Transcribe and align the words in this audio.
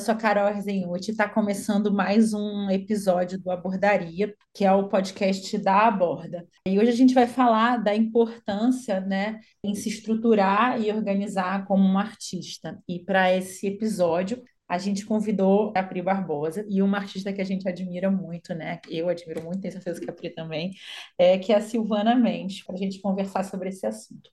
Sou 0.00 0.14
a 0.14 0.16
Carol 0.16 0.46
Arzenhuti, 0.46 1.10
está 1.10 1.28
começando 1.28 1.92
mais 1.92 2.32
um 2.32 2.70
episódio 2.70 3.38
do 3.38 3.50
Abordaria, 3.50 4.34
que 4.54 4.64
é 4.64 4.72
o 4.72 4.88
podcast 4.88 5.58
da 5.58 5.86
Aborda. 5.88 6.48
E 6.66 6.78
hoje 6.78 6.88
a 6.88 6.94
gente 6.94 7.12
vai 7.12 7.26
falar 7.26 7.76
da 7.76 7.94
importância 7.94 8.98
né, 8.98 9.40
em 9.62 9.74
se 9.74 9.90
estruturar 9.90 10.80
e 10.80 10.90
organizar 10.90 11.66
como 11.66 11.84
um 11.84 11.98
artista. 11.98 12.82
E 12.88 12.98
para 12.98 13.36
esse 13.36 13.66
episódio, 13.66 14.42
a 14.66 14.78
gente 14.78 15.04
convidou 15.04 15.70
a 15.76 15.82
Pri 15.82 16.00
Barbosa 16.00 16.64
e 16.70 16.80
uma 16.80 16.96
artista 16.96 17.30
que 17.30 17.42
a 17.42 17.44
gente 17.44 17.68
admira 17.68 18.10
muito, 18.10 18.54
né? 18.54 18.80
Eu 18.88 19.08
admiro 19.08 19.42
muito, 19.42 19.60
tenho 19.60 19.74
certeza 19.74 20.00
que 20.00 20.08
a 20.08 20.12
Pri 20.14 20.30
também, 20.30 20.70
é, 21.18 21.36
que 21.36 21.52
é 21.52 21.56
a 21.56 21.60
Silvana 21.60 22.14
Mendes, 22.14 22.64
para 22.64 22.74
a 22.74 22.78
gente 22.78 23.00
conversar 23.00 23.44
sobre 23.44 23.68
esse 23.68 23.84
assunto. 23.84 24.30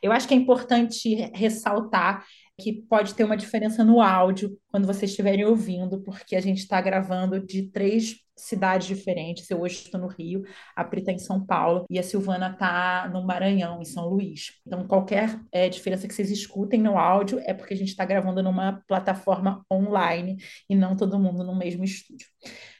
Eu 0.00 0.12
acho 0.12 0.28
que 0.28 0.34
é 0.34 0.36
importante 0.36 1.14
ressaltar 1.34 2.24
que 2.58 2.72
pode 2.72 3.14
ter 3.14 3.24
uma 3.24 3.36
diferença 3.36 3.84
no 3.84 4.00
áudio 4.00 4.58
quando 4.68 4.86
vocês 4.86 5.10
estiverem 5.10 5.44
ouvindo, 5.44 6.02
porque 6.02 6.34
a 6.34 6.40
gente 6.40 6.58
está 6.58 6.80
gravando 6.80 7.38
de 7.38 7.70
três 7.70 8.16
cidades 8.36 8.86
diferentes. 8.86 9.48
Eu 9.50 9.60
hoje 9.60 9.76
estou 9.76 10.00
no 10.00 10.08
Rio, 10.08 10.42
a 10.74 10.84
Pri 10.84 11.00
está 11.00 11.12
em 11.12 11.18
São 11.18 11.44
Paulo 11.44 11.84
e 11.90 11.98
a 11.98 12.02
Silvana 12.02 12.50
está 12.50 13.08
no 13.12 13.24
Maranhão, 13.24 13.80
em 13.80 13.84
São 13.84 14.08
Luís. 14.08 14.60
Então, 14.66 14.86
qualquer 14.86 15.40
é, 15.52 15.68
diferença 15.68 16.08
que 16.08 16.14
vocês 16.14 16.30
escutem 16.30 16.80
no 16.80 16.98
áudio 16.98 17.40
é 17.44 17.54
porque 17.54 17.74
a 17.74 17.76
gente 17.76 17.88
está 17.88 18.04
gravando 18.04 18.42
numa 18.42 18.82
plataforma 18.86 19.64
online 19.72 20.36
e 20.68 20.74
não 20.74 20.96
todo 20.96 21.18
mundo 21.18 21.44
no 21.44 21.56
mesmo 21.56 21.84
estúdio. 21.84 22.26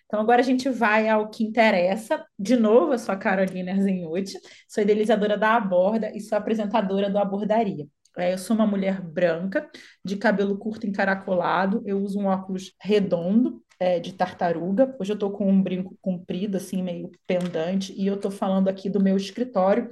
Então, 0.07 0.21
agora 0.21 0.41
a 0.41 0.45
gente 0.45 0.71
vai 0.71 1.09
ao 1.09 1.29
que 1.29 1.45
interessa. 1.45 2.25
De 2.39 2.57
novo, 2.57 2.95
eu 2.95 2.99
sou 2.99 3.15
a 3.15 3.19
Carolina 3.19 3.73
Erzenhuti, 3.73 4.39
sou 4.67 4.83
idealizadora 4.83 5.37
da 5.37 5.55
Aborda 5.55 6.11
e 6.17 6.21
sou 6.21 6.39
apresentadora 6.39 7.11
do 7.11 7.19
Abordaria. 7.19 7.87
É, 8.19 8.33
eu 8.33 8.39
sou 8.39 8.57
uma 8.57 8.67
mulher 8.67 9.01
branca, 9.01 9.71
de 10.05 10.17
cabelo 10.17 10.59
curto 10.59 10.87
encaracolado, 10.87 11.83
eu 11.87 12.03
uso 12.03 12.19
um 12.19 12.27
óculos 12.27 12.75
redondo, 12.81 13.63
é, 13.79 14.01
de 14.01 14.13
tartaruga. 14.13 14.95
Hoje 14.99 15.13
eu 15.13 15.15
estou 15.15 15.31
com 15.31 15.49
um 15.49 15.63
brinco 15.63 15.97
comprido, 16.03 16.57
assim, 16.57 16.83
meio 16.83 17.13
pendante, 17.27 17.93
e 17.97 18.07
eu 18.07 18.17
estou 18.17 18.31
falando 18.31 18.69
aqui 18.69 18.91
do 18.91 19.01
meu 19.01 19.17
escritório. 19.17 19.89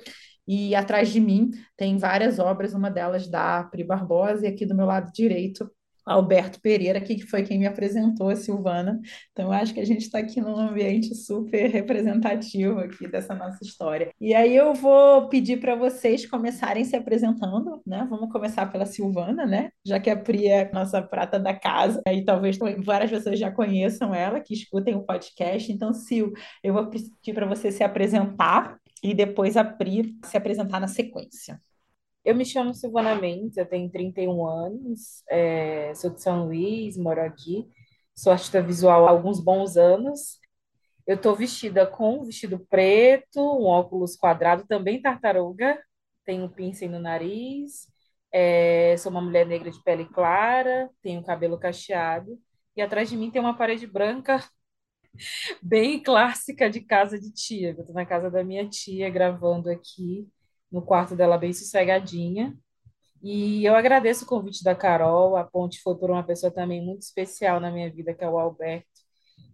E 0.47 0.75
atrás 0.75 1.11
de 1.11 1.21
mim 1.21 1.51
tem 1.77 1.99
várias 1.99 2.39
obras, 2.39 2.75
uma 2.75 2.91
delas 2.91 3.29
da 3.29 3.65
Pri 3.65 3.85
Barbosa, 3.85 4.47
e 4.47 4.49
aqui 4.49 4.67
do 4.67 4.75
meu 4.75 4.87
lado 4.87 5.13
direito 5.13 5.71
Alberto 6.07 6.61
Pereira, 6.61 7.01
que 7.01 7.21
foi 7.27 7.43
quem 7.43 7.59
me 7.59 7.67
apresentou 7.67 8.29
a 8.29 8.37
Silvana. 8.37 9.01
Então, 9.33 9.51
acho 9.51 9.75
que 9.75 9.81
a 9.81 9.85
gente 9.85 10.03
está 10.03 10.19
aqui 10.21 10.41
num 10.41 10.57
ambiente 10.57 11.15
super 11.15 11.69
representativo 11.69 12.79
aqui 12.79 13.09
dessa 13.09 13.35
nossa 13.35 13.59
história. 13.63 14.11
E 14.21 14.33
aí 14.33 14.55
eu 14.55 14.73
vou 14.73 15.29
pedir 15.29 15.59
para 15.59 15.75
vocês 15.75 16.25
começarem 16.25 16.85
se 16.85 16.95
apresentando, 16.95 17.83
né? 17.85 18.07
Vamos 18.09 18.31
começar 18.31 18.71
pela 18.71 18.87
Silvana, 18.87 19.45
né? 19.45 19.71
Já 19.85 19.99
que 19.99 20.09
a 20.09 20.17
Pri 20.17 20.47
é 20.47 20.71
nossa 20.73 21.03
prata 21.03 21.39
da 21.39 21.55
casa, 21.55 22.01
e 22.09 22.25
talvez 22.25 22.57
várias 22.85 23.11
pessoas 23.11 23.39
já 23.39 23.51
conheçam 23.51 24.15
ela, 24.15 24.41
que 24.41 24.55
escutem 24.55 24.95
o 24.95 25.03
podcast. 25.03 25.73
Então, 25.73 25.93
Sil, 25.93 26.31
eu 26.63 26.73
vou 26.73 26.87
pedir 26.87 27.35
para 27.35 27.47
você 27.47 27.73
se 27.73 27.83
apresentar 27.83 28.79
e 29.03 29.13
depois 29.13 29.57
a 29.57 29.65
Pri 29.65 30.17
se 30.25 30.37
apresentar 30.37 30.81
na 30.81 30.89
sequência. 30.89 31.61
Eu 32.27 32.35
me 32.35 32.45
chamo 32.45 32.75
Silvana 32.75 33.15
Mendes, 33.15 33.57
eu 33.57 33.65
tenho 33.65 33.89
31 33.89 34.45
anos, 34.45 35.23
é, 35.31 35.95
sou 35.95 36.11
de 36.11 36.21
São 36.21 36.47
Luís, 36.47 36.97
moro 36.99 37.23
aqui, 37.23 37.71
sou 38.17 38.33
artista 38.33 38.61
visual 38.61 39.07
há 39.07 39.11
alguns 39.11 39.39
bons 39.39 39.77
anos. 39.77 40.41
Eu 41.07 41.15
estou 41.15 41.37
vestida 41.37 41.87
com 41.87 42.19
um 42.19 42.25
vestido 42.25 42.59
preto, 42.69 43.41
um 43.41 43.67
óculos 43.67 44.17
quadrado, 44.17 44.67
também 44.67 45.01
tartaruga, 45.01 45.81
tenho 46.25 46.47
um 46.47 46.49
piercing 46.49 46.89
no 46.89 46.99
nariz, 46.99 47.87
é, 48.33 48.97
sou 48.99 49.13
uma 49.13 49.21
mulher 49.23 49.47
negra 49.47 49.71
de 49.71 49.81
pele 49.85 50.05
clara, 50.07 50.91
tenho 51.01 51.23
cabelo 51.23 51.57
cacheado, 51.57 52.41
e 52.77 52.83
atrás 52.83 53.09
de 53.09 53.17
mim 53.17 53.31
tem 53.31 53.41
uma 53.41 53.57
parede 53.57 53.87
branca 53.87 54.43
bem 55.63 56.03
clássica 56.03 56.69
de 56.69 56.81
casa 56.81 57.21
de 57.21 57.31
tia. 57.33 57.71
Estou 57.71 57.95
na 57.95 58.05
casa 58.05 58.29
da 58.29 58.43
minha 58.43 58.69
tia 58.69 59.09
gravando 59.11 59.71
aqui 59.71 60.29
no 60.77 60.83
quarto 60.83 61.17
dela 61.17 61.39
bem 61.39 61.55
sossegadinha. 61.55 62.55
E 63.23 63.65
eu 63.65 63.75
agradeço 63.75 64.25
o 64.25 64.29
convite 64.29 64.63
da 64.63 64.75
Carol. 64.75 65.35
A 65.35 65.43
Ponte 65.43 65.81
foi 65.81 65.97
por 65.97 66.11
uma 66.11 66.23
pessoa 66.23 66.53
também 66.53 66.85
muito 66.85 67.01
especial 67.01 67.59
na 67.59 67.71
minha 67.71 67.91
vida, 67.91 68.13
que 68.13 68.23
é 68.23 68.29
o 68.29 68.39
Alberto, 68.39 68.87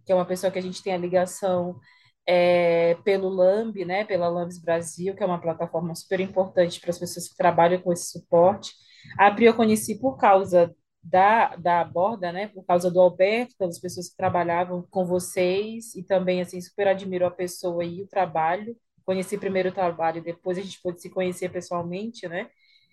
que 0.05 0.11
é 0.11 0.15
uma 0.15 0.25
pessoa 0.25 0.51
que 0.51 0.59
a 0.59 0.61
gente 0.61 0.83
tem 0.83 0.93
a 0.93 0.97
ligação 0.97 1.79
é, 2.27 2.95
pelo 3.05 3.29
LAMB, 3.29 3.85
né, 3.85 4.03
pela 4.03 4.27
Lambs 4.27 4.59
Brasil, 4.59 5.15
que 5.15 5.23
é 5.23 5.25
uma 5.25 5.39
plataforma 5.39 5.95
super 5.95 6.19
importante 6.19 6.81
para 6.81 6.89
as 6.89 6.99
pessoas 6.99 7.29
que 7.29 7.37
trabalham 7.37 7.81
com 7.81 7.93
esse 7.93 8.11
suporte. 8.11 8.73
A 9.17 9.31
Pri 9.31 9.45
eu 9.45 9.53
conheci 9.53 9.97
por 9.97 10.17
causa 10.17 10.75
da, 11.01 11.55
da 11.55 11.85
borda, 11.85 12.33
né, 12.33 12.49
por 12.49 12.65
causa 12.65 12.91
do 12.91 12.99
Alberto, 12.99 13.55
pelas 13.57 13.79
pessoas 13.79 14.09
que 14.09 14.17
trabalhavam 14.17 14.85
com 14.91 15.05
vocês, 15.05 15.95
e 15.95 16.03
também, 16.03 16.41
assim, 16.41 16.59
super 16.59 16.89
admiro 16.89 17.25
a 17.25 17.31
pessoa 17.31 17.83
e 17.85 18.01
o 18.01 18.07
trabalho 18.07 18.75
conheci 19.05 19.37
primeiro 19.37 19.69
o 19.69 19.73
trabalho, 19.73 20.23
depois 20.23 20.57
a 20.57 20.61
gente 20.61 20.81
pôde 20.81 21.01
se 21.01 21.09
conhecer 21.09 21.49
pessoalmente, 21.49 22.27
né? 22.27 22.49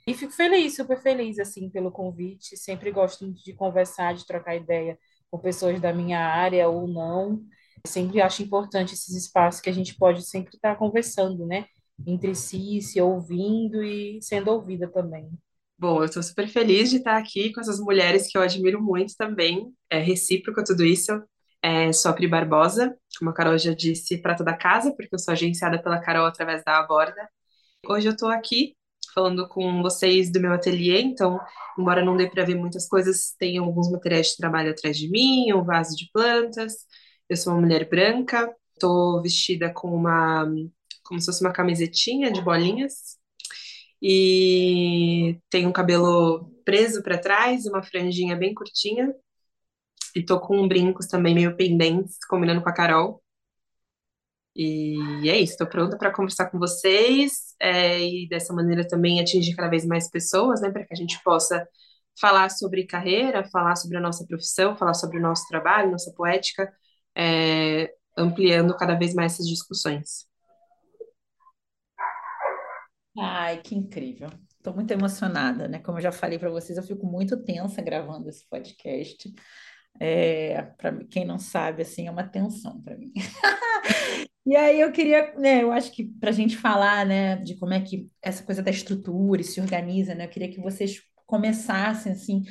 E 0.07 0.15
fico 0.15 0.33
feliz, 0.33 0.77
super 0.77 1.01
feliz, 1.01 1.39
assim, 1.39 1.69
pelo 1.71 1.91
convite. 1.91 2.57
Sempre 2.57 2.91
gosto 2.91 3.31
de 3.33 3.53
conversar, 3.53 4.15
de 4.15 4.27
trocar 4.27 4.57
ideia 4.57 4.99
com 5.31 5.39
pessoas 5.39 5.81
da 5.81 5.93
minha 5.93 6.19
área 6.19 6.69
ou 6.69 6.89
não. 6.89 7.43
Sempre 7.87 8.21
acho 8.21 8.43
importante 8.43 8.95
esses 8.95 9.15
espaços 9.15 9.61
que 9.61 9.71
a 9.71 9.73
gente 9.73 9.95
pode 9.97 10.23
sempre 10.27 10.57
estar 10.57 10.77
conversando, 10.77 11.47
né? 11.47 11.67
Entre 12.07 12.35
si, 12.35 12.81
se 12.83 13.01
ouvindo 13.01 13.83
e 13.83 14.21
sendo 14.23 14.51
ouvida 14.51 14.89
também. 14.89 15.31
Bom, 15.79 15.99
eu 16.01 16.05
estou 16.05 16.23
super 16.23 16.47
feliz 16.49 16.91
de 16.91 16.97
estar 16.97 17.17
aqui 17.17 17.53
com 17.53 17.61
essas 17.61 17.81
mulheres 17.81 18.31
que 18.31 18.37
eu 18.37 18.43
admiro 18.43 18.83
muito 18.83 19.15
também. 19.17 19.73
É 19.89 19.99
recíproco 19.99 20.63
tudo 20.65 20.85
isso. 20.85 21.13
É, 21.63 21.93
sou 21.93 22.11
a 22.11 22.15
Pri 22.15 22.27
Barbosa, 22.27 22.97
como 23.19 23.31
a 23.31 23.35
Carol 23.35 23.59
já 23.59 23.75
disse, 23.75 24.19
prata 24.19 24.43
da 24.43 24.57
casa, 24.57 24.93
porque 24.97 25.15
eu 25.15 25.19
sou 25.19 25.33
agenciada 25.33 25.83
pela 25.83 26.01
Carol 26.01 26.27
através 26.27 26.65
da 26.65 26.79
Aborda. 26.79 27.29
Hoje 27.87 28.09
eu 28.09 28.13
estou 28.13 28.31
aqui 28.31 28.77
falando 29.15 29.49
com 29.49 29.83
vocês 29.83 30.31
do 30.33 30.41
meu 30.41 30.53
ateliê, 30.53 31.01
então, 31.03 31.39
embora 31.79 32.05
não 32.05 32.17
dê 32.17 32.29
para 32.31 32.45
ver 32.45 32.55
muitas 32.55 32.89
coisas, 32.89 33.35
tem 33.39 33.59
alguns 33.59 33.91
materiais 33.91 34.29
de 34.29 34.37
trabalho 34.37 34.71
atrás 34.71 34.97
de 34.97 35.11
mim, 35.11 35.53
um 35.53 35.65
vaso 35.65 35.97
de 35.97 36.09
plantas. 36.13 36.75
Eu 37.29 37.37
sou 37.37 37.53
uma 37.53 37.61
mulher 37.61 37.89
branca, 37.89 38.55
estou 38.75 39.21
vestida 39.23 39.73
com 39.73 39.95
uma, 39.95 40.47
como 41.05 41.21
se 41.21 41.27
fosse 41.27 41.43
uma 41.43 41.53
camisetinha 41.53 42.33
de 42.33 42.41
bolinhas, 42.43 43.19
e 44.03 45.39
tenho 45.51 45.69
um 45.69 45.73
cabelo 45.73 46.51
preso 46.65 47.03
para 47.03 47.19
trás, 47.19 47.67
uma 47.67 47.83
franjinha 47.83 48.37
bem 48.37 48.55
curtinha, 48.55 49.15
e 50.15 50.25
tô 50.25 50.41
com 50.41 50.67
brincos 50.69 51.07
também 51.07 51.35
meio 51.35 51.57
pendentes, 51.57 52.19
combinando 52.29 52.63
com 52.63 52.69
a 52.69 52.75
Carol. 52.75 53.23
E 54.55 55.29
é 55.29 55.39
isso, 55.39 55.53
estou 55.53 55.67
pronta 55.67 55.97
para 55.97 56.13
conversar 56.13 56.51
com 56.51 56.59
vocês 56.59 57.55
é, 57.61 58.01
e 58.01 58.29
dessa 58.29 58.53
maneira 58.53 58.87
também 58.87 59.21
atingir 59.21 59.55
cada 59.55 59.69
vez 59.69 59.87
mais 59.87 60.11
pessoas, 60.11 60.61
né, 60.61 60.71
para 60.71 60.85
que 60.85 60.93
a 60.93 60.97
gente 60.97 61.23
possa 61.23 61.67
falar 62.21 62.51
sobre 62.51 62.87
carreira, 62.87 63.45
falar 63.45 63.77
sobre 63.77 63.97
a 63.97 64.01
nossa 64.01 64.27
profissão, 64.27 64.77
falar 64.77 64.95
sobre 64.95 65.19
o 65.19 65.23
nosso 65.23 65.47
trabalho, 65.49 65.91
nossa 65.91 66.13
poética, 66.13 66.71
é, 67.17 67.95
ampliando 68.17 68.77
cada 68.77 68.95
vez 68.95 69.15
mais 69.15 69.35
essas 69.35 69.47
discussões. 69.47 70.29
Ai, 73.19 73.61
que 73.63 73.75
incrível. 73.75 74.31
Estou 74.57 74.75
muito 74.75 74.91
emocionada, 74.91 75.67
né? 75.67 75.79
Como 75.79 75.99
eu 75.99 76.03
já 76.03 76.13
falei 76.13 76.39
para 76.39 76.51
vocês, 76.51 76.77
eu 76.77 76.85
fico 76.85 77.07
muito 77.07 77.43
tensa 77.43 77.81
gravando 77.81 78.29
esse 78.29 78.47
podcast. 78.49 79.33
É, 79.99 80.63
para 80.79 81.05
quem 81.05 81.25
não 81.25 81.39
sabe, 81.39 81.83
assim, 81.83 82.07
é 82.07 82.11
uma 82.11 82.25
tensão 82.25 82.81
para 82.81 82.97
mim. 82.97 83.13
E 84.47 84.57
aí 84.57 84.81
eu 84.81 84.91
queria, 84.91 85.35
né, 85.37 85.63
eu 85.63 85.71
acho 85.71 85.93
que 85.93 86.05
para 86.19 86.31
a 86.31 86.33
gente 86.33 86.57
falar, 86.57 87.05
né, 87.05 87.37
de 87.37 87.57
como 87.57 87.75
é 87.75 87.81
que 87.81 88.11
essa 88.23 88.43
coisa 88.43 88.63
da 88.63 88.71
estrutura 88.71 89.43
se 89.43 89.61
organiza, 89.61 90.15
né, 90.15 90.25
eu 90.25 90.29
queria 90.31 90.51
que 90.51 90.61
vocês 90.61 91.01
começassem, 91.27 92.13
assim, 92.13 92.43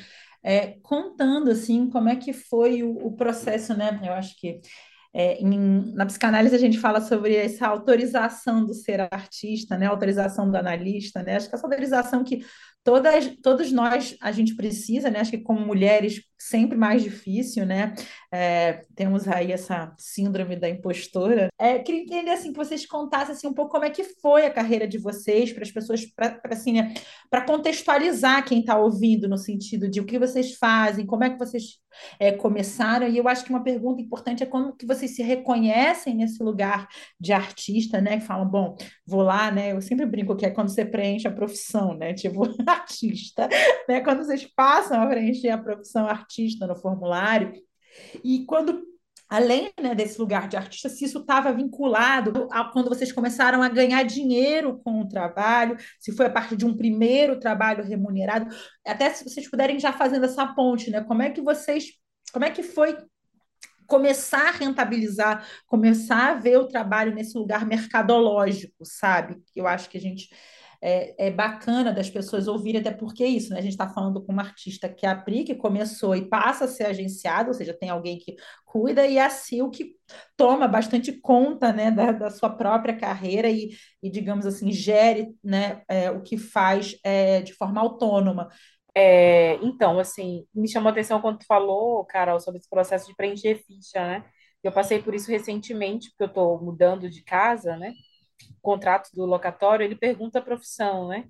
é, 0.43 0.77
contando, 0.83 1.49
assim, 1.49 1.89
como 1.89 2.07
é 2.07 2.15
que 2.15 2.31
foi 2.31 2.83
o, 2.83 2.91
o 3.07 3.15
processo, 3.15 3.75
né, 3.75 3.99
eu 4.03 4.13
acho 4.13 4.39
que 4.39 4.61
é, 5.13 5.41
em, 5.41 5.91
na 5.95 6.05
psicanálise 6.05 6.55
a 6.55 6.59
gente 6.59 6.77
fala 6.77 7.01
sobre 7.01 7.35
essa 7.35 7.67
autorização 7.67 8.63
do 8.65 8.73
ser 8.73 9.01
artista, 9.11 9.75
né, 9.75 9.87
autorização 9.87 10.49
do 10.49 10.55
analista, 10.55 11.23
né, 11.23 11.35
acho 11.37 11.49
que 11.49 11.55
essa 11.55 11.65
autorização 11.65 12.23
que 12.23 12.45
todas, 12.83 13.35
todos 13.41 13.71
nós 13.71 14.15
a 14.21 14.31
gente 14.31 14.55
precisa, 14.55 15.09
né? 15.09 15.19
Acho 15.19 15.31
que 15.31 15.37
como 15.39 15.65
mulheres 15.65 16.21
sempre 16.39 16.77
mais 16.77 17.03
difícil, 17.03 17.65
né? 17.65 17.93
É, 18.31 18.85
temos 18.95 19.27
aí 19.27 19.51
essa 19.51 19.93
síndrome 19.97 20.55
da 20.55 20.69
impostora. 20.69 21.49
É, 21.59 21.77
queria 21.79 22.01
entender 22.01 22.31
assim 22.31 22.53
que 22.53 22.57
vocês 22.57 22.85
contassem 22.85 23.35
assim 23.35 23.47
um 23.47 23.53
pouco 23.53 23.71
como 23.71 23.83
é 23.83 23.89
que 23.89 24.03
foi 24.03 24.45
a 24.45 24.53
carreira 24.53 24.87
de 24.87 24.97
vocês 24.97 25.51
para 25.51 25.63
as 25.63 25.71
pessoas, 25.71 26.05
para 26.05 26.39
assim, 26.45 26.73
né? 26.73 26.93
Para 27.29 27.41
contextualizar 27.41 28.45
quem 28.45 28.61
está 28.61 28.77
ouvindo 28.77 29.27
no 29.27 29.37
sentido 29.37 29.89
de 29.89 29.99
o 29.99 30.05
que 30.05 30.17
vocês 30.17 30.55
fazem, 30.55 31.05
como 31.05 31.25
é 31.25 31.29
que 31.29 31.37
vocês 31.37 31.79
é, 32.17 32.31
começaram. 32.31 33.07
E 33.07 33.17
eu 33.17 33.27
acho 33.27 33.43
que 33.43 33.49
uma 33.49 33.63
pergunta 33.63 34.01
importante 34.01 34.41
é 34.41 34.45
como 34.45 34.75
que 34.75 34.85
vocês 34.85 35.15
se 35.15 35.21
reconhecem 35.21 36.15
nesse 36.15 36.41
lugar 36.41 36.87
de 37.19 37.33
artista, 37.33 37.99
né? 37.99 38.19
Que 38.19 38.25
falam, 38.25 38.47
bom, 38.47 38.77
vou 39.05 39.23
lá, 39.23 39.51
né? 39.51 39.73
Eu 39.73 39.81
sempre 39.81 40.05
brinco 40.05 40.37
que 40.37 40.45
é 40.45 40.51
quando 40.51 40.69
você 40.69 40.85
preenche 40.85 41.27
a 41.27 41.31
profissão, 41.31 41.93
né? 41.95 42.13
Tipo 42.13 42.43
artista, 42.65 43.49
né? 43.89 43.99
Quando 43.99 44.23
vocês 44.23 44.45
passam 44.55 45.01
a 45.01 45.07
preencher 45.07 45.49
a 45.49 45.57
profissão 45.57 46.07
artista 46.07 46.28
no 46.67 46.75
formulário, 46.75 47.53
e 48.23 48.45
quando 48.45 48.83
além 49.29 49.71
né, 49.79 49.93
desse 49.93 50.19
lugar 50.19 50.47
de 50.47 50.57
artista, 50.57 50.89
se 50.89 51.05
isso 51.05 51.19
estava 51.19 51.53
vinculado 51.53 52.47
a 52.51 52.63
quando 52.63 52.89
vocês 52.89 53.11
começaram 53.11 53.61
a 53.61 53.69
ganhar 53.69 54.01
dinheiro 54.03 54.79
com 54.83 55.01
o 55.01 55.07
trabalho, 55.07 55.77
se 55.99 56.11
foi 56.11 56.25
a 56.25 56.29
partir 56.31 56.55
de 56.55 56.65
um 56.65 56.75
primeiro 56.75 57.39
trabalho 57.39 57.83
remunerado, 57.83 58.47
até 58.85 59.13
se 59.13 59.23
vocês 59.23 59.47
puderem 59.47 59.79
já 59.79 59.93
fazendo 59.93 60.25
essa 60.25 60.47
ponte, 60.47 60.89
né? 60.89 61.03
Como 61.03 61.21
é 61.21 61.29
que 61.29 61.41
vocês, 61.41 61.91
como 62.33 62.43
é 62.43 62.49
que 62.49 62.63
foi 62.63 62.97
começar 63.85 64.49
a 64.49 64.51
rentabilizar, 64.51 65.47
começar 65.67 66.31
a 66.31 66.35
ver 66.35 66.57
o 66.57 66.67
trabalho 66.67 67.13
nesse 67.13 67.37
lugar 67.37 67.65
mercadológico, 67.65 68.83
sabe? 68.83 69.37
Eu 69.55 69.67
acho 69.67 69.89
que 69.89 69.97
a 69.97 70.01
gente 70.01 70.29
é, 70.81 71.27
é, 71.27 71.31
bacana 71.31 71.91
das 71.91 72.09
pessoas 72.09 72.47
ouvirem, 72.47 72.79
até 72.79 72.91
porque 72.91 73.23
é 73.23 73.27
isso, 73.27 73.51
né? 73.51 73.59
A 73.59 73.61
gente 73.61 73.71
está 73.71 73.89
falando 73.89 74.23
com 74.23 74.31
uma 74.31 74.43
artista 74.43 74.87
que 74.87 75.05
é 75.05 75.09
a 75.09 75.15
Pri, 75.15 75.43
que 75.43 75.55
começou 75.55 76.15
e 76.15 76.27
passa 76.29 76.65
a 76.65 76.67
ser 76.67 76.85
agenciada, 76.85 77.49
ou 77.49 77.53
seja, 77.53 77.73
tem 77.73 77.89
alguém 77.89 78.17
que 78.17 78.35
cuida, 78.65 79.05
e 79.05 79.19
a 79.19 79.29
Sil, 79.29 79.69
que 79.69 79.95
toma 80.37 80.67
bastante 80.67 81.11
conta 81.11 81.73
né, 81.73 81.91
da, 81.91 82.11
da 82.11 82.29
sua 82.29 82.49
própria 82.49 82.95
carreira 82.97 83.49
e, 83.49 83.71
e, 84.01 84.09
digamos 84.09 84.45
assim, 84.45 84.71
gere 84.71 85.35
né, 85.43 85.81
é, 85.87 86.11
o 86.11 86.21
que 86.21 86.37
faz 86.37 86.97
é, 87.03 87.41
de 87.41 87.53
forma 87.53 87.81
autônoma. 87.81 88.47
É, 88.95 89.55
então, 89.63 89.99
assim, 89.99 90.45
me 90.53 90.69
chamou 90.69 90.89
a 90.89 90.91
atenção 90.91 91.21
quando 91.21 91.39
tu 91.39 91.45
falou, 91.45 92.05
Carol, 92.05 92.39
sobre 92.39 92.59
esse 92.59 92.69
processo 92.69 93.07
de 93.07 93.15
preencher 93.15 93.55
ficha, 93.65 93.99
né? 93.99 94.25
Eu 94.63 94.71
passei 94.71 95.01
por 95.01 95.15
isso 95.15 95.31
recentemente, 95.31 96.09
porque 96.09 96.23
eu 96.23 96.27
estou 96.27 96.61
mudando 96.61 97.09
de 97.09 97.23
casa, 97.23 97.77
né? 97.77 97.93
Contrato 98.61 99.09
do 99.13 99.25
locatório, 99.25 99.83
ele 99.83 99.95
pergunta 99.95 100.39
a 100.39 100.41
profissão, 100.41 101.07
né? 101.07 101.25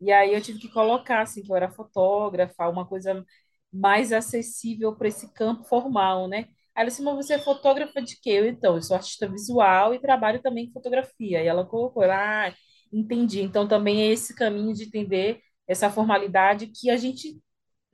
E 0.00 0.12
aí 0.12 0.34
eu 0.34 0.40
tive 0.42 0.58
que 0.58 0.68
colocar, 0.72 1.22
assim, 1.22 1.42
que 1.42 1.50
eu 1.50 1.56
era 1.56 1.70
fotógrafa, 1.70 2.68
uma 2.68 2.86
coisa 2.86 3.24
mais 3.72 4.12
acessível 4.12 4.94
para 4.96 5.08
esse 5.08 5.32
campo 5.32 5.64
formal, 5.64 6.28
né? 6.28 6.46
Aí 6.74 6.82
ela 6.82 6.90
disse, 6.90 7.02
mas 7.02 7.14
você 7.16 7.34
é 7.34 7.38
fotógrafa 7.38 8.02
de 8.02 8.20
quê? 8.20 8.30
Eu, 8.30 8.46
então, 8.46 8.76
eu 8.76 8.82
sou 8.82 8.96
artista 8.96 9.28
visual 9.28 9.94
e 9.94 10.00
trabalho 10.00 10.42
também 10.42 10.66
com 10.66 10.72
fotografia. 10.74 11.42
E 11.42 11.46
ela 11.46 11.64
colocou, 11.64 12.02
ah, 12.04 12.52
entendi. 12.92 13.40
Então, 13.42 13.66
também 13.68 14.02
é 14.02 14.06
esse 14.12 14.34
caminho 14.34 14.74
de 14.74 14.84
entender 14.84 15.40
essa 15.66 15.90
formalidade 15.90 16.66
que 16.68 16.90
a 16.90 16.96
gente 16.96 17.40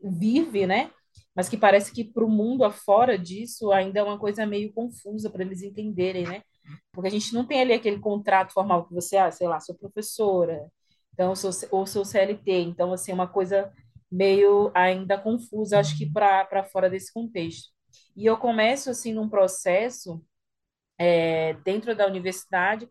vive, 0.03 0.67
né? 0.67 0.91
Mas 1.35 1.49
que 1.49 1.57
parece 1.57 1.93
que 1.93 2.05
para 2.05 2.25
o 2.25 2.29
mundo 2.31 2.65
afora 2.65 3.19
disso 3.19 3.73
ainda 3.73 4.01
é 4.01 4.03
uma 4.03 4.19
coisa 4.19 4.47
meio 4.47 4.73
confusa 4.73 5.31
para 5.31 5.43
eles 5.45 5.63
entenderem, 5.63 6.25
né? 6.27 6.43
Porque 6.93 7.09
a 7.09 7.11
gente 7.11 7.33
não 7.35 7.47
tem 7.47 7.61
ali 7.61 7.73
aquele 7.73 7.99
contrato 7.99 8.53
formal 8.53 8.87
que 8.87 8.95
você, 8.95 9.17
ah, 9.17 9.31
sei 9.31 9.49
lá, 9.49 9.61
sou 9.61 9.75
professora, 9.75 10.71
então, 11.13 11.35
sou, 11.37 11.51
ou 11.71 11.87
sou 11.87 12.05
CLT. 12.05 12.53
Então, 12.63 12.93
assim, 12.93 13.13
uma 13.13 13.29
coisa 13.29 13.73
meio 14.11 14.71
ainda 14.75 15.19
confusa, 15.19 15.79
acho 15.79 15.97
que 15.97 16.11
para 16.11 16.65
fora 16.65 16.91
desse 16.91 17.13
contexto. 17.13 17.71
E 18.17 18.27
eu 18.27 18.37
começo, 18.37 18.91
assim, 18.91 19.13
num 19.13 19.29
processo 19.29 20.23
é, 20.99 21.55
dentro 21.65 21.95
da 21.95 22.07
universidade, 22.07 22.89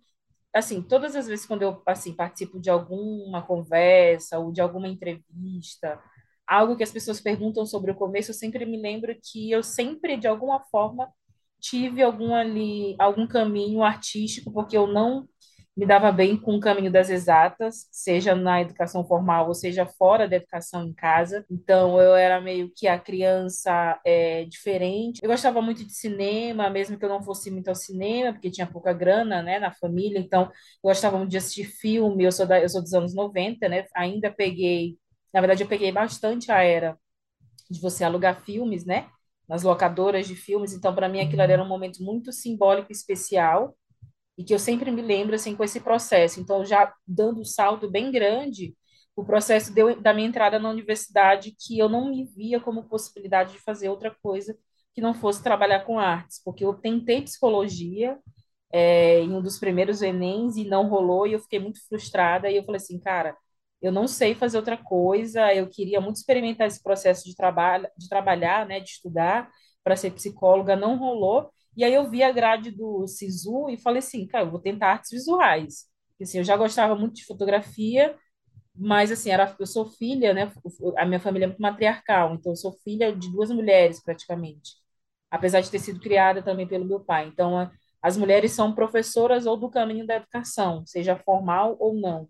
assim, 0.53 0.81
todas 0.81 1.15
as 1.15 1.27
vezes 1.27 1.45
quando 1.45 1.63
eu, 1.63 1.81
assim, 1.85 2.15
participo 2.15 2.59
de 2.59 2.69
alguma 2.69 3.41
conversa 3.45 4.39
ou 4.39 4.51
de 4.51 4.61
alguma 4.61 4.87
entrevista, 4.87 6.01
algo 6.47 6.75
que 6.77 6.83
as 6.83 6.91
pessoas 6.91 7.21
perguntam 7.21 7.65
sobre 7.65 7.91
o 7.91 7.95
começo, 7.95 8.31
eu 8.31 8.35
sempre 8.35 8.65
me 8.65 8.81
lembro 8.81 9.15
que 9.21 9.51
eu 9.51 9.63
sempre, 9.63 10.17
de 10.17 10.27
alguma 10.27 10.59
forma, 10.71 11.11
tive 11.59 12.01
algum 12.03 12.33
ali, 12.35 12.95
algum 12.99 13.27
caminho 13.27 13.83
artístico, 13.83 14.51
porque 14.51 14.77
eu 14.77 14.87
não 14.87 15.27
me 15.77 15.85
dava 15.85 16.11
bem 16.11 16.35
com 16.35 16.55
o 16.57 16.59
caminho 16.59 16.91
das 16.91 17.09
exatas, 17.09 17.87
seja 17.91 18.35
na 18.35 18.61
educação 18.61 19.05
formal 19.07 19.47
ou 19.47 19.53
seja 19.53 19.85
fora 19.85 20.27
da 20.27 20.35
educação 20.35 20.83
em 20.85 20.93
casa. 20.93 21.45
Então 21.49 22.01
eu 22.01 22.15
era 22.15 22.41
meio 22.41 22.69
que 22.75 22.85
a 22.87 22.99
criança 22.99 23.97
é, 24.05 24.43
diferente. 24.45 25.21
Eu 25.23 25.29
gostava 25.29 25.61
muito 25.61 25.85
de 25.85 25.93
cinema, 25.93 26.69
mesmo 26.69 26.97
que 26.99 27.05
eu 27.05 27.09
não 27.09 27.23
fosse 27.23 27.49
muito 27.49 27.69
ao 27.69 27.75
cinema, 27.75 28.33
porque 28.33 28.51
tinha 28.51 28.67
pouca 28.67 28.91
grana, 28.91 29.41
né, 29.41 29.57
na 29.59 29.71
família. 29.73 30.19
Então 30.19 30.43
eu 30.43 30.51
gostava 30.83 31.17
muito 31.17 31.31
de 31.31 31.37
assistir 31.37 31.63
filme. 31.65 32.23
Eu 32.25 32.31
sou 32.31 32.45
da, 32.45 32.59
eu 32.61 32.67
sou 32.69 32.81
dos 32.81 32.93
anos 32.93 33.15
90, 33.15 33.69
né? 33.69 33.85
Ainda 33.95 34.29
peguei, 34.31 34.97
na 35.33 35.39
verdade 35.39 35.63
eu 35.63 35.67
peguei 35.69 35.91
bastante 35.93 36.51
a 36.51 36.61
era 36.61 36.97
de 37.69 37.79
você 37.81 38.03
alugar 38.03 38.41
filmes, 38.43 38.85
né? 38.85 39.09
Nas 39.49 39.63
locadoras 39.63 40.27
de 40.27 40.35
filmes. 40.35 40.73
Então, 40.73 40.93
para 40.95 41.09
mim, 41.09 41.21
aquilo 41.21 41.41
era 41.41 41.63
um 41.63 41.67
momento 41.67 42.03
muito 42.03 42.31
simbólico 42.31 42.91
e 42.91 42.93
especial 42.93 43.75
e 44.37 44.43
que 44.43 44.53
eu 44.53 44.59
sempre 44.59 44.91
me 44.91 45.01
lembro 45.01 45.35
assim 45.35 45.55
com 45.55 45.63
esse 45.63 45.81
processo. 45.81 46.39
Então, 46.39 46.63
já 46.65 46.93
dando 47.07 47.41
um 47.41 47.45
salto 47.45 47.89
bem 47.89 48.11
grande, 48.11 48.75
o 49.15 49.25
processo 49.25 49.73
deu, 49.73 49.99
da 50.01 50.13
minha 50.13 50.27
entrada 50.27 50.57
na 50.59 50.69
universidade 50.69 51.55
que 51.59 51.77
eu 51.77 51.89
não 51.89 52.09
me 52.09 52.25
via 52.25 52.59
como 52.59 52.87
possibilidade 52.87 53.53
de 53.53 53.59
fazer 53.59 53.89
outra 53.89 54.15
coisa 54.23 54.57
que 54.93 55.01
não 55.01 55.13
fosse 55.13 55.43
trabalhar 55.43 55.81
com 55.85 55.99
artes, 55.99 56.41
porque 56.43 56.63
eu 56.65 56.73
tentei 56.73 57.21
psicologia 57.21 58.17
é, 58.71 59.19
em 59.21 59.31
um 59.33 59.41
dos 59.41 59.59
primeiros 59.59 60.01
Enems 60.01 60.55
e 60.57 60.65
não 60.65 60.87
rolou 60.87 61.27
e 61.27 61.33
eu 61.33 61.39
fiquei 61.39 61.59
muito 61.59 61.85
frustrada 61.87 62.49
e 62.49 62.57
eu 62.57 62.63
falei 62.63 62.77
assim, 62.77 62.99
cara, 62.99 63.35
eu 63.81 63.91
não 63.91 64.07
sei 64.07 64.35
fazer 64.35 64.57
outra 64.57 64.77
coisa, 64.77 65.53
eu 65.53 65.67
queria 65.69 66.01
muito 66.01 66.17
experimentar 66.17 66.67
esse 66.67 66.81
processo 66.83 67.23
de 67.25 67.35
trabalho, 67.35 67.87
de 67.97 68.09
trabalhar, 68.09 68.65
né, 68.67 68.79
de 68.79 68.89
estudar 68.89 69.49
para 69.83 69.95
ser 69.95 70.11
psicóloga, 70.11 70.75
não 70.75 70.97
rolou. 70.97 71.49
E 71.77 71.83
aí 71.83 71.93
eu 71.93 72.09
vi 72.09 72.23
a 72.23 72.31
grade 72.31 72.71
do 72.71 73.07
Sisu 73.07 73.69
e 73.69 73.77
falei 73.77 73.99
assim, 73.99 74.27
cara, 74.27 74.45
eu 74.45 74.51
vou 74.51 74.59
tentar 74.59 74.91
artes 74.93 75.11
visuais. 75.11 75.85
Porque, 76.09 76.23
assim, 76.23 76.39
eu 76.39 76.43
já 76.43 76.57
gostava 76.57 76.95
muito 76.95 77.15
de 77.15 77.25
fotografia, 77.25 78.15
mas 78.75 79.11
assim, 79.11 79.29
era, 79.31 79.55
eu 79.59 79.65
sou 79.67 79.85
filha, 79.85 80.33
né, 80.33 80.51
a 80.97 81.05
minha 81.05 81.19
família 81.19 81.45
é 81.45 81.47
muito 81.47 81.61
matriarcal, 81.61 82.33
então 82.35 82.51
eu 82.53 82.55
sou 82.55 82.71
filha 82.83 83.15
de 83.15 83.31
duas 83.31 83.49
mulheres 83.51 84.01
praticamente. 84.03 84.71
Apesar 85.31 85.61
de 85.61 85.69
ter 85.71 85.79
sido 85.79 85.99
criada 85.99 86.41
também 86.41 86.67
pelo 86.67 86.85
meu 86.85 86.99
pai. 86.99 87.27
Então, 87.27 87.69
as 88.01 88.17
mulheres 88.17 88.51
são 88.53 88.73
professoras 88.73 89.45
ou 89.45 89.57
do 89.57 89.69
caminho 89.69 90.07
da 90.07 90.15
educação, 90.15 90.85
seja 90.85 91.15
formal 91.17 91.75
ou 91.79 91.93
não. 91.95 92.29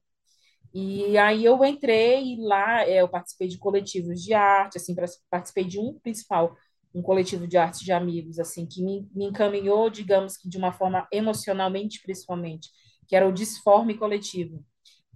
E 0.73 1.17
aí 1.17 1.45
eu 1.45 1.63
entrei 1.65 2.35
e 2.35 2.41
lá 2.41 2.83
é, 2.83 3.01
eu 3.01 3.07
participei 3.09 3.47
de 3.47 3.57
coletivos 3.57 4.21
de 4.21 4.33
arte, 4.33 4.77
assim, 4.77 4.95
participei 5.29 5.63
de 5.63 5.79
um 5.79 5.97
principal, 5.99 6.55
um 6.93 7.01
coletivo 7.01 7.47
de 7.47 7.57
arte 7.57 7.83
de 7.83 7.91
amigos, 7.91 8.39
assim, 8.39 8.65
que 8.67 8.83
me, 8.83 9.07
me 9.13 9.25
encaminhou, 9.25 9.89
digamos 9.89 10.37
que 10.37 10.47
de 10.47 10.57
uma 10.57 10.71
forma 10.71 11.07
emocionalmente, 11.11 12.01
principalmente, 12.01 12.69
que 13.07 13.15
era 13.15 13.27
o 13.27 13.31
Disforme 13.33 13.97
Coletivo, 13.97 14.63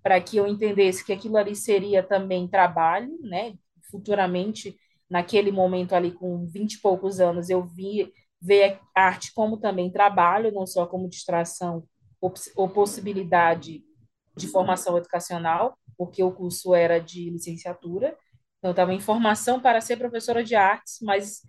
para 0.02 0.20
que 0.22 0.38
eu 0.38 0.48
entendesse 0.48 1.06
que 1.06 1.14
aquilo 1.14 1.38
ali 1.38 1.56
seria 1.56 2.04
também 2.04 2.48
trabalho, 2.48 3.18
né? 3.22 3.54
Futuramente, 3.92 4.78
naquele 5.10 5.52
momento 5.52 5.94
ali, 5.94 6.12
com 6.12 6.46
vinte 6.48 6.74
e 6.76 6.82
poucos 6.82 7.20
anos, 7.20 7.50
eu 7.50 7.64
vi 7.66 8.12
ver 8.42 8.80
a 8.96 9.04
arte 9.08 9.34
como 9.34 9.58
também 9.58 9.92
trabalho, 9.92 10.52
não 10.52 10.66
só 10.66 10.86
como 10.86 11.08
distração 11.10 11.84
ou, 12.20 12.34
ou 12.56 12.70
possibilidade 12.70 13.84
de 14.36 14.48
formação 14.48 14.98
educacional, 14.98 15.78
porque 15.98 16.24
o 16.24 16.32
curso 16.32 16.74
era 16.74 17.00
de 17.00 17.30
licenciatura. 17.30 18.18
Então, 18.58 18.70
eu 18.70 18.72
estava 18.72 18.94
em 18.94 19.00
formação 19.00 19.60
para 19.60 19.82
ser 19.82 19.98
professora 19.98 20.44
de 20.44 20.56
artes, 20.56 21.00
mas 21.02 21.42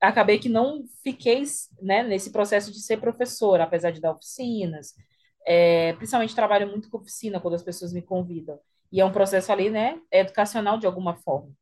acabei 0.00 0.38
que 0.38 0.48
não 0.48 0.84
fiquei 1.02 1.42
né, 1.80 2.02
nesse 2.02 2.32
processo 2.32 2.72
de 2.72 2.80
ser 2.80 2.98
professora, 2.98 3.64
apesar 3.64 3.90
de 3.90 4.00
dar 4.00 4.12
oficinas. 4.12 4.94
É, 5.46 5.94
principalmente 5.94 6.34
trabalho 6.34 6.68
muito 6.68 6.90
com 6.90 6.98
oficina 6.98 7.40
quando 7.40 7.54
as 7.54 7.62
pessoas 7.62 7.92
me 7.92 8.02
convidam. 8.02 8.58
E 8.92 9.00
é 9.00 9.04
um 9.04 9.12
processo 9.12 9.52
ali, 9.52 9.70
né, 9.70 10.00
educacional 10.10 10.78
de 10.78 10.86
alguma 10.86 11.16
forma. 11.16 11.52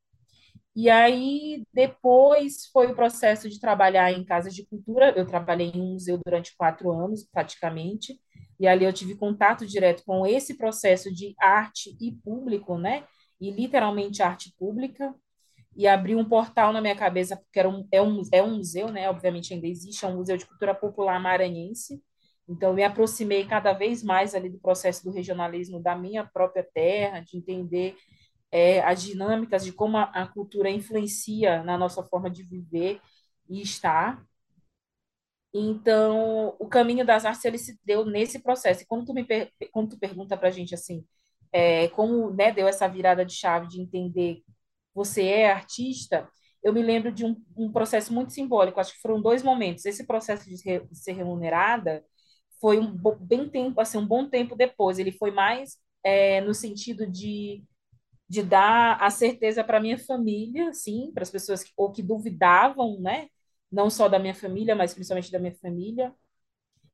E 0.75 0.89
aí, 0.89 1.65
depois 1.75 2.67
foi 2.73 2.87
o 2.87 2.95
processo 2.95 3.49
de 3.51 3.59
trabalhar 3.59 4.13
em 4.13 4.25
casas 4.25 4.55
de 4.55 4.65
cultura. 4.65 5.13
Eu 5.17 5.27
trabalhei 5.27 5.73
em 5.75 5.81
um 5.81 5.95
museu 5.95 6.21
durante 6.25 6.57
quatro 6.57 6.93
anos, 6.93 7.25
praticamente. 7.25 8.21
E 8.59 8.67
ali 8.67 8.85
eu 8.85 8.93
tive 8.93 9.15
contato 9.17 9.67
direto 9.67 10.03
com 10.05 10.27
esse 10.27 10.57
processo 10.57 11.13
de 11.13 11.35
arte 11.41 11.97
e 12.01 12.13
público, 12.13 12.77
né? 12.79 13.05
E 13.41 13.51
literalmente 13.51 14.23
arte 14.23 14.53
pública. 14.59 15.15
E 15.77 15.87
abri 15.87 16.17
um 16.17 16.25
portal 16.29 16.73
na 16.73 16.81
minha 16.81 16.97
cabeça, 16.97 17.37
porque 17.37 17.59
era 17.59 17.69
um, 17.69 17.87
é, 17.93 18.03
um, 18.03 18.23
é 18.33 18.43
um 18.43 18.57
museu, 18.57 18.91
né? 18.91 19.09
Obviamente 19.09 19.55
ainda 19.55 19.67
existe, 19.67 20.05
é 20.05 20.09
um 20.09 20.17
museu 20.17 20.37
de 20.37 20.47
cultura 20.47 20.75
popular 20.75 21.21
maranhense. 21.21 22.03
Então, 22.49 22.73
me 22.73 22.83
aproximei 22.83 23.47
cada 23.47 23.73
vez 23.75 24.03
mais 24.03 24.35
ali 24.35 24.49
do 24.49 24.59
processo 24.59 25.05
do 25.05 25.13
regionalismo 25.13 25.81
da 25.81 25.95
minha 25.95 26.25
própria 26.25 26.65
terra, 26.75 27.21
de 27.21 27.37
entender 27.37 27.95
é, 28.51 28.81
as 28.81 29.03
dinâmicas 29.03 29.65
de 29.65 29.73
como 29.73 29.97
a, 29.99 30.05
a 30.05 30.27
cultura 30.27 30.71
influencia 30.71 31.63
na 31.63 31.77
nossa 31.79 32.03
forma 32.03 32.31
de 32.31 32.43
viver 32.43 33.01
e 33.49 33.61
estar. 33.63 34.25
Então, 35.55 36.55
o 36.59 36.69
caminho 36.69 37.05
das 37.07 37.25
artes 37.25 37.45
ele 37.45 37.59
se 37.59 37.79
deu 37.85 38.05
nesse 38.05 38.39
processo. 38.41 38.83
E 38.83 38.87
quando 38.87 39.07
tu 39.07 39.15
me 39.15 39.27
quando 39.73 39.91
tu 39.91 39.99
pergunta 39.99 40.37
para 40.37 40.49
a 40.49 40.51
gente 40.51 40.75
assim, 40.75 41.05
é, 41.53 41.89
como 41.89 42.31
né, 42.31 42.53
deu 42.53 42.69
essa 42.69 42.87
virada 42.89 43.25
de 43.25 43.35
chave 43.35 43.67
de 43.69 43.81
entender 43.81 44.43
você 44.95 45.25
é 45.29 45.51
artista, 45.53 46.29
eu 46.63 46.73
me 46.73 46.83
lembro 46.83 47.13
de 47.13 47.25
um, 47.25 47.37
um 47.57 47.71
processo 47.73 48.13
muito 48.13 48.33
simbólico. 48.33 48.81
Acho 48.81 48.93
que 48.95 49.01
foram 49.01 49.23
dois 49.23 49.43
momentos. 49.43 49.85
Esse 49.87 50.07
processo 50.07 50.49
de, 50.49 50.57
re 50.65 50.81
de 50.87 50.99
ser 50.99 51.13
remunerada 51.13 52.05
foi 52.61 52.79
um 52.79 52.97
bem 53.21 53.49
tempo, 53.49 53.81
assim, 53.81 53.99
um 53.99 54.07
bom 54.07 54.29
tempo 54.29 54.57
depois. 54.57 54.99
Ele 54.99 55.13
foi 55.13 55.31
mais 55.31 55.79
é, 56.05 56.41
no 56.43 56.55
sentido 56.55 57.07
de 57.11 57.65
de 58.29 58.43
dar 58.43 58.99
a 59.03 59.11
certeza 59.11 59.65
para 59.65 59.81
minha 59.81 59.99
família, 59.99 60.73
sim, 60.73 61.11
para 61.15 61.23
as 61.23 61.31
pessoas 61.31 61.63
que, 61.65 61.73
ou 61.77 61.91
que 61.93 62.03
duvidavam, 62.03 63.01
né? 63.01 63.29
Não 63.71 63.91
só 63.91 64.09
da 64.09 64.19
minha 64.19 64.35
família, 64.35 64.75
mas 64.75 64.95
principalmente 64.95 65.31
da 65.33 65.39
minha 65.39 65.55
família, 65.57 66.15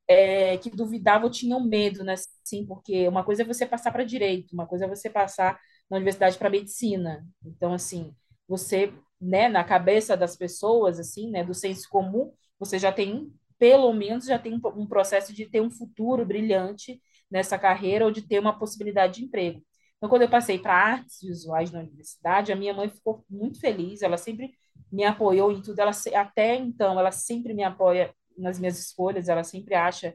é, 0.09 0.57
que 0.59 0.71
duvidavam 0.71 1.31
tinham 1.31 1.61
medo, 1.65 2.05
né? 2.05 2.15
Sim, 2.45 2.67
porque 2.67 3.09
uma 3.09 3.25
coisa 3.25 3.43
é 3.43 3.45
você 3.45 3.67
passar 3.67 3.91
para 3.93 4.05
direito, 4.05 4.53
uma 4.53 4.67
coisa 4.67 4.85
é 4.85 4.89
você 4.89 5.09
passar 5.11 5.59
na 5.91 5.97
universidade 5.97 6.39
para 6.39 6.51
medicina. 6.51 7.27
Então, 7.45 7.73
assim, 7.73 8.15
você, 8.49 8.93
né, 9.21 9.49
na 9.49 9.65
cabeça 9.65 10.17
das 10.17 10.37
pessoas, 10.37 10.99
assim, 10.99 11.31
né, 11.31 11.43
do 11.45 11.55
senso 11.55 11.89
comum, 11.89 12.33
você 12.59 12.79
já 12.79 12.93
tem, 12.93 13.33
pelo 13.59 13.93
menos, 13.93 14.27
já 14.27 14.39
tem 14.39 14.55
um, 14.55 14.87
processo 14.87 15.33
de 15.33 15.47
ter 15.47 15.61
um 15.61 15.71
futuro 15.71 16.25
brilhante 16.25 17.01
nessa 17.31 17.59
carreira 17.59 18.05
ou 18.05 18.11
de 18.11 18.23
ter 18.23 18.39
uma 18.39 18.59
possibilidade 18.59 19.15
de 19.21 19.25
emprego. 19.25 19.63
Então, 19.97 20.09
quando 20.09 20.23
eu 20.23 20.29
passei 20.31 20.59
para 20.59 20.75
artes 20.75 21.21
visuais 21.23 21.71
na 21.71 21.81
universidade, 21.81 22.53
a 22.53 22.57
minha 22.57 22.75
mãe 22.75 22.89
ficou 22.91 23.25
muito 23.29 23.59
feliz, 23.61 24.03
ela 24.03 24.19
sempre 24.19 24.53
me 24.93 25.05
apoiou 25.05 25.53
em 25.53 25.63
tudo, 25.63 25.79
ela 25.81 25.93
até 26.15 26.57
então, 26.57 26.99
ela 26.99 27.11
sempre 27.13 27.55
me 27.55 27.63
apoia 27.65 28.15
nas 28.37 28.59
minhas 28.59 28.79
escolhas, 28.79 29.29
ela 29.29 29.45
sempre 29.45 29.75
acha 29.75 30.15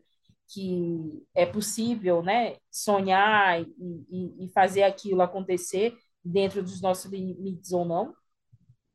que 0.53 1.23
é 1.35 1.45
possível, 1.45 2.23
né, 2.23 2.57
sonhar 2.71 3.61
e, 3.61 3.65
e, 4.09 4.45
e 4.45 4.49
fazer 4.51 4.83
aquilo 4.83 5.21
acontecer 5.21 5.95
dentro 6.23 6.63
dos 6.63 6.81
nossos 6.81 7.11
limites 7.11 7.71
ou 7.71 7.85
não. 7.85 8.13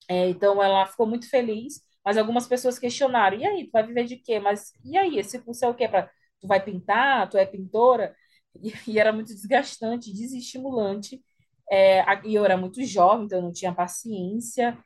É, 0.09 0.29
então, 0.29 0.63
ela 0.63 0.87
ficou 0.87 1.07
muito 1.07 1.29
feliz, 1.29 1.81
mas 2.05 2.19
algumas 2.19 2.47
pessoas 2.47 2.79
questionaram, 2.79 3.39
e 3.39 3.47
aí, 3.47 3.67
tu 3.67 3.71
vai 3.73 3.87
viver 3.87 4.05
de 4.05 4.17
quê? 4.17 4.39
Mas, 4.39 4.73
e 4.85 4.97
aí, 4.99 5.19
esse 5.19 5.39
curso 5.41 5.65
é 5.65 5.69
o 5.69 5.75
quê? 5.75 5.89
Pra, 5.89 6.11
tu 6.41 6.47
vai 6.47 6.63
pintar? 6.63 7.29
Tu 7.31 7.39
é 7.39 7.47
pintora? 7.47 8.15
E, 8.63 8.73
e 8.93 8.99
era 8.99 9.13
muito 9.13 9.29
desgastante, 9.35 10.13
desestimulante, 10.13 11.23
é, 11.71 12.03
e 12.27 12.35
eu 12.35 12.45
era 12.45 12.57
muito 12.57 12.83
jovem, 12.85 13.25
então 13.27 13.39
eu 13.39 13.43
não 13.45 13.53
tinha 13.53 13.75
paciência, 13.75 14.77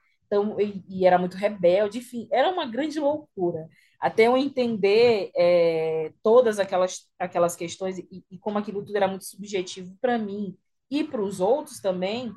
e, 0.61 0.85
e 0.89 1.07
era 1.07 1.19
muito 1.19 1.37
rebelde, 1.37 1.99
enfim, 1.99 2.29
era 2.31 2.51
uma 2.51 2.67
grande 2.67 2.99
loucura 3.01 3.69
até 4.01 4.27
eu 4.27 4.37
entender 4.37 5.31
é, 5.37 6.13
todas 6.23 6.59
aquelas, 6.59 7.09
aquelas 7.19 7.57
questões 7.57 7.99
e, 7.99 8.25
e, 8.31 8.39
como 8.39 8.59
aquilo 8.59 8.85
tudo 8.85 8.97
era 8.97 9.09
muito 9.09 9.25
subjetivo 9.25 9.97
para 10.01 10.17
mim 10.17 10.57
e 10.91 11.03
para 11.03 11.21
os 11.21 11.41
outros 11.41 11.81
também, 11.81 12.33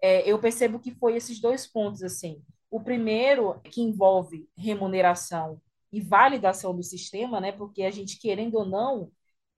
é, 0.00 0.28
eu 0.30 0.38
percebo 0.38 0.78
que 0.78 0.92
foi 0.92 1.16
esses 1.16 1.40
dois 1.40 1.66
pontos 1.66 2.02
assim. 2.02 2.42
O 2.70 2.80
primeiro 2.80 3.60
que 3.64 3.82
envolve 3.82 4.48
remuneração 4.56 5.60
e 5.92 6.00
validação 6.00 6.74
do 6.74 6.82
sistema, 6.82 7.40
né? 7.40 7.50
Porque 7.50 7.82
a 7.82 7.90
gente 7.90 8.18
querendo 8.18 8.54
ou 8.54 8.64
não 8.64 9.10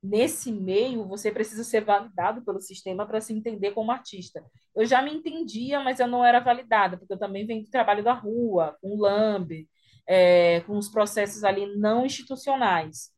nesse 0.02 0.50
meio 0.50 1.06
você 1.06 1.30
precisa 1.30 1.62
ser 1.62 1.84
validado 1.84 2.42
pelo 2.44 2.60
sistema 2.60 3.06
para 3.06 3.20
se 3.20 3.32
entender 3.32 3.70
como 3.70 3.92
artista. 3.92 4.44
Eu 4.74 4.84
já 4.84 5.00
me 5.00 5.12
entendia, 5.14 5.80
mas 5.80 6.00
eu 6.00 6.08
não 6.08 6.24
era 6.24 6.40
validada, 6.40 6.96
porque 6.96 7.12
eu 7.12 7.18
também 7.18 7.46
venho 7.46 7.62
do 7.62 7.70
trabalho 7.70 8.02
da 8.02 8.12
rua, 8.12 8.76
com 8.80 8.98
Lambe, 8.98 9.68
é, 10.06 10.60
com 10.62 10.76
os 10.76 10.88
processos 10.88 11.44
ali 11.44 11.66
não 11.76 12.04
institucionais. 12.04 13.12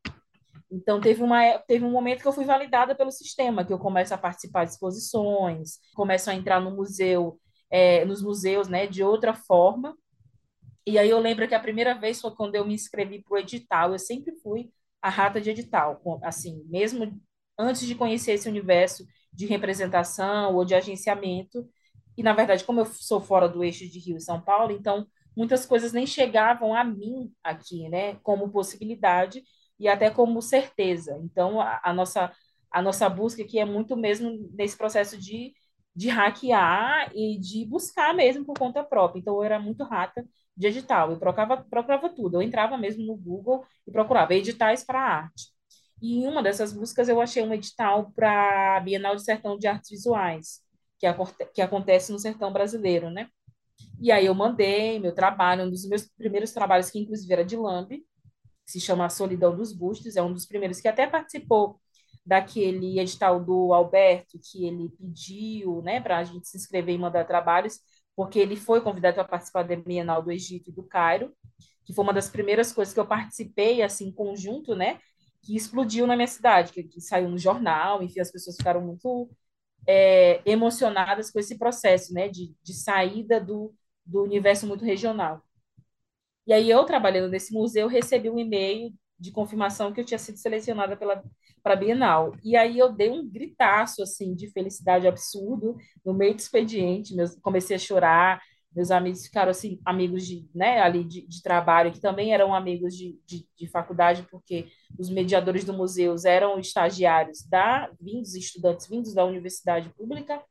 Então, 0.71 1.01
teve, 1.01 1.23
uma, 1.23 1.59
teve 1.61 1.85
um 1.85 1.91
momento 1.91 2.21
que 2.21 2.29
eu 2.29 2.33
fui 2.33 2.45
validada 2.45 2.95
pelo 2.95 3.11
sistema, 3.11 3.65
que 3.65 3.73
eu 3.73 3.79
começo 3.79 4.13
a 4.13 4.19
participar 4.19 4.65
de 4.65 4.73
exposições, 4.73 5.79
começo 5.95 6.29
a 6.29 6.35
entrar 6.35 6.61
no 6.61 6.73
museu, 6.73 7.39
é, 7.71 8.05
nos 8.05 8.23
museus 8.23 8.69
né, 8.69 8.87
de 8.87 9.03
outra 9.03 9.35
forma. 9.35 9.97
E 10.87 10.99
aí 10.99 11.09
eu 11.09 11.19
lembro 11.19 11.47
que 11.49 11.55
a 11.55 11.61
primeira 11.61 11.95
vez 11.95 12.21
foi 12.21 12.35
quando 12.35 12.57
eu 12.57 12.65
me 12.67 12.75
inscrevi 12.75 13.23
para 13.23 13.35
o 13.35 13.39
edital. 13.39 13.93
Eu 13.93 13.99
sempre 13.99 14.35
fui 14.43 14.71
a 15.05 15.11
rata 15.11 15.41
de 15.41 15.51
edital, 15.51 16.01
assim, 16.23 16.65
mesmo 16.69 17.21
antes 17.59 17.87
de 17.87 17.95
conhecer 17.95 18.33
esse 18.33 18.49
universo 18.49 19.07
de 19.33 19.47
representação 19.47 20.55
ou 20.55 20.65
de 20.65 20.75
agenciamento. 20.75 21.69
E, 22.17 22.23
na 22.23 22.33
verdade, 22.33 22.65
como 22.65 22.81
eu 22.81 22.87
sou 22.87 23.21
fora 23.21 23.49
do 23.49 23.63
eixo 23.65 23.89
de 23.89 23.99
Rio 23.99 24.17
e 24.17 24.21
São 24.21 24.41
Paulo, 24.41 24.73
então 24.73 25.07
muitas 25.37 25.67
coisas 25.67 25.93
nem 25.93 26.07
chegavam 26.07 26.75
a 26.75 26.85
mim 26.85 27.33
aqui, 27.43 27.89
né, 27.89 28.15
como 28.23 28.51
possibilidade 28.51 29.43
e 29.79 29.89
até 29.89 30.11
como 30.11 30.41
certeza. 30.41 31.19
Então, 31.23 31.61
a, 31.61 31.81
a 31.85 31.93
nossa 31.93 32.33
a 32.71 32.83
nossa 32.83 33.09
busca 33.09 33.43
aqui 33.43 33.59
é 33.61 33.65
muito 33.65 33.97
mesmo 33.97 34.51
nesse 34.53 34.77
processo 34.77 35.17
de, 35.17 35.53
de 35.95 36.09
hackear 36.09 37.11
e 37.15 37.39
de 37.39 37.65
buscar 37.67 38.13
mesmo 38.15 38.45
por 38.45 38.59
conta 38.59 38.83
própria. 38.83 39.21
Então, 39.21 39.37
eu 39.37 39.43
era 39.45 39.61
muito 39.61 39.85
rata 39.85 40.27
de 40.57 40.69
edital, 40.69 41.11
eu 41.11 41.19
procurava, 41.19 41.65
procurava 41.69 42.09
tudo. 42.09 42.37
Eu 42.37 42.43
entrava 42.43 42.77
mesmo 42.79 43.05
no 43.05 43.17
Google 43.17 43.65
e 43.87 43.91
procurava 43.91 44.35
editais 44.35 44.85
para 44.85 45.01
arte. 45.01 45.53
E 46.01 46.19
em 46.19 46.27
uma 46.27 46.43
dessas 46.43 46.73
buscas 46.73 47.09
eu 47.09 47.21
achei 47.21 47.43
um 47.43 47.53
edital 47.53 48.13
para 48.15 48.77
a 48.77 48.81
Bienal 48.81 49.17
de 49.17 49.25
Sertão 49.25 49.59
de 49.59 49.67
Artes 49.67 49.91
Visuais, 49.91 50.61
que, 50.99 51.07
que 51.55 51.63
acontece 51.63 52.13
no 52.13 52.19
sertão 52.19 52.53
brasileiro, 52.53 53.11
né? 53.11 53.29
E 54.01 54.13
aí 54.13 54.27
eu 54.27 54.35
mandei 54.35 54.99
meu 54.99 55.15
trabalho, 55.15 55.65
um 55.65 55.71
dos 55.71 55.87
meus 55.89 56.07
primeiros 56.17 56.53
trabalhos, 56.53 56.91
que 56.91 56.99
inclusive 56.99 57.33
era 57.33 57.45
de 57.45 57.57
Lambe, 57.57 58.05
se 58.67 58.81
chama 58.81 59.09
Solidão 59.09 59.57
dos 59.57 59.73
Bustos, 59.73 60.17
é 60.17 60.23
um 60.23 60.33
dos 60.33 60.47
primeiros 60.47 60.81
que 60.81 60.89
até 60.89 61.07
participou 61.07 61.81
daquele 62.25 62.99
edital 62.99 63.43
do 63.43 63.73
Alberto, 63.75 64.39
que 64.39 64.67
ele 64.67 64.89
pediu 64.91 65.83
né, 65.83 66.01
para 66.01 66.19
a 66.19 66.25
gente 66.25 66.49
se 66.49 66.57
inscrever 66.57 66.95
e 66.95 66.99
mandar 66.99 67.27
trabalhos, 67.27 67.81
porque 68.17 68.39
ele 68.39 68.57
foi 68.57 68.81
convidado 68.81 69.15
para 69.17 69.25
participar 69.25 69.63
da 69.65 69.77
Bienal 69.77 70.23
do 70.23 70.31
Egito 70.33 70.71
e 70.71 70.73
do 70.73 70.83
Cairo, 70.83 71.35
que 71.85 71.93
foi 71.93 72.05
uma 72.05 72.13
das 72.13 72.29
primeiras 72.31 72.73
coisas 72.73 72.95
que 72.95 73.01
eu 73.01 73.07
participei, 73.07 73.83
assim, 73.83 74.09
em 74.09 74.13
conjunto, 74.13 74.75
né, 74.75 74.99
que 75.43 75.57
explodiu 75.57 76.07
na 76.07 76.17
minha 76.17 76.27
cidade, 76.27 76.73
que, 76.73 76.83
que 76.85 77.01
saiu 77.01 77.29
no 77.29 77.39
jornal, 77.39 78.03
enfim, 78.03 78.21
as 78.21 78.31
pessoas 78.33 78.57
ficaram 78.57 78.81
muito 78.81 79.29
é, 79.87 80.41
emocionadas 80.47 81.31
com 81.31 81.39
esse 81.39 81.59
processo, 81.59 82.15
né, 82.15 82.29
de, 82.29 82.55
de 82.63 82.75
saída 82.75 83.41
do, 83.41 83.75
do 84.05 84.23
universo 84.23 84.67
muito 84.67 84.85
regional. 84.85 85.43
E 86.47 86.53
aí 86.53 86.71
eu, 86.71 86.85
trabalhando 86.85 87.31
nesse 87.31 87.53
museu, 87.53 87.89
recebi 87.89 88.31
um 88.31 88.39
e-mail 88.39 88.93
de 89.19 89.31
confirmação 89.31 89.93
que 89.93 90.01
eu 90.01 90.05
tinha 90.05 90.19
sido 90.19 90.39
selecionada 90.39 90.97
pela 90.97 91.23
para 91.63 91.77
Bienal. 91.77 92.35
E 92.45 92.57
aí 92.57 92.79
eu 92.79 92.93
dei 92.93 93.11
um 93.11 93.27
gritaço 93.27 94.03
assim 94.03 94.35
de 94.35 94.51
felicidade 94.51 95.09
absurdo 95.09 95.77
no 96.05 96.13
meio 96.13 96.35
do 96.35 96.41
expediente, 96.41 97.15
meus, 97.15 97.35
comecei 97.37 97.77
a 97.77 97.79
chorar, 97.79 98.43
meus 98.75 98.91
amigos 98.91 99.25
ficaram 99.25 99.51
assim 99.51 99.81
amigos 99.85 100.27
de, 100.27 100.47
né, 100.55 100.81
ali 100.81 101.05
de, 101.05 101.27
de 101.27 101.43
trabalho 101.43 101.93
que 101.93 102.01
também 102.01 102.35
eram 102.35 102.53
amigos 102.53 102.95
de, 102.95 103.19
de, 103.25 103.47
de, 103.57 103.69
faculdade 103.69 104.27
porque 104.31 104.67
os 104.99 105.09
mediadores 105.09 105.65
do 105.65 105.73
museu 105.73 106.15
eram 106.27 106.59
estagiários 106.59 107.47
da 107.49 107.89
vindos 108.01 108.35
estudantes 108.35 108.89
vindos 108.89 109.15
da 109.15 109.25
universidade 109.25 109.89
pública 109.91 110.43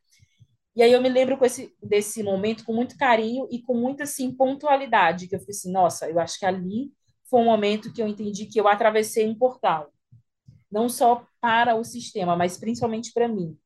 e 0.75 0.82
aí 0.82 0.91
eu 0.91 1.01
me 1.01 1.10
lembro 1.10 1.38
esse, 1.46 1.75
desse 1.82 2.24
momento 2.24 2.65
com 2.65 2.74
muito 2.74 2.98
carinho 2.98 3.48
e 3.51 3.62
com 3.62 3.75
muita 3.75 4.03
assim, 4.05 4.32
pontualidade, 4.32 5.27
que 5.27 5.36
eu 5.36 5.39
fiquei 5.39 5.53
assim, 5.53 5.72
nossa, 5.72 6.10
eu 6.10 6.20
acho 6.20 6.39
que 6.39 6.46
ali 6.46 6.91
foi 7.30 7.42
um 7.42 7.46
momento 7.46 7.92
que 7.92 8.01
eu 8.01 8.08
entendi 8.08 8.46
que 8.46 8.60
eu 8.60 8.68
atravessei 8.68 9.27
um 9.27 9.36
portal. 9.36 9.92
Não 10.72 10.89
só 10.89 11.25
para 11.39 11.75
o 11.75 11.84
sistema, 11.84 12.36
mas 12.36 12.58
principalmente 12.58 13.12
para 13.13 13.27
mim. 13.27 13.58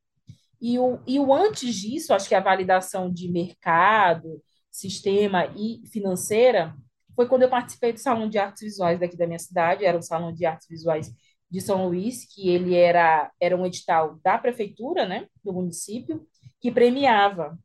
E 0.62 0.80
o, 0.80 1.00
e 1.06 1.20
o 1.20 1.34
antes 1.34 1.76
disso, 1.76 2.14
acho 2.14 2.28
que 2.28 2.36
a 2.36 2.40
validação 2.40 3.12
de 3.12 3.32
mercado, 3.32 4.42
sistema 4.72 5.46
e 5.56 5.82
financeira, 5.92 6.76
foi 7.16 7.28
quando 7.28 7.44
eu 7.44 7.50
participei 7.50 7.94
do 7.94 8.00
Salão 8.00 8.30
de 8.30 8.38
Artes 8.38 8.64
Visuais 8.64 9.00
daqui 9.00 9.18
da 9.18 9.28
minha 9.28 9.40
cidade, 9.40 9.86
era 9.86 9.98
o 9.98 10.02
Salão 10.02 10.34
de 10.34 10.46
Artes 10.46 10.68
Visuais 10.68 11.12
de 11.50 11.62
São 11.62 11.88
Luís, 11.88 12.26
que 12.26 12.50
ele 12.50 12.76
era, 12.76 13.32
era 13.40 13.56
um 13.56 13.66
edital 13.66 14.20
da 14.24 14.38
prefeitura, 14.38 15.08
né, 15.08 15.28
do 15.44 15.54
município, 15.54 16.28
que 16.60 16.72
premiava 16.72 17.58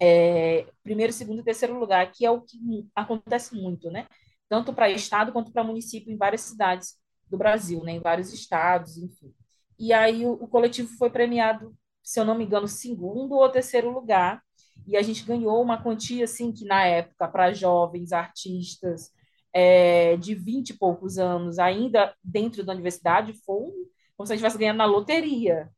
é, 0.00 0.66
primeiro, 0.82 1.12
segundo 1.12 1.40
e 1.40 1.44
terceiro 1.44 1.78
lugar, 1.78 2.10
que 2.10 2.24
é 2.24 2.30
o 2.30 2.40
que 2.40 2.58
acontece 2.94 3.54
muito, 3.54 3.90
né? 3.90 4.06
Tanto 4.50 4.74
para 4.74 4.90
estado 4.90 5.32
quanto 5.32 5.52
para 5.52 5.64
município 5.64 6.12
em 6.12 6.18
várias 6.18 6.42
cidades 6.42 6.96
do 7.30 7.38
Brasil, 7.38 7.82
né? 7.84 7.92
Em 7.92 8.00
vários 8.00 8.34
estados, 8.34 8.98
enfim. 8.98 9.32
E 9.78 9.94
aí 9.94 10.26
o, 10.26 10.32
o 10.34 10.48
coletivo 10.48 10.90
foi 10.98 11.10
premiado, 11.10 11.74
se 12.04 12.20
eu 12.20 12.24
não 12.26 12.36
me 12.36 12.44
engano, 12.44 12.68
segundo 12.68 13.34
ou 13.36 13.48
terceiro 13.50 13.90
lugar. 13.90 14.42
E 14.86 14.96
a 14.96 15.02
gente 15.02 15.24
ganhou 15.24 15.62
uma 15.62 15.82
quantia, 15.82 16.24
assim, 16.24 16.52
que 16.52 16.66
na 16.66 16.84
época, 16.84 17.28
para 17.28 17.52
jovens 17.54 18.12
artistas 18.12 19.10
é, 19.54 20.16
de 20.18 20.34
vinte 20.34 20.70
e 20.70 20.78
poucos 20.78 21.18
anos, 21.18 21.58
ainda 21.58 22.14
dentro 22.22 22.64
da 22.64 22.72
universidade, 22.72 23.32
foi 23.44 23.70
como 24.16 24.26
se 24.26 24.32
a 24.32 24.36
gente 24.36 24.44
estivesse 24.44 24.58
ganhando 24.58 24.78
na 24.78 24.84
loteria. 24.86 25.70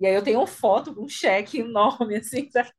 E 0.00 0.06
aí 0.06 0.14
eu 0.14 0.24
tenho 0.24 0.38
uma 0.40 0.46
foto 0.46 0.94
com 0.94 1.04
um 1.04 1.08
cheque 1.08 1.60
enorme, 1.60 2.16
assim, 2.18 2.50
sabe? 2.50 2.70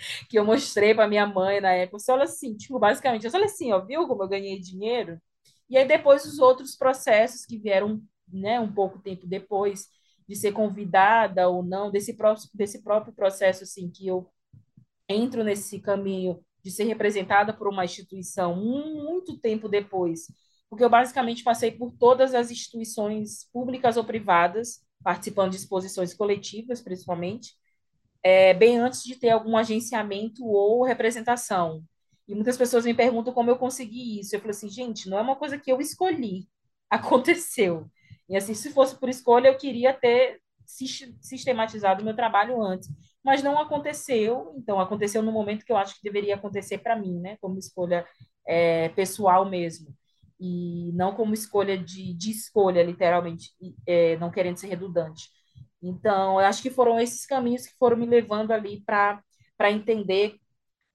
que 0.28 0.38
eu 0.38 0.44
mostrei 0.44 0.94
para 0.94 1.08
minha 1.08 1.26
mãe 1.26 1.60
na 1.60 1.72
época. 1.72 1.98
Você 1.98 2.12
olha 2.12 2.24
assim, 2.24 2.56
tipo, 2.56 2.78
basicamente, 2.78 3.26
olha 3.26 3.44
assim, 3.46 3.72
ó, 3.72 3.80
viu 3.80 4.06
como 4.06 4.22
eu 4.22 4.28
ganhei 4.28 4.58
dinheiro? 4.60 5.18
E 5.68 5.76
aí 5.78 5.86
depois 5.86 6.24
os 6.24 6.38
outros 6.38 6.76
processos 6.76 7.44
que 7.46 7.58
vieram, 7.58 8.02
né, 8.28 8.60
um 8.60 8.72
pouco 8.72 8.98
tempo 9.00 9.26
depois 9.26 9.88
de 10.28 10.36
ser 10.36 10.52
convidada 10.52 11.48
ou 11.48 11.62
não, 11.62 11.90
desse, 11.90 12.16
desse 12.54 12.82
próprio 12.82 13.12
processo, 13.14 13.64
assim, 13.64 13.90
que 13.90 14.06
eu 14.06 14.30
entro 15.08 15.44
nesse 15.44 15.80
caminho 15.80 16.40
de 16.62 16.70
ser 16.70 16.84
representada 16.84 17.52
por 17.52 17.68
uma 17.68 17.84
instituição 17.84 18.56
muito 18.56 19.38
tempo 19.38 19.68
depois, 19.68 20.26
porque 20.70 20.84
eu 20.84 20.90
basicamente 20.90 21.42
passei 21.42 21.70
por 21.72 21.92
todas 21.98 22.34
as 22.34 22.50
instituições 22.50 23.48
públicas 23.52 23.96
ou 23.96 24.04
privadas 24.04 24.80
participando 25.02 25.50
de 25.50 25.56
exposições 25.56 26.14
coletivas, 26.14 26.80
principalmente, 26.80 27.54
é, 28.22 28.54
bem 28.54 28.78
antes 28.78 29.02
de 29.02 29.16
ter 29.16 29.30
algum 29.30 29.56
agenciamento 29.56 30.44
ou 30.46 30.84
representação. 30.84 31.82
E 32.28 32.34
muitas 32.34 32.56
pessoas 32.56 32.84
me 32.84 32.94
perguntam 32.94 33.32
como 33.32 33.50
eu 33.50 33.56
consegui 33.58 34.20
isso. 34.20 34.34
Eu 34.34 34.40
falo 34.40 34.50
assim, 34.50 34.68
gente, 34.68 35.08
não 35.08 35.18
é 35.18 35.22
uma 35.22 35.36
coisa 35.36 35.58
que 35.58 35.70
eu 35.72 35.80
escolhi, 35.80 36.48
aconteceu. 36.90 37.90
E 38.28 38.36
assim, 38.36 38.54
se 38.54 38.70
fosse 38.72 38.98
por 38.98 39.08
escolha, 39.08 39.48
eu 39.48 39.56
queria 39.58 39.92
ter 39.92 40.40
sistematizado 41.20 42.00
o 42.02 42.04
meu 42.04 42.14
trabalho 42.16 42.62
antes, 42.62 42.88
mas 43.24 43.42
não 43.42 43.58
aconteceu. 43.58 44.54
Então, 44.56 44.80
aconteceu 44.80 45.22
no 45.22 45.32
momento 45.32 45.64
que 45.64 45.72
eu 45.72 45.76
acho 45.76 45.96
que 45.96 46.02
deveria 46.02 46.34
acontecer 46.36 46.78
para 46.78 46.96
mim, 46.96 47.18
né, 47.20 47.36
como 47.40 47.58
escolha 47.58 48.06
é, 48.46 48.88
pessoal 48.90 49.44
mesmo, 49.48 49.94
e 50.40 50.90
não 50.94 51.14
como 51.14 51.34
escolha 51.34 51.76
de, 51.78 52.14
de 52.14 52.30
escolha, 52.30 52.82
literalmente, 52.82 53.50
é, 53.86 54.16
não 54.16 54.30
querendo 54.30 54.56
ser 54.56 54.68
redundante. 54.68 55.28
Então, 55.82 56.40
eu 56.40 56.46
acho 56.46 56.62
que 56.62 56.70
foram 56.70 56.98
esses 57.00 57.26
caminhos 57.26 57.66
que 57.66 57.76
foram 57.76 57.96
me 57.96 58.06
levando 58.06 58.52
ali 58.52 58.82
para 58.86 59.22
entender 59.70 60.36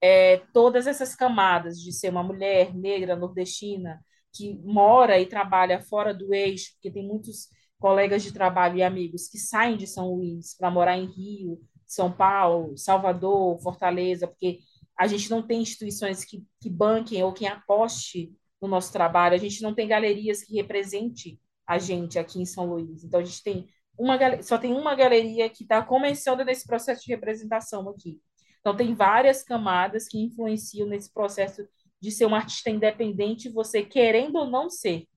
é, 0.02 0.38
todas 0.54 0.88
essas 0.88 1.16
camadas 1.16 1.80
de 1.82 1.92
ser 1.92 2.10
uma 2.10 2.24
mulher 2.24 2.74
negra, 2.76 3.16
nordestina, 3.16 4.00
que 4.34 4.56
mora 4.64 5.20
e 5.20 5.26
trabalha 5.26 5.82
fora 5.82 6.14
do 6.14 6.34
eixo, 6.34 6.74
porque 6.74 6.92
tem 6.92 7.06
muitos 7.08 7.50
colegas 7.80 8.24
de 8.24 8.32
trabalho 8.32 8.78
e 8.78 8.84
amigos 8.84 9.28
que 9.28 9.38
saem 9.38 9.78
de 9.78 9.88
São 9.88 10.14
Luís 10.16 10.56
para 10.58 10.72
morar 10.72 10.98
em 10.98 11.06
Rio, 11.06 11.60
São 11.86 12.12
Paulo, 12.12 12.78
Salvador, 12.78 13.60
Fortaleza, 13.62 14.28
porque 14.28 14.60
a 14.98 15.08
gente 15.08 15.30
não 15.30 15.46
tem 15.46 15.62
instituições 15.62 16.24
que, 16.26 16.44
que 16.62 16.70
banquem 16.70 17.24
ou 17.24 17.34
que 17.34 17.46
aposte 17.46 18.34
no 18.62 18.68
nosso 18.68 18.92
trabalho, 18.92 19.36
a 19.36 19.38
gente 19.38 19.62
não 19.62 19.74
tem 19.74 19.88
galerias 19.88 20.44
que 20.44 20.56
represente 20.56 21.40
a 21.68 21.78
gente 21.78 22.18
aqui 22.18 22.42
em 22.42 22.46
São 22.46 22.66
Luís. 22.66 23.04
Então, 23.04 23.20
a 23.20 23.24
gente 23.24 23.44
tem 23.44 23.68
uma 23.98 24.42
só 24.42 24.58
tem 24.58 24.74
uma 24.74 24.96
galeria 24.96 25.50
que 25.50 25.64
está 25.64 25.82
começando 25.82 26.46
nesse 26.46 26.66
processo 26.66 27.04
de 27.04 27.12
representação 27.12 27.90
aqui. 27.90 28.22
Então, 28.60 28.76
tem 28.76 28.94
várias 28.94 29.44
camadas 29.44 30.08
que 30.08 30.20
influenciam 30.20 30.88
nesse 30.88 31.12
processo 31.14 31.66
de 32.02 32.12
ser 32.12 32.26
um 32.26 32.36
artista 32.36 32.70
independente, 32.70 33.50
você 33.50 33.82
querendo 33.84 34.36
ou 34.36 34.50
não 34.50 34.70
ser. 34.70 35.08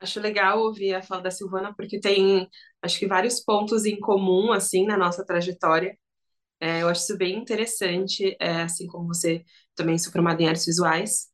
Acho 0.00 0.18
legal 0.20 0.58
ouvir 0.58 0.94
a 0.94 1.02
fala 1.02 1.22
da 1.22 1.30
Silvana, 1.30 1.74
porque 1.76 2.00
tem, 2.00 2.48
acho 2.80 2.98
que, 2.98 3.06
vários 3.06 3.40
pontos 3.40 3.84
em 3.84 4.00
comum, 4.00 4.52
assim, 4.52 4.84
na 4.84 4.96
nossa 4.96 5.24
trajetória. 5.24 5.96
É, 6.58 6.82
eu 6.82 6.88
acho 6.88 7.02
isso 7.02 7.16
bem 7.16 7.38
interessante, 7.38 8.36
é, 8.40 8.62
assim 8.62 8.86
como 8.86 9.06
você 9.06 9.44
também 9.74 9.98
sou 9.98 10.12
formada 10.12 10.42
em 10.42 10.48
artes 10.48 10.66
visuais. 10.66 11.28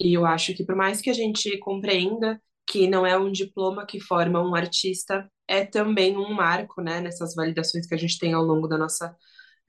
E 0.00 0.14
eu 0.14 0.26
acho 0.26 0.54
que, 0.54 0.64
por 0.64 0.76
mais 0.76 1.00
que 1.00 1.10
a 1.10 1.14
gente 1.14 1.58
compreenda 1.58 2.40
que 2.66 2.86
não 2.88 3.06
é 3.06 3.16
um 3.18 3.30
diploma 3.32 3.86
que 3.86 4.00
forma 4.00 4.40
um 4.42 4.54
artista, 4.54 5.30
é 5.46 5.64
também 5.64 6.16
um 6.16 6.32
marco, 6.32 6.80
né, 6.82 7.00
nessas 7.00 7.34
validações 7.34 7.86
que 7.86 7.94
a 7.94 7.98
gente 7.98 8.18
tem 8.18 8.32
ao 8.34 8.42
longo 8.42 8.66
da 8.66 8.78
nossa 8.78 9.14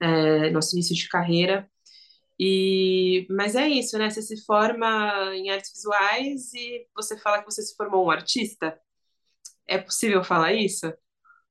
é, 0.00 0.50
nosso 0.50 0.74
início 0.74 0.94
de 0.94 1.08
carreira. 1.08 1.68
E, 2.38 3.26
mas 3.30 3.54
é 3.56 3.68
isso, 3.68 3.96
né? 3.98 4.10
Você 4.10 4.22
se 4.22 4.44
forma 4.44 4.86
em 5.34 5.50
artes 5.50 5.72
visuais 5.72 6.52
e 6.54 6.86
você 6.94 7.18
fala 7.18 7.38
que 7.40 7.46
você 7.46 7.62
se 7.62 7.74
formou 7.76 8.06
um 8.06 8.10
artista. 8.10 8.78
É 9.66 9.78
possível 9.78 10.22
falar 10.24 10.52
isso? 10.54 10.92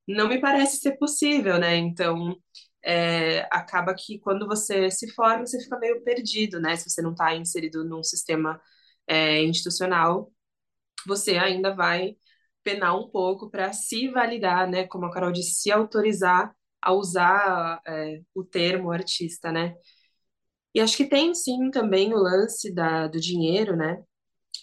Não 0.08 0.28
me 0.28 0.40
parece 0.40 0.78
ser 0.78 0.96
possível, 0.98 1.58
né? 1.58 1.76
Então, 1.76 2.36
é, 2.84 3.42
acaba 3.50 3.94
que 3.94 4.18
quando 4.20 4.46
você 4.46 4.90
se 4.90 5.10
forma, 5.12 5.46
você 5.46 5.60
fica 5.62 5.78
meio 5.78 6.02
perdido, 6.04 6.60
né? 6.60 6.76
Se 6.76 6.88
você 6.90 7.02
não 7.02 7.12
está 7.12 7.34
inserido 7.34 7.84
num 7.84 8.02
sistema 8.04 8.60
é, 9.08 9.42
institucional, 9.44 10.32
você 11.06 11.38
ainda 11.38 11.74
vai 11.74 12.16
penar 12.62 12.98
um 12.98 13.08
pouco 13.08 13.50
para 13.50 13.72
se 13.72 14.08
validar, 14.08 14.68
né? 14.68 14.86
Como 14.86 15.06
a 15.06 15.12
Carol 15.12 15.32
disse, 15.32 15.54
se 15.62 15.70
autorizar 15.70 16.54
a 16.82 16.92
usar 16.92 17.80
é, 17.86 18.20
o 18.34 18.44
termo 18.44 18.90
artista, 18.90 19.52
né? 19.52 19.74
E 20.74 20.80
acho 20.80 20.96
que 20.96 21.06
tem 21.08 21.34
sim 21.34 21.70
também 21.70 22.12
o 22.12 22.18
lance 22.18 22.72
da, 22.72 23.06
do 23.08 23.18
dinheiro, 23.20 23.76
né? 23.76 24.02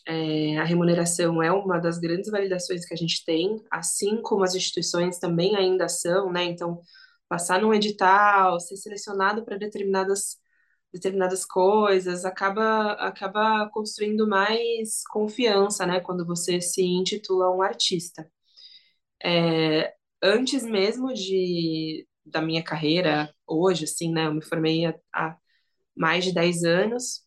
É, 0.07 0.57
a 0.59 0.63
remuneração 0.65 1.41
é 1.41 1.51
uma 1.51 1.79
das 1.79 1.97
grandes 1.99 2.29
validações 2.31 2.85
que 2.85 2.93
a 2.93 2.97
gente 2.97 3.23
tem, 3.25 3.57
assim 3.71 4.21
como 4.21 4.43
as 4.43 4.55
instituições 4.55 5.19
também 5.19 5.55
ainda 5.55 5.87
são, 5.89 6.31
né? 6.31 6.43
Então, 6.45 6.81
passar 7.27 7.61
num 7.61 7.73
edital, 7.73 8.59
ser 8.59 8.77
selecionado 8.77 9.45
para 9.45 9.57
determinadas 9.57 10.37
determinadas 10.93 11.45
coisas, 11.45 12.25
acaba 12.25 12.93
acaba 12.93 13.69
construindo 13.71 14.27
mais 14.27 15.03
confiança, 15.11 15.85
né, 15.85 15.99
quando 15.99 16.25
você 16.25 16.61
se 16.61 16.83
intitula 16.83 17.49
um 17.55 17.61
artista. 17.61 18.29
É, 19.23 19.93
antes 20.21 20.63
mesmo 20.63 21.13
de 21.13 22.07
da 22.25 22.41
minha 22.41 22.63
carreira, 22.63 23.33
hoje, 23.45 23.83
assim, 23.85 24.11
né, 24.11 24.27
eu 24.27 24.33
me 24.33 24.41
formei 24.43 24.85
há 25.13 25.37
mais 25.95 26.23
de 26.25 26.33
10 26.33 26.63
anos. 26.63 27.23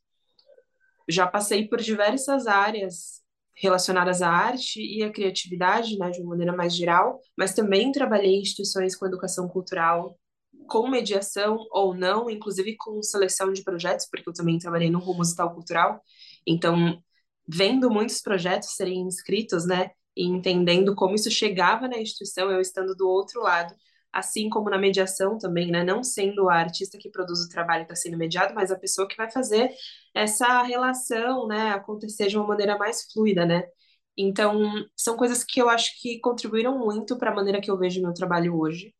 Já 1.08 1.26
passei 1.26 1.68
por 1.68 1.80
diversas 1.80 2.46
áreas 2.46 3.22
relacionadas 3.54 4.22
à 4.22 4.28
arte 4.30 4.80
e 4.80 5.02
à 5.02 5.10
criatividade, 5.10 5.98
né, 5.98 6.10
de 6.10 6.20
uma 6.20 6.30
maneira 6.30 6.54
mais 6.54 6.74
geral, 6.74 7.20
mas 7.36 7.54
também 7.54 7.92
trabalhei 7.92 8.36
em 8.36 8.40
instituições 8.42 8.94
com 8.96 9.06
educação 9.06 9.48
cultural, 9.48 10.18
com 10.66 10.88
mediação 10.88 11.58
ou 11.70 11.94
não, 11.94 12.28
inclusive 12.30 12.76
com 12.76 13.02
seleção 13.02 13.52
de 13.52 13.62
projetos, 13.62 14.06
porque 14.10 14.28
eu 14.28 14.32
também 14.32 14.58
trabalhei 14.58 14.90
no 14.90 14.98
rumo 14.98 15.18
musical 15.18 15.54
cultural. 15.54 16.00
Então, 16.46 17.00
vendo 17.48 17.90
muitos 17.90 18.20
projetos 18.20 18.70
serem 18.74 19.00
inscritos, 19.02 19.66
né, 19.66 19.90
e 20.16 20.24
entendendo 20.24 20.94
como 20.94 21.14
isso 21.14 21.30
chegava 21.30 21.88
na 21.88 21.98
instituição, 21.98 22.50
eu 22.50 22.60
estando 22.60 22.94
do 22.94 23.08
outro 23.08 23.42
lado, 23.42 23.74
assim 24.12 24.48
como 24.48 24.70
na 24.70 24.78
mediação 24.78 25.36
também, 25.38 25.70
né? 25.70 25.84
Não 25.84 26.02
sendo 26.02 26.48
a 26.48 26.54
artista 26.54 26.96
que 26.98 27.10
produz 27.10 27.40
o 27.40 27.48
trabalho 27.50 27.84
que 27.84 27.92
está 27.92 28.02
sendo 28.02 28.16
mediado, 28.16 28.54
mas 28.54 28.70
a 28.72 28.78
pessoa 28.78 29.06
que 29.06 29.16
vai 29.16 29.30
fazer 29.30 29.70
essa 30.14 30.62
relação, 30.62 31.46
né, 31.46 31.70
acontecer 31.70 32.28
de 32.28 32.36
uma 32.38 32.46
maneira 32.46 32.78
mais 32.78 33.02
fluida, 33.12 33.44
né? 33.44 33.64
Então, 34.16 34.72
são 34.96 35.16
coisas 35.16 35.44
que 35.44 35.60
eu 35.60 35.68
acho 35.68 36.00
que 36.00 36.18
contribuíram 36.20 36.78
muito 36.78 37.18
para 37.18 37.30
a 37.30 37.34
maneira 37.34 37.60
que 37.60 37.70
eu 37.70 37.78
vejo 37.78 38.00
meu 38.00 38.14
trabalho 38.14 38.58
hoje, 38.58 38.94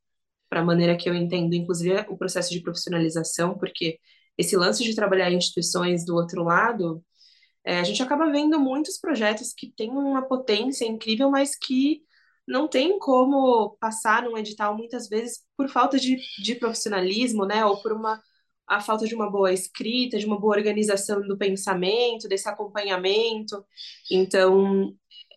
para 0.49 0.61
a 0.61 0.65
maneira 0.65 0.97
que 0.97 1.09
eu 1.09 1.15
entendo, 1.15 1.55
inclusive, 1.55 2.07
o 2.09 2.17
processo 2.17 2.51
de 2.53 2.61
profissionalização, 2.61 3.57
porque 3.59 3.99
esse 4.39 4.57
lance 4.57 4.85
de 4.85 4.95
trabalhar 4.95 5.31
em 5.31 5.37
instituições 5.37 6.05
do 6.05 6.15
outro 6.15 6.45
lado, 6.45 7.03
é, 7.65 7.79
a 7.81 7.85
gente 7.85 8.03
acaba 8.03 8.31
vendo 8.31 8.61
muitos 8.61 8.99
projetos 8.99 9.53
que 9.53 9.73
têm 9.73 9.91
uma 9.91 10.23
potência 10.23 10.87
incrível, 10.87 11.31
mas 11.31 11.57
que 11.57 12.03
não 12.47 12.69
tem 12.69 12.99
como 12.99 13.77
passar 13.81 14.23
num 14.23 14.39
edital 14.39 14.77
muitas 14.77 15.09
vezes 15.09 15.43
por 15.57 15.69
falta 15.69 15.99
de, 15.99 16.17
de 16.43 16.55
profissionalismo, 16.55 17.45
né, 17.45 17.65
ou 17.65 17.83
por 17.83 17.93
uma 17.93 18.21
a 18.67 18.81
falta 18.81 19.07
de 19.07 19.15
uma 19.15 19.31
boa 19.31 19.53
escrita, 19.53 20.19
de 20.19 20.27
uma 20.27 20.39
boa 20.41 20.57
organização 20.57 21.21
do 21.23 21.39
pensamento, 21.39 22.29
desse 22.29 22.49
acompanhamento. 22.49 23.65
Então, 24.11 24.93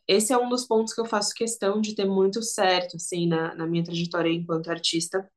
esse 0.09 0.33
é 0.33 0.37
um 0.37 0.49
dos 0.49 0.65
pontos 0.67 0.93
que 0.93 1.01
eu 1.01 1.05
faço 1.05 1.33
questão 1.35 1.81
de 1.81 1.95
ter 1.95 2.05
muito 2.05 2.41
certo, 2.43 2.97
assim, 2.97 3.27
na, 3.27 3.55
na 3.55 3.67
minha 3.67 3.83
trajetória 3.83 4.31
enquanto 4.31 4.69
artista. 4.71 5.29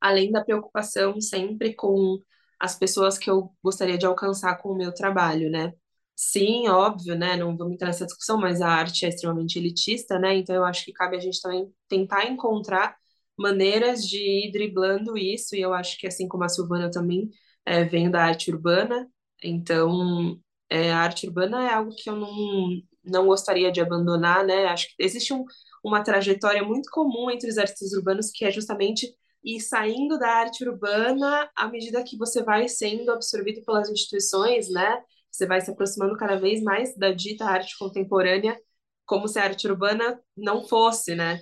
Além 0.00 0.30
da 0.32 0.44
preocupação 0.44 1.20
sempre 1.20 1.74
com 1.74 2.18
as 2.58 2.76
pessoas 2.78 3.18
que 3.18 3.30
eu 3.30 3.52
gostaria 3.62 3.98
de 3.98 4.06
alcançar 4.06 4.56
com 4.58 4.70
o 4.70 4.76
meu 4.76 4.92
trabalho, 4.94 5.50
né? 5.50 5.72
Sim, 6.14 6.68
óbvio, 6.68 7.16
né? 7.16 7.36
Não 7.36 7.56
vamos 7.56 7.74
entrar 7.74 7.88
nessa 7.88 8.06
discussão, 8.06 8.38
mas 8.38 8.60
a 8.60 8.68
arte 8.68 9.04
é 9.04 9.08
extremamente 9.08 9.58
elitista, 9.58 10.18
né? 10.18 10.36
Então 10.36 10.54
eu 10.54 10.64
acho 10.64 10.84
que 10.84 10.92
cabe 10.92 11.16
a 11.16 11.20
gente 11.20 11.40
também 11.40 11.72
tentar 11.88 12.26
encontrar 12.26 12.96
maneiras 13.36 14.06
de 14.06 14.18
ir 14.18 14.52
driblando 14.52 15.16
isso, 15.16 15.56
e 15.56 15.60
eu 15.60 15.72
acho 15.74 15.98
que 15.98 16.06
assim 16.06 16.28
como 16.28 16.44
a 16.44 16.48
Silvana 16.48 16.90
também 16.90 17.30
é, 17.64 17.82
vem 17.84 18.10
da 18.10 18.22
arte 18.24 18.50
urbana, 18.52 19.08
então 19.42 20.38
é, 20.70 20.92
a 20.92 20.98
arte 21.00 21.26
urbana 21.26 21.64
é 21.68 21.74
algo 21.74 21.94
que 21.96 22.08
eu 22.10 22.16
não, 22.16 22.82
não 23.04 23.26
gostaria 23.26 23.72
de 23.72 23.80
abandonar, 23.80 24.44
né? 24.44 24.66
Acho 24.66 24.88
que 24.88 24.94
existe 24.98 25.32
um, 25.32 25.44
uma 25.84 26.02
trajetória 26.02 26.62
muito 26.62 26.90
comum 26.90 27.30
entre 27.30 27.48
os 27.48 27.58
artistas 27.58 27.92
urbanos 27.92 28.30
que 28.30 28.44
é 28.44 28.50
justamente 28.50 29.14
ir 29.44 29.60
saindo 29.60 30.18
da 30.18 30.28
arte 30.28 30.64
urbana 30.64 31.50
à 31.56 31.68
medida 31.68 32.04
que 32.04 32.16
você 32.16 32.42
vai 32.42 32.68
sendo 32.68 33.10
absorvido 33.10 33.64
pelas 33.64 33.90
instituições, 33.90 34.70
né? 34.70 35.02
Você 35.30 35.46
vai 35.46 35.60
se 35.60 35.70
aproximando 35.70 36.16
cada 36.16 36.36
vez 36.36 36.62
mais 36.62 36.96
da 36.96 37.10
dita 37.10 37.44
arte 37.44 37.76
contemporânea, 37.78 38.58
como 39.04 39.26
se 39.26 39.38
a 39.38 39.44
arte 39.44 39.66
urbana 39.66 40.20
não 40.36 40.62
fosse, 40.62 41.14
né? 41.14 41.40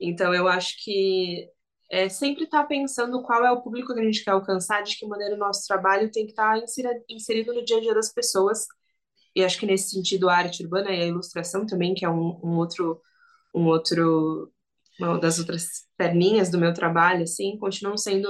Então, 0.00 0.34
eu 0.34 0.48
acho 0.48 0.76
que 0.84 1.48
é 1.90 2.08
sempre 2.08 2.44
estar 2.44 2.62
tá 2.62 2.68
pensando 2.68 3.22
qual 3.22 3.44
é 3.44 3.50
o 3.50 3.60
público 3.60 3.92
que 3.92 4.00
a 4.00 4.04
gente 4.04 4.24
quer 4.24 4.30
alcançar, 4.30 4.82
de 4.82 4.96
que 4.96 5.06
maneira 5.06 5.34
o 5.34 5.38
nosso 5.38 5.66
trabalho 5.66 6.10
tem 6.10 6.24
que 6.24 6.32
estar 6.32 6.60
tá 6.60 6.66
inserido 7.08 7.52
no 7.52 7.64
dia 7.64 7.78
a 7.78 7.80
dia 7.80 7.94
das 7.94 8.12
pessoas. 8.12 8.66
E 9.40 9.44
acho 9.44 9.58
que 9.58 9.66
nesse 9.66 9.90
sentido 9.90 10.28
a 10.28 10.36
arte 10.36 10.62
urbana 10.62 10.90
e 10.90 11.02
a 11.02 11.06
ilustração 11.06 11.66
também, 11.66 11.94
que 11.94 12.04
é 12.04 12.10
um, 12.10 12.40
um 12.42 12.56
outro, 12.56 13.00
um 13.54 13.66
outro, 13.66 14.52
uma 14.98 15.18
das 15.18 15.38
outras 15.38 15.86
perninhas 15.96 16.50
do 16.50 16.58
meu 16.58 16.72
trabalho, 16.74 17.24
assim, 17.24 17.56
continuam 17.58 17.96
sendo 17.96 18.28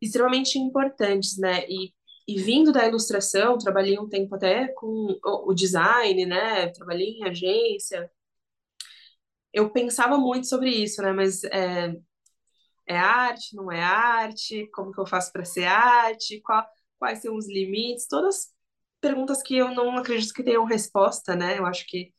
extremamente 0.00 0.58
importantes, 0.58 1.38
né? 1.38 1.64
E 1.68 1.92
e 2.30 2.38
vindo 2.40 2.72
da 2.72 2.86
ilustração, 2.86 3.58
trabalhei 3.58 3.98
um 3.98 4.08
tempo 4.08 4.36
até 4.36 4.68
com 4.68 5.18
o 5.24 5.52
design, 5.52 6.26
né? 6.26 6.68
Trabalhei 6.68 7.08
em 7.18 7.24
agência. 7.24 8.08
Eu 9.52 9.70
pensava 9.72 10.16
muito 10.16 10.46
sobre 10.46 10.70
isso, 10.70 11.02
né? 11.02 11.12
Mas 11.12 11.42
é, 11.44 11.92
é 12.86 12.96
arte, 12.96 13.56
não 13.56 13.70
é 13.72 13.82
arte, 13.82 14.68
como 14.72 14.92
que 14.92 15.00
eu 15.00 15.06
faço 15.06 15.32
para 15.32 15.44
ser 15.44 15.64
arte, 15.64 16.40
qual, 16.42 16.64
quais 17.00 17.20
são 17.20 17.36
os 17.36 17.48
limites, 17.48 18.06
todas 18.06 18.52
perguntas 19.00 19.42
que 19.42 19.56
eu 19.56 19.74
não 19.74 19.96
acredito 19.98 20.34
que 20.34 20.42
tenham 20.44 20.64
resposta, 20.64 21.36
né? 21.36 21.58
Eu 21.58 21.66
acho 21.66 21.86
que 21.86 22.12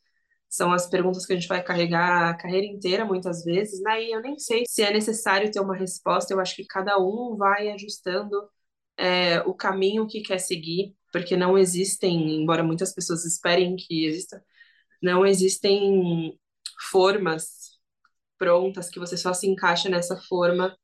são 0.49 0.73
as 0.73 0.87
perguntas 0.89 1.25
que 1.25 1.33
a 1.33 1.35
gente 1.35 1.47
vai 1.47 1.63
carregar 1.63 2.29
a 2.29 2.37
carreira 2.37 2.67
inteira, 2.67 3.05
muitas 3.05 3.43
vezes, 3.43 3.81
né? 3.81 4.03
E 4.03 4.11
eu 4.11 4.21
nem 4.21 4.37
sei 4.39 4.65
se 4.67 4.83
é 4.83 4.91
necessário 4.91 5.51
ter 5.51 5.59
uma 5.61 5.75
resposta, 5.75 6.33
eu 6.33 6.39
acho 6.39 6.55
que 6.55 6.65
cada 6.65 6.97
um 6.99 7.37
vai 7.37 7.69
ajustando 7.71 8.49
é, 8.97 9.41
o 9.41 9.53
caminho 9.53 10.07
que 10.07 10.21
quer 10.21 10.39
seguir, 10.39 10.95
porque 11.11 11.37
não 11.37 11.57
existem, 11.57 12.41
embora 12.41 12.63
muitas 12.63 12.93
pessoas 12.93 13.25
esperem 13.25 13.75
que 13.75 14.05
exista, 14.05 14.43
não 15.01 15.25
existem 15.25 16.37
formas 16.91 17.79
prontas 18.37 18.89
que 18.89 18.99
você 18.99 19.17
só 19.17 19.33
se 19.33 19.47
encaixa 19.47 19.89
nessa 19.89 20.17
forma 20.17 20.75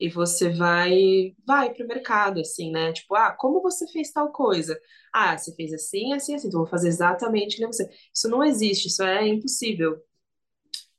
e 0.00 0.08
você 0.08 0.48
vai 0.50 1.34
vai 1.46 1.74
para 1.74 1.84
o 1.84 1.88
mercado 1.88 2.40
assim, 2.40 2.70
né? 2.72 2.92
Tipo, 2.92 3.14
ah, 3.14 3.32
como 3.38 3.60
você 3.62 3.86
fez 3.92 4.10
tal 4.12 4.32
coisa? 4.32 4.80
Ah, 5.12 5.36
você 5.36 5.54
fez 5.54 5.72
assim, 5.74 6.14
assim, 6.14 6.34
assim, 6.34 6.48
então 6.48 6.60
vou 6.60 6.68
fazer 6.68 6.88
exatamente 6.88 7.56
que 7.56 7.66
você. 7.66 7.88
Isso 8.14 8.28
não 8.28 8.42
existe, 8.44 8.88
isso 8.88 9.02
é 9.02 9.28
impossível. 9.28 10.02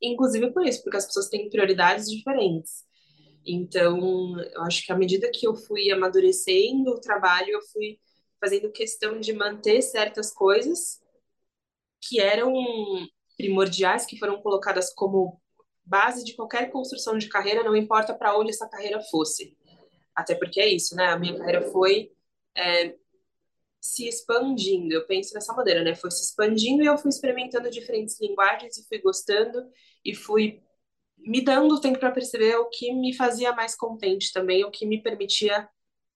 Inclusive 0.02 0.52
por 0.52 0.66
isso, 0.66 0.84
porque 0.84 0.98
as 0.98 1.06
pessoas 1.06 1.30
têm 1.30 1.50
prioridades 1.50 2.10
diferentes. 2.10 2.84
Então, 3.46 4.40
eu 4.54 4.62
acho 4.64 4.86
que 4.86 4.92
à 4.92 4.98
medida 4.98 5.32
que 5.32 5.48
eu 5.48 5.56
fui 5.56 5.92
amadurecendo 5.92 6.92
o 6.92 7.02
trabalho, 7.02 7.50
eu 7.50 7.62
fui 7.72 8.00
fazendo 8.40 8.72
questão 8.72 9.20
de 9.20 9.34
manter 9.34 9.82
certas 9.82 10.32
coisas 10.34 11.00
que 12.02 12.20
eram 12.20 12.54
primordiais, 13.38 14.06
que 14.06 14.18
foram 14.18 14.42
colocadas 14.42 14.94
como 14.94 15.42
base 15.84 16.24
de 16.24 16.36
qualquer 16.36 16.72
construção 16.72 17.18
de 17.18 17.28
carreira, 17.28 17.64
não 17.64 17.76
importa 17.76 18.14
para 18.14 18.38
onde 18.38 18.52
essa 18.52 18.68
carreira 18.68 19.02
fosse. 19.02 19.58
Até 20.16 20.36
porque 20.36 20.60
é 20.60 20.68
isso, 20.68 20.96
né? 20.96 21.08
A 21.08 21.20
minha 21.20 21.38
carreira 21.38 21.62
foi 21.72 22.12
é, 22.56 22.96
se 23.80 24.08
expandindo. 24.08 24.94
Eu 24.94 25.06
penso 25.08 25.34
dessa 25.34 25.54
maneira, 25.54 25.84
né? 25.84 25.96
Foi 25.96 26.12
se 26.12 26.24
expandindo 26.24 26.84
e 26.84 26.86
eu 26.86 26.98
fui 26.98 27.10
experimentando 27.10 27.70
diferentes 27.70 28.20
linguagens 28.20 28.78
e 28.78 28.88
fui 28.88 29.00
gostando 29.00 29.68
e 30.04 30.14
fui 30.14 30.62
me 31.18 31.42
dando 31.42 31.80
tempo 31.80 32.00
para 32.00 32.12
perceber 32.12 32.56
o 32.56 32.70
que 32.70 32.94
me 32.94 33.14
fazia 33.16 33.54
mais 33.54 33.76
contente 33.76 34.32
também, 34.34 34.64
o 34.64 34.72
que 34.72 34.86
me 34.86 35.02
permitia 35.02 35.68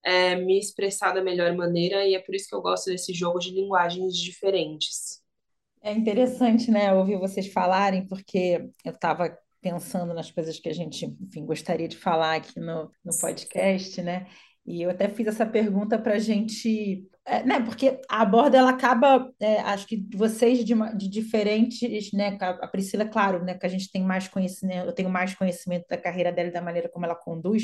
é, 0.03 0.35
me 0.35 0.59
expressar 0.59 1.13
da 1.13 1.21
melhor 1.21 1.53
maneira 1.55 2.05
e 2.05 2.15
é 2.15 2.19
por 2.19 2.35
isso 2.35 2.47
que 2.47 2.55
eu 2.55 2.61
gosto 2.61 2.89
desse 2.89 3.13
jogo 3.13 3.39
de 3.39 3.51
linguagens 3.51 4.15
diferentes. 4.15 5.23
É 5.81 5.91
interessante, 5.91 6.71
né, 6.71 6.93
ouvir 6.93 7.17
vocês 7.17 7.51
falarem, 7.51 8.07
porque 8.07 8.69
eu 8.83 8.91
estava 8.91 9.37
pensando 9.65 10.13
nas 10.13 10.29
coisas 10.29 10.59
que 10.59 10.69
a 10.69 10.73
gente, 10.73 11.07
enfim, 11.19 11.43
gostaria 11.43 11.87
de 11.87 11.97
falar 11.97 12.35
aqui 12.35 12.59
no, 12.59 12.91
no 13.03 13.19
podcast, 13.19 13.99
né? 13.99 14.27
E 14.63 14.83
eu 14.83 14.91
até 14.91 15.09
fiz 15.09 15.25
essa 15.25 15.43
pergunta 15.43 15.97
para 15.97 16.13
a 16.13 16.19
gente, 16.19 17.03
é, 17.25 17.43
né? 17.43 17.59
Porque 17.61 17.99
a 18.07 18.23
borda 18.23 18.59
ela 18.59 18.69
acaba, 18.69 19.27
é, 19.39 19.59
acho 19.61 19.87
que 19.87 20.07
vocês 20.15 20.63
de, 20.63 20.75
de, 20.95 21.09
diferentes, 21.09 22.11
né? 22.13 22.37
A 22.39 22.67
Priscila, 22.67 23.05
claro, 23.05 23.43
né? 23.43 23.55
Que 23.55 23.65
a 23.65 23.69
gente 23.69 23.91
tem 23.91 24.03
mais 24.03 24.27
conhecimento, 24.27 24.85
eu 24.85 24.93
tenho 24.93 25.09
mais 25.09 25.33
conhecimento 25.33 25.87
da 25.89 25.97
carreira 25.97 26.31
dela 26.31 26.49
e 26.49 26.53
da 26.53 26.61
maneira 26.61 26.87
como 26.87 27.03
ela 27.03 27.15
conduz. 27.15 27.63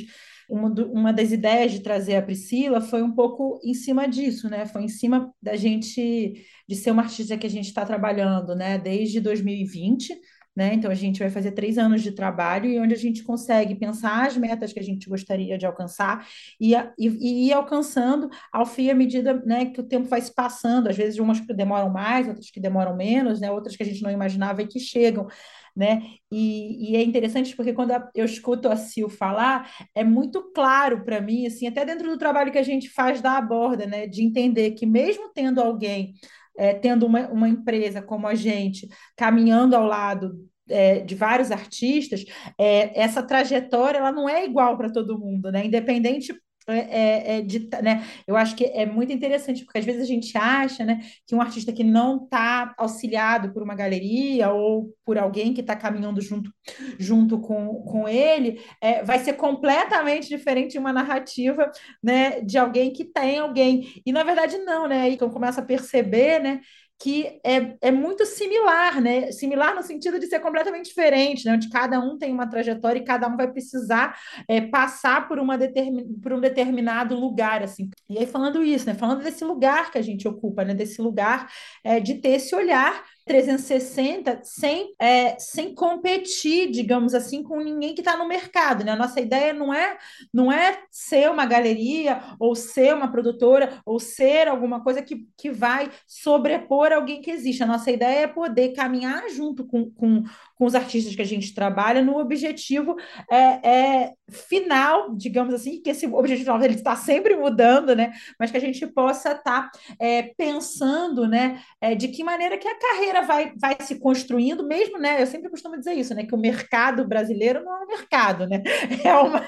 Uma, 0.49 0.71
do, 0.71 0.91
uma 0.91 1.13
das 1.13 1.31
ideias 1.31 1.71
de 1.71 1.81
trazer 1.81 2.15
a 2.15 2.21
Priscila 2.23 2.81
foi 2.81 3.03
um 3.03 3.13
pouco 3.13 3.59
em 3.63 3.75
cima 3.75 4.07
disso, 4.07 4.49
né? 4.49 4.65
Foi 4.65 4.81
em 4.81 4.89
cima 4.89 5.31
da 5.39 5.55
gente 5.55 6.33
de 6.67 6.75
ser 6.75 6.89
uma 6.89 7.03
artista 7.03 7.37
que 7.37 7.45
a 7.45 7.49
gente 7.49 7.67
está 7.67 7.85
trabalhando, 7.85 8.55
né? 8.55 8.79
Desde 8.79 9.19
2020 9.19 10.19
né? 10.55 10.73
Então, 10.73 10.91
a 10.91 10.95
gente 10.95 11.19
vai 11.19 11.29
fazer 11.29 11.51
três 11.51 11.77
anos 11.77 12.01
de 12.01 12.11
trabalho 12.11 12.69
e 12.69 12.77
onde 12.77 12.93
a 12.93 12.97
gente 12.97 13.23
consegue 13.23 13.73
pensar 13.75 14.27
as 14.27 14.35
metas 14.35 14.73
que 14.73 14.79
a 14.79 14.83
gente 14.83 15.07
gostaria 15.07 15.57
de 15.57 15.65
alcançar 15.65 16.27
e, 16.59 16.73
e, 16.75 17.07
e 17.07 17.47
ir 17.47 17.53
alcançando 17.53 18.29
ao 18.51 18.65
fim 18.65 18.89
à 18.89 18.93
medida 18.93 19.33
né, 19.45 19.67
que 19.67 19.79
o 19.79 19.83
tempo 19.83 20.07
vai 20.07 20.21
se 20.21 20.33
passando. 20.33 20.89
Às 20.89 20.97
vezes, 20.97 21.19
umas 21.19 21.39
que 21.39 21.53
demoram 21.53 21.89
mais, 21.89 22.27
outras 22.27 22.51
que 22.51 22.59
demoram 22.59 22.95
menos, 22.95 23.39
né? 23.39 23.49
outras 23.49 23.77
que 23.77 23.83
a 23.83 23.85
gente 23.85 24.01
não 24.01 24.11
imaginava 24.11 24.61
e 24.61 24.67
que 24.67 24.79
chegam. 24.79 25.27
Né? 25.73 26.01
E, 26.29 26.91
e, 26.91 26.95
é 26.97 27.01
interessante 27.01 27.55
porque 27.55 27.71
quando 27.71 27.93
eu 28.13 28.25
escuto 28.25 28.67
a 28.67 28.75
Sil 28.75 29.07
falar, 29.07 29.71
é 29.95 30.03
muito 30.03 30.51
claro 30.53 31.05
para 31.05 31.21
mim, 31.21 31.47
assim, 31.47 31.65
até 31.65 31.85
dentro 31.85 32.09
do 32.09 32.17
trabalho 32.17 32.51
que 32.51 32.57
a 32.57 32.63
gente 32.63 32.89
faz 32.89 33.21
da 33.21 33.37
aborda, 33.37 33.85
né? 33.85 34.05
De 34.05 34.21
entender 34.21 34.71
que 34.71 34.85
mesmo 34.85 35.31
tendo 35.33 35.61
alguém 35.61 36.13
é, 36.57 36.73
tendo 36.73 37.05
uma, 37.05 37.27
uma 37.29 37.49
empresa 37.49 38.01
como 38.01 38.27
a 38.27 38.35
gente 38.35 38.87
caminhando 39.15 39.75
ao 39.75 39.85
lado 39.85 40.33
é, 40.69 40.99
de 40.99 41.15
vários 41.15 41.51
artistas, 41.51 42.23
é, 42.57 42.99
essa 42.99 43.23
trajetória 43.23 43.97
ela 43.99 44.11
não 44.11 44.27
é 44.27 44.45
igual 44.45 44.77
para 44.77 44.91
todo 44.91 45.19
mundo, 45.19 45.51
né? 45.51 45.65
Independente 45.65 46.33
é, 46.67 46.77
é, 46.77 47.37
é, 47.37 47.41
de, 47.41 47.67
né? 47.81 48.05
Eu 48.27 48.35
acho 48.35 48.55
que 48.55 48.65
é 48.65 48.85
muito 48.85 49.11
interessante, 49.11 49.65
porque 49.65 49.79
às 49.79 49.85
vezes 49.85 50.01
a 50.01 50.05
gente 50.05 50.37
acha 50.37 50.85
né, 50.85 51.01
que 51.25 51.33
um 51.33 51.41
artista 51.41 51.73
que 51.73 51.83
não 51.83 52.23
está 52.23 52.73
auxiliado 52.77 53.51
por 53.51 53.63
uma 53.63 53.73
galeria 53.73 54.51
ou 54.51 54.93
por 55.03 55.17
alguém 55.17 55.53
que 55.53 55.61
está 55.61 55.75
caminhando 55.75 56.21
junto, 56.21 56.53
junto 56.99 57.39
com, 57.39 57.83
com 57.83 58.07
ele, 58.07 58.61
é, 58.79 59.03
vai 59.03 59.19
ser 59.19 59.33
completamente 59.33 60.27
diferente 60.27 60.73
de 60.73 60.79
uma 60.79 60.93
narrativa 60.93 61.71
né, 62.01 62.41
de 62.41 62.57
alguém 62.57 62.93
que 62.93 63.05
tem 63.05 63.39
alguém. 63.39 64.01
E 64.05 64.11
na 64.11 64.23
verdade, 64.23 64.57
não, 64.59 64.87
né? 64.87 65.09
Então 65.09 65.29
começa 65.29 65.61
a 65.61 65.65
perceber 65.65 66.39
né, 66.41 66.61
que 67.01 67.39
é, 67.43 67.75
é 67.81 67.91
muito 67.91 68.25
similar, 68.25 69.01
né? 69.01 69.31
Similar 69.31 69.73
no 69.73 69.81
sentido 69.81 70.19
de 70.19 70.27
ser 70.27 70.39
completamente 70.39 70.85
diferente, 70.85 71.45
né? 71.45 71.53
Onde 71.53 71.67
cada 71.69 71.99
um 71.99 72.15
tem 72.17 72.31
uma 72.31 72.47
trajetória 72.47 72.99
e 72.99 73.03
cada 73.03 73.27
um 73.27 73.35
vai 73.35 73.51
precisar 73.51 74.15
é, 74.47 74.61
passar 74.61 75.27
por, 75.27 75.39
uma 75.39 75.57
determin, 75.57 76.13
por 76.21 76.31
um 76.31 76.39
determinado 76.39 77.15
lugar, 77.15 77.63
assim. 77.63 77.89
E 78.07 78.19
aí, 78.19 78.27
falando 78.27 78.63
isso, 78.63 78.85
né? 78.85 78.93
Falando 78.93 79.23
desse 79.23 79.43
lugar 79.43 79.91
que 79.91 79.97
a 79.97 80.01
gente 80.01 80.27
ocupa, 80.27 80.63
né? 80.63 80.75
Desse 80.75 81.01
lugar 81.01 81.49
é, 81.83 81.99
de 81.99 82.15
ter 82.15 82.33
esse 82.33 82.55
olhar 82.55 83.03
360 83.25 84.41
sem, 84.43 84.93
é, 84.99 85.37
sem 85.39 85.73
competir, 85.73 86.71
digamos 86.71 87.13
assim, 87.13 87.43
com 87.43 87.59
ninguém 87.59 87.93
que 87.93 88.01
está 88.01 88.17
no 88.17 88.27
mercado. 88.27 88.83
Né? 88.83 88.91
A 88.91 88.95
nossa 88.95 89.19
ideia 89.19 89.53
não 89.53 89.73
é, 89.73 89.97
não 90.33 90.51
é 90.51 90.81
ser 90.89 91.29
uma 91.29 91.45
galeria, 91.45 92.21
ou 92.39 92.55
ser 92.55 92.93
uma 92.93 93.11
produtora, 93.11 93.81
ou 93.85 93.99
ser 93.99 94.47
alguma 94.47 94.83
coisa 94.83 95.01
que, 95.01 95.27
que 95.37 95.51
vai 95.51 95.89
sobrepor 96.07 96.91
alguém 96.91 97.21
que 97.21 97.31
existe. 97.31 97.63
A 97.63 97.67
nossa 97.67 97.91
ideia 97.91 98.21
é 98.21 98.27
poder 98.27 98.73
caminhar 98.73 99.29
junto 99.29 99.65
com, 99.65 99.89
com, 99.91 100.23
com 100.61 100.67
os 100.67 100.75
artistas 100.75 101.15
que 101.15 101.21
a 101.23 101.25
gente 101.25 101.55
trabalha 101.55 102.03
no 102.03 102.19
objetivo 102.19 102.95
é, 103.31 103.67
é 103.67 104.13
final, 104.29 105.11
digamos 105.15 105.55
assim, 105.55 105.81
que 105.81 105.89
esse 105.89 106.05
objetivo 106.05 106.45
final 106.45 106.63
ele 106.63 106.75
está 106.75 106.95
sempre 106.95 107.35
mudando, 107.35 107.95
né? 107.95 108.13
Mas 108.39 108.51
que 108.51 108.57
a 108.57 108.61
gente 108.61 108.85
possa 108.85 109.31
estar 109.31 109.71
tá, 109.71 109.79
é, 109.99 110.31
pensando, 110.37 111.27
né, 111.27 111.63
é, 111.81 111.95
de 111.95 112.09
que 112.09 112.23
maneira 112.23 112.59
que 112.59 112.67
a 112.67 112.77
carreira 112.77 113.23
vai, 113.23 113.53
vai 113.59 113.75
se 113.81 113.99
construindo, 113.99 114.63
mesmo, 114.63 114.99
né? 114.99 115.19
Eu 115.19 115.25
sempre 115.25 115.49
costumo 115.49 115.79
dizer 115.79 115.93
isso, 115.93 116.13
né? 116.13 116.25
Que 116.25 116.35
o 116.35 116.39
mercado 116.39 117.07
brasileiro 117.07 117.63
não 117.63 117.75
é 117.75 117.83
um 117.83 117.87
mercado, 117.87 118.45
né? 118.45 118.61
É, 119.03 119.15
uma, 119.15 119.43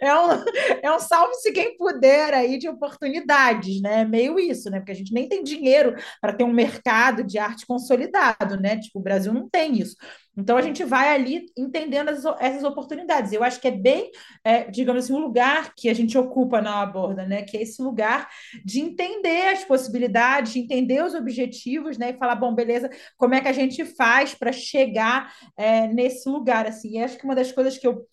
é 0.00 0.14
um, 0.14 0.44
é 0.82 0.94
um 0.94 0.98
salve-se 0.98 1.52
quem 1.52 1.76
puder 1.76 2.34
aí 2.34 2.58
de 2.58 2.68
oportunidades, 2.68 3.80
né? 3.80 4.02
É 4.02 4.04
meio 4.04 4.38
isso, 4.38 4.70
né? 4.70 4.78
Porque 4.78 4.92
a 4.92 4.96
gente 4.96 5.12
nem 5.12 5.28
tem 5.28 5.42
dinheiro 5.42 5.94
para 6.20 6.32
ter 6.32 6.44
um 6.44 6.52
mercado 6.52 7.24
de 7.24 7.38
arte 7.38 7.66
consolidado, 7.66 8.60
né? 8.60 8.78
Tipo, 8.78 8.98
o 8.98 9.02
Brasil 9.02 9.32
não 9.32 9.48
tem 9.48 9.78
isso. 9.78 9.96
Então 10.36 10.56
a 10.56 10.62
gente 10.62 10.82
vai 10.82 11.14
ali 11.14 11.46
entendendo 11.56 12.08
as, 12.08 12.24
essas 12.40 12.64
oportunidades. 12.64 13.32
Eu 13.32 13.44
acho 13.44 13.60
que 13.60 13.68
é 13.68 13.70
bem, 13.70 14.10
é, 14.44 14.64
digamos 14.70 15.04
assim, 15.04 15.12
um 15.12 15.18
lugar 15.18 15.74
que 15.76 15.88
a 15.88 15.94
gente 15.94 16.16
ocupa 16.16 16.60
na 16.62 16.80
aborda, 16.80 17.26
né? 17.26 17.42
Que 17.42 17.58
é 17.58 17.62
esse 17.62 17.82
lugar 17.82 18.28
de 18.64 18.80
entender 18.80 19.48
as 19.48 19.64
possibilidades, 19.64 20.52
de 20.52 20.60
entender 20.60 21.04
os 21.04 21.14
objetivos, 21.14 21.98
né? 21.98 22.10
E 22.10 22.18
falar, 22.18 22.36
bom, 22.36 22.54
beleza, 22.54 22.90
como 23.16 23.34
é 23.34 23.40
que 23.40 23.48
a 23.48 23.52
gente 23.52 23.84
faz 23.84 24.34
para 24.34 24.52
chegar 24.52 25.32
é, 25.56 25.86
nesse 25.86 26.28
lugar? 26.28 26.66
Assim, 26.66 26.98
e 26.98 27.02
acho 27.02 27.18
que 27.18 27.24
uma 27.24 27.34
das 27.34 27.52
coisas 27.52 27.76
que 27.76 27.86
eu 27.86 28.06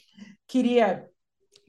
queria 0.47 1.08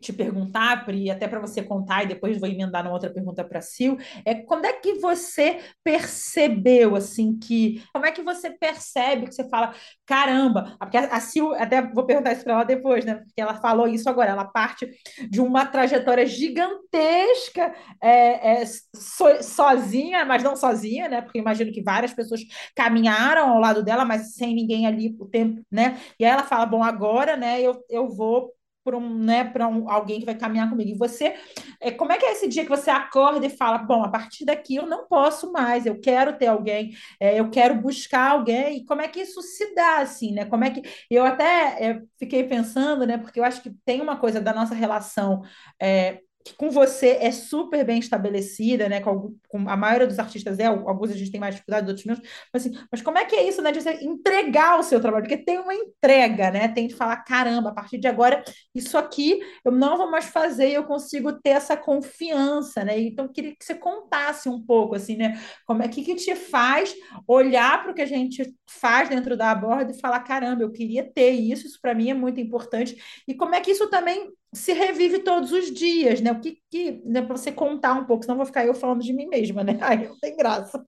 te 0.00 0.12
perguntar, 0.12 0.84
Pri, 0.84 1.10
até 1.10 1.28
para 1.28 1.40
você 1.40 1.62
contar, 1.62 2.04
e 2.04 2.08
depois 2.08 2.38
vou 2.38 2.48
emendar 2.48 2.84
uma 2.84 2.92
outra 2.92 3.10
pergunta 3.10 3.44
para 3.44 3.58
a 3.58 3.62
Sil, 3.62 4.00
é 4.24 4.34
quando 4.34 4.64
é 4.64 4.72
que 4.72 4.94
você 4.94 5.60
percebeu, 5.84 6.96
assim, 6.96 7.38
que... 7.38 7.82
Como 7.92 8.06
é 8.06 8.12
que 8.12 8.22
você 8.22 8.50
percebe 8.50 9.26
que 9.26 9.34
você 9.34 9.48
fala, 9.48 9.74
caramba, 10.06 10.76
porque 10.78 10.96
a 10.96 11.20
Sil, 11.20 11.52
até 11.54 11.82
vou 11.82 12.04
perguntar 12.04 12.32
isso 12.32 12.44
para 12.44 12.54
ela 12.54 12.64
depois, 12.64 13.04
né? 13.04 13.16
Porque 13.16 13.40
ela 13.40 13.54
falou 13.54 13.86
isso 13.86 14.08
agora, 14.08 14.30
ela 14.30 14.44
parte 14.44 14.90
de 15.28 15.40
uma 15.40 15.66
trajetória 15.66 16.26
gigantesca, 16.26 17.74
é, 18.02 18.62
é, 18.62 18.64
so, 18.66 19.42
sozinha, 19.42 20.24
mas 20.24 20.42
não 20.42 20.56
sozinha, 20.56 21.08
né? 21.08 21.20
Porque 21.20 21.38
imagino 21.38 21.72
que 21.72 21.82
várias 21.82 22.12
pessoas 22.12 22.40
caminharam 22.74 23.50
ao 23.50 23.60
lado 23.60 23.82
dela, 23.82 24.04
mas 24.04 24.34
sem 24.34 24.54
ninguém 24.54 24.86
ali 24.86 25.16
o 25.18 25.26
tempo, 25.26 25.62
né? 25.70 25.98
E 26.18 26.24
aí 26.24 26.30
ela 26.30 26.44
fala, 26.44 26.66
bom, 26.66 26.82
agora, 26.82 27.36
né, 27.36 27.60
eu, 27.60 27.82
eu 27.88 28.08
vou 28.08 28.52
para 28.84 28.96
um, 28.96 29.18
né, 29.18 29.44
para 29.44 29.68
um, 29.68 29.90
alguém 29.90 30.20
que 30.20 30.26
vai 30.26 30.34
caminhar 30.34 30.68
comigo. 30.68 30.90
E 30.90 30.98
você, 30.98 31.34
é, 31.80 31.90
como 31.90 32.12
é 32.12 32.18
que 32.18 32.26
é 32.26 32.32
esse 32.32 32.48
dia 32.48 32.62
que 32.62 32.68
você 32.68 32.90
acorda 32.90 33.44
e 33.46 33.50
fala, 33.50 33.78
bom, 33.78 34.02
a 34.02 34.08
partir 34.08 34.44
daqui 34.44 34.76
eu 34.76 34.86
não 34.86 35.06
posso 35.06 35.52
mais, 35.52 35.86
eu 35.86 36.00
quero 36.00 36.36
ter 36.38 36.46
alguém, 36.46 36.92
é, 37.18 37.38
eu 37.38 37.50
quero 37.50 37.74
buscar 37.74 38.32
alguém. 38.32 38.78
E 38.78 38.84
como 38.84 39.02
é 39.02 39.08
que 39.08 39.20
isso 39.20 39.42
se 39.42 39.74
dá, 39.74 39.98
assim, 39.98 40.32
né? 40.32 40.44
Como 40.44 40.64
é 40.64 40.70
que 40.70 40.82
eu 41.10 41.24
até 41.24 41.84
é, 41.84 42.02
fiquei 42.18 42.44
pensando, 42.44 43.06
né? 43.06 43.18
Porque 43.18 43.38
eu 43.38 43.44
acho 43.44 43.62
que 43.62 43.70
tem 43.84 44.00
uma 44.00 44.16
coisa 44.16 44.40
da 44.40 44.52
nossa 44.52 44.74
relação 44.74 45.42
é, 45.80 46.20
que 46.44 46.54
com 46.54 46.70
você 46.70 47.18
é 47.20 47.30
super 47.30 47.84
bem 47.84 47.98
estabelecida, 47.98 48.88
né? 48.88 49.00
Com, 49.00 49.36
com, 49.48 49.68
a 49.68 49.76
maioria 49.76 50.06
dos 50.06 50.18
artistas 50.18 50.58
é, 50.58 50.66
alguns 50.66 51.10
a 51.10 51.16
gente 51.16 51.30
tem 51.30 51.40
mais 51.40 51.54
dificuldade, 51.54 51.88
outros 51.88 52.06
menos. 52.06 52.22
Mas, 52.52 52.66
assim, 52.66 52.78
mas 52.90 53.02
como 53.02 53.18
é 53.18 53.24
que 53.26 53.36
é 53.36 53.46
isso, 53.46 53.60
né? 53.60 53.70
De 53.70 53.80
você 53.80 53.92
entregar 54.02 54.78
o 54.78 54.82
seu 54.82 55.00
trabalho? 55.00 55.24
Porque 55.24 55.44
tem 55.44 55.58
uma 55.58 55.74
entrega, 55.74 56.50
né? 56.50 56.68
Tem 56.68 56.86
de 56.86 56.94
falar, 56.94 57.16
caramba, 57.24 57.70
a 57.70 57.74
partir 57.74 57.98
de 57.98 58.08
agora, 58.08 58.42
isso 58.74 58.96
aqui 58.96 59.38
eu 59.64 59.70
não 59.70 59.98
vou 59.98 60.10
mais 60.10 60.26
fazer 60.26 60.70
e 60.70 60.74
eu 60.74 60.84
consigo 60.84 61.32
ter 61.32 61.50
essa 61.50 61.76
confiança, 61.76 62.84
né? 62.84 62.98
Então, 62.98 63.26
eu 63.26 63.32
queria 63.32 63.54
que 63.54 63.64
você 63.64 63.74
contasse 63.74 64.48
um 64.48 64.64
pouco, 64.64 64.94
assim, 64.94 65.16
né? 65.16 65.38
Como 65.66 65.82
é 65.82 65.88
que, 65.88 66.02
que 66.02 66.14
te 66.14 66.34
faz 66.34 66.94
olhar 67.26 67.82
para 67.82 67.92
o 67.92 67.94
que 67.94 68.02
a 68.02 68.06
gente 68.06 68.54
faz 68.66 69.08
dentro 69.08 69.36
da 69.36 69.54
borda 69.54 69.92
e 69.92 70.00
falar, 70.00 70.20
caramba, 70.20 70.62
eu 70.62 70.72
queria 70.72 71.04
ter 71.12 71.32
isso, 71.32 71.66
isso 71.66 71.78
para 71.82 71.94
mim 71.94 72.10
é 72.10 72.14
muito 72.14 72.40
importante. 72.40 72.96
E 73.28 73.34
como 73.34 73.54
é 73.54 73.60
que 73.60 73.70
isso 73.72 73.88
também 73.90 74.30
se 74.52 74.72
revive 74.72 75.20
todos 75.20 75.52
os 75.52 75.70
dias, 75.70 76.20
né? 76.20 76.32
O 76.32 76.40
que, 76.40 76.60
que 76.70 77.02
né, 77.04 77.22
para 77.22 77.36
você 77.36 77.52
contar 77.52 77.94
um 77.94 78.04
pouco, 78.04 78.24
senão 78.24 78.36
vou 78.36 78.46
ficar 78.46 78.66
eu 78.66 78.74
falando 78.74 79.02
de 79.02 79.12
mim 79.12 79.26
mesma, 79.26 79.62
né? 79.62 79.78
Aí 79.82 80.08
não 80.08 80.18
tem 80.18 80.36
graça. 80.36 80.84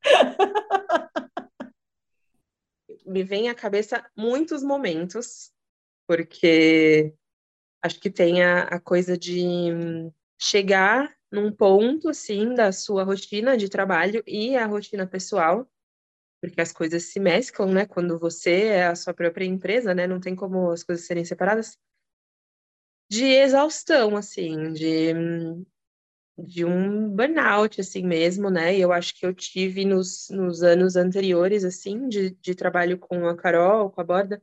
Me 3.07 3.23
vem 3.23 3.49
à 3.49 3.55
cabeça 3.55 4.05
muitos 4.17 4.63
momentos, 4.63 5.53
porque 6.07 7.15
acho 7.83 8.01
que 8.01 8.11
tem 8.11 8.43
a, 8.43 8.63
a 8.65 8.81
coisa 8.81 9.17
de 9.17 9.69
chegar 10.41 11.15
num 11.31 11.53
ponto 11.53 12.09
assim 12.09 12.55
da 12.55 12.73
sua 12.73 13.05
rotina 13.05 13.57
de 13.57 13.69
trabalho 13.69 14.23
e 14.27 14.57
a 14.57 14.67
rotina 14.67 15.07
pessoal, 15.07 15.69
porque 16.41 16.61
as 16.61 16.73
coisas 16.73 17.05
se 17.05 17.21
mesclam, 17.21 17.73
né? 17.73 17.87
Quando 17.87 18.19
você 18.19 18.65
é 18.65 18.87
a 18.87 18.97
sua 18.97 19.15
própria 19.15 19.45
empresa, 19.45 19.95
né? 19.95 20.07
Não 20.09 20.19
tem 20.19 20.35
como 20.35 20.71
as 20.71 20.83
coisas 20.83 21.07
serem 21.07 21.25
separadas 21.25 21.79
de 23.13 23.27
exaustão, 23.27 24.17
assim, 24.17 24.73
de, 24.73 25.13
de 26.39 26.65
um 26.65 27.11
burnout, 27.11 27.79
assim 27.79 28.03
mesmo, 28.03 28.49
né? 28.49 28.75
E 28.75 28.81
eu 28.81 28.91
acho 28.91 29.15
que 29.15 29.27
eu 29.27 29.35
tive 29.35 29.85
nos, 29.85 30.31
nos 30.31 30.63
anos 30.63 30.97
anteriores, 30.97 31.63
assim, 31.63 32.09
de, 32.09 32.31
de 32.31 32.55
trabalho 32.55 32.99
com 32.99 33.29
a 33.29 33.37
Carol, 33.37 33.91
com 33.91 34.01
a 34.01 34.05
Borda, 34.05 34.41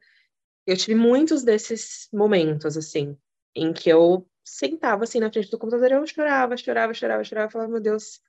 eu 0.68 0.78
tive 0.78 0.94
muitos 0.94 1.44
desses 1.44 2.08
momentos, 2.14 2.78
assim, 2.78 3.18
em 3.56 3.74
que 3.74 3.90
eu 3.90 4.30
sentava, 4.46 5.04
assim, 5.04 5.20
na 5.20 5.32
frente 5.32 5.50
do 5.50 5.58
computador 5.58 5.92
eu 5.92 6.06
chorava, 6.06 6.56
chorava, 6.56 6.94
chorava, 6.94 7.24
chorava, 7.24 7.50
falava, 7.50 7.72
meu 7.72 7.82
Deus, 7.82 8.22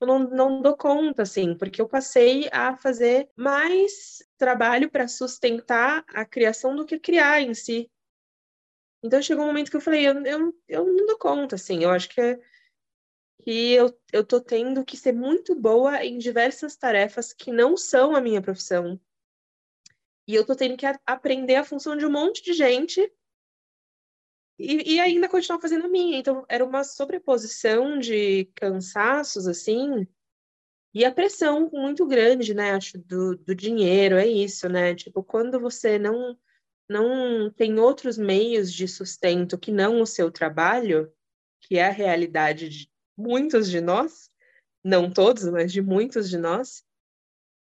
eu 0.00 0.06
não, 0.06 0.20
não 0.20 0.62
dou 0.62 0.76
conta, 0.76 1.22
assim, 1.22 1.56
porque 1.56 1.82
eu 1.82 1.88
passei 1.88 2.48
a 2.52 2.76
fazer 2.76 3.28
mais 3.36 4.22
trabalho 4.38 4.88
para 4.88 5.08
sustentar 5.08 6.04
a 6.14 6.24
criação 6.24 6.76
do 6.76 6.86
que 6.86 6.96
criar 6.96 7.42
em 7.42 7.54
si. 7.54 7.90
Então 9.02 9.22
chegou 9.22 9.44
um 9.44 9.48
momento 9.48 9.70
que 9.70 9.76
eu 9.76 9.80
falei, 9.80 10.06
eu, 10.06 10.14
eu, 10.24 10.54
eu 10.68 10.84
não 10.84 11.06
dou 11.06 11.18
conta, 11.18 11.54
assim, 11.56 11.82
eu 11.82 11.90
acho 11.90 12.08
que, 12.08 12.20
é, 12.20 12.38
que 13.42 13.72
eu, 13.72 13.98
eu 14.12 14.24
tô 14.24 14.40
tendo 14.40 14.84
que 14.84 14.96
ser 14.96 15.12
muito 15.12 15.54
boa 15.54 16.04
em 16.04 16.18
diversas 16.18 16.76
tarefas 16.76 17.32
que 17.32 17.50
não 17.50 17.76
são 17.76 18.14
a 18.14 18.20
minha 18.20 18.42
profissão. 18.42 19.00
E 20.26 20.34
eu 20.34 20.44
tô 20.44 20.54
tendo 20.54 20.76
que 20.76 20.86
a, 20.86 20.98
aprender 21.06 21.56
a 21.56 21.64
função 21.64 21.96
de 21.96 22.04
um 22.04 22.10
monte 22.12 22.42
de 22.42 22.52
gente 22.52 23.00
e, 24.58 24.94
e 24.94 25.00
ainda 25.00 25.28
continuar 25.28 25.60
fazendo 25.60 25.86
a 25.86 25.88
minha. 25.88 26.18
Então 26.18 26.44
era 26.48 26.64
uma 26.64 26.84
sobreposição 26.84 27.98
de 27.98 28.44
cansaços, 28.54 29.48
assim, 29.48 30.06
e 30.92 31.04
a 31.04 31.12
pressão 31.12 31.70
muito 31.72 32.06
grande, 32.06 32.52
né? 32.52 32.72
Acho, 32.72 32.98
do, 32.98 33.36
do 33.36 33.54
dinheiro, 33.54 34.16
é 34.16 34.26
isso, 34.26 34.68
né? 34.68 34.94
Tipo, 34.94 35.22
quando 35.22 35.58
você 35.60 35.98
não 35.98 36.36
não 36.90 37.48
tem 37.52 37.78
outros 37.78 38.18
meios 38.18 38.72
de 38.72 38.88
sustento 38.88 39.56
que 39.56 39.70
não 39.70 40.00
o 40.00 40.06
seu 40.06 40.28
trabalho, 40.28 41.12
que 41.60 41.78
é 41.78 41.86
a 41.86 41.92
realidade 41.92 42.68
de 42.68 42.90
muitos 43.16 43.70
de 43.70 43.80
nós, 43.80 44.28
não 44.82 45.08
todos, 45.08 45.44
mas 45.44 45.72
de 45.72 45.80
muitos 45.80 46.28
de 46.28 46.36
nós, 46.36 46.82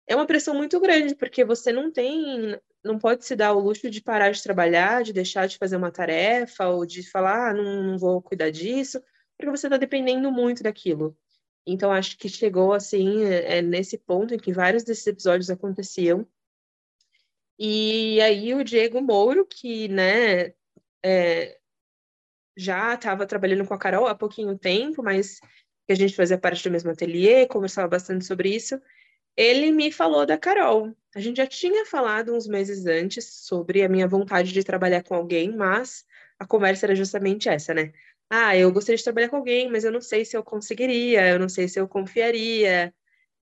é 0.08 0.16
uma 0.16 0.26
pressão 0.26 0.56
muito 0.56 0.80
grande, 0.80 1.14
porque 1.14 1.46
você 1.46 1.72
não 1.72 1.92
tem, 1.92 2.60
não 2.84 2.98
pode 2.98 3.24
se 3.24 3.36
dar 3.36 3.54
o 3.54 3.60
luxo 3.60 3.88
de 3.88 4.02
parar 4.02 4.32
de 4.32 4.42
trabalhar, 4.42 5.04
de 5.04 5.14
deixar 5.14 5.48
de 5.48 5.60
fazer 5.60 5.76
uma 5.76 5.92
tarefa, 5.92 6.68
ou 6.70 6.84
de 6.84 7.08
falar, 7.08 7.52
ah, 7.52 7.54
não, 7.54 7.84
não 7.84 8.00
vou 8.00 8.20
cuidar 8.20 8.50
disso, 8.50 9.00
porque 9.38 9.52
você 9.52 9.68
está 9.68 9.78
dependendo 9.78 10.32
muito 10.32 10.64
daquilo. 10.64 11.16
Então, 11.68 11.92
acho 11.92 12.18
que 12.18 12.28
chegou, 12.28 12.74
assim, 12.74 13.26
é, 13.26 13.60
é 13.60 13.62
nesse 13.62 13.96
ponto 13.96 14.34
em 14.34 14.40
que 14.40 14.52
vários 14.52 14.84
desses 14.84 15.06
episódios 15.06 15.52
aconteciam, 15.52 16.28
e 17.60 18.20
aí 18.22 18.54
o 18.54 18.64
Diego 18.64 19.02
Mouro, 19.02 19.46
que, 19.46 19.88
né, 19.88 20.54
é, 21.04 21.60
já 22.56 22.94
estava 22.94 23.26
trabalhando 23.26 23.66
com 23.66 23.74
a 23.74 23.78
Carol 23.78 24.08
há 24.08 24.16
pouquinho 24.16 24.58
tempo, 24.58 25.04
mas 25.04 25.40
que 25.86 25.94
a 25.94 25.96
gente 25.96 26.16
fazia 26.16 26.38
parte 26.38 26.64
do 26.64 26.72
mesmo 26.72 26.92
ateliê, 26.92 27.48
conversava 27.48 27.88
bastante 27.88 28.26
sobre 28.26 28.56
isso, 28.56 28.80
ele 29.36 29.72
me 29.72 29.92
falou 29.92 30.26
da 30.26 30.38
Carol. 30.38 30.96
A 31.16 31.20
gente 31.20 31.38
já 31.38 31.48
tinha 31.48 31.86
falado 31.86 32.34
uns 32.36 32.48
meses 32.48 32.86
antes 32.86 33.26
sobre 33.46 33.84
a 33.84 33.90
minha 33.90 34.08
vontade 34.08 34.52
de 34.54 34.64
trabalhar 34.64 35.04
com 35.04 35.16
alguém, 35.16 35.56
mas 35.56 36.06
a 36.40 36.46
conversa 36.46 36.86
era 36.86 36.96
justamente 36.96 37.50
essa, 37.50 37.74
né? 37.74 37.92
Ah, 38.30 38.56
eu 38.58 38.72
gostaria 38.72 38.98
de 38.98 39.04
trabalhar 39.04 39.30
com 39.30 39.36
alguém, 39.38 39.70
mas 39.70 39.84
eu 39.84 39.92
não 39.92 40.02
sei 40.02 40.26
se 40.26 40.36
eu 40.36 40.44
conseguiria, 40.44 41.28
eu 41.30 41.40
não 41.40 41.50
sei 41.50 41.68
se 41.68 41.80
eu 41.80 41.88
confiaria. 41.88 42.94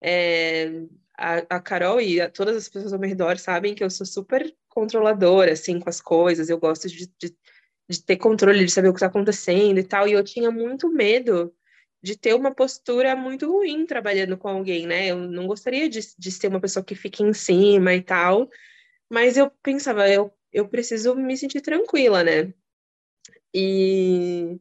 É, 0.01 0.69
a, 1.17 1.37
a 1.57 1.59
Carol 1.59 1.99
e 1.99 2.21
a, 2.21 2.29
todas 2.29 2.55
as 2.55 2.69
pessoas 2.69 2.93
ao 2.93 2.99
meu 2.99 3.09
redor 3.09 3.37
sabem 3.37 3.73
que 3.73 3.83
eu 3.83 3.89
sou 3.89 4.05
super 4.05 4.55
controladora, 4.69 5.53
assim, 5.53 5.79
com 5.79 5.89
as 5.89 5.99
coisas. 5.99 6.49
Eu 6.49 6.59
gosto 6.59 6.87
de, 6.87 7.07
de, 7.19 7.35
de 7.89 8.03
ter 8.03 8.17
controle, 8.17 8.65
de 8.65 8.71
saber 8.71 8.89
o 8.89 8.93
que 8.93 8.97
está 8.97 9.07
acontecendo 9.07 9.79
e 9.79 9.83
tal. 9.83 10.07
E 10.07 10.13
eu 10.13 10.23
tinha 10.23 10.51
muito 10.51 10.89
medo 10.89 11.53
de 12.01 12.15
ter 12.15 12.35
uma 12.35 12.53
postura 12.53 13.15
muito 13.15 13.51
ruim 13.51 13.85
trabalhando 13.85 14.37
com 14.37 14.47
alguém, 14.47 14.85
né? 14.85 15.07
Eu 15.07 15.17
não 15.17 15.47
gostaria 15.47 15.89
de, 15.89 15.99
de 16.17 16.31
ser 16.31 16.47
uma 16.47 16.61
pessoa 16.61 16.85
que 16.85 16.95
fique 16.95 17.23
em 17.23 17.33
cima 17.33 17.93
e 17.95 18.01
tal. 18.01 18.49
Mas 19.09 19.37
eu 19.37 19.49
pensava, 19.63 20.07
eu, 20.09 20.31
eu 20.53 20.67
preciso 20.69 21.15
me 21.15 21.35
sentir 21.37 21.61
tranquila, 21.61 22.23
né? 22.23 22.53
E 23.53 24.59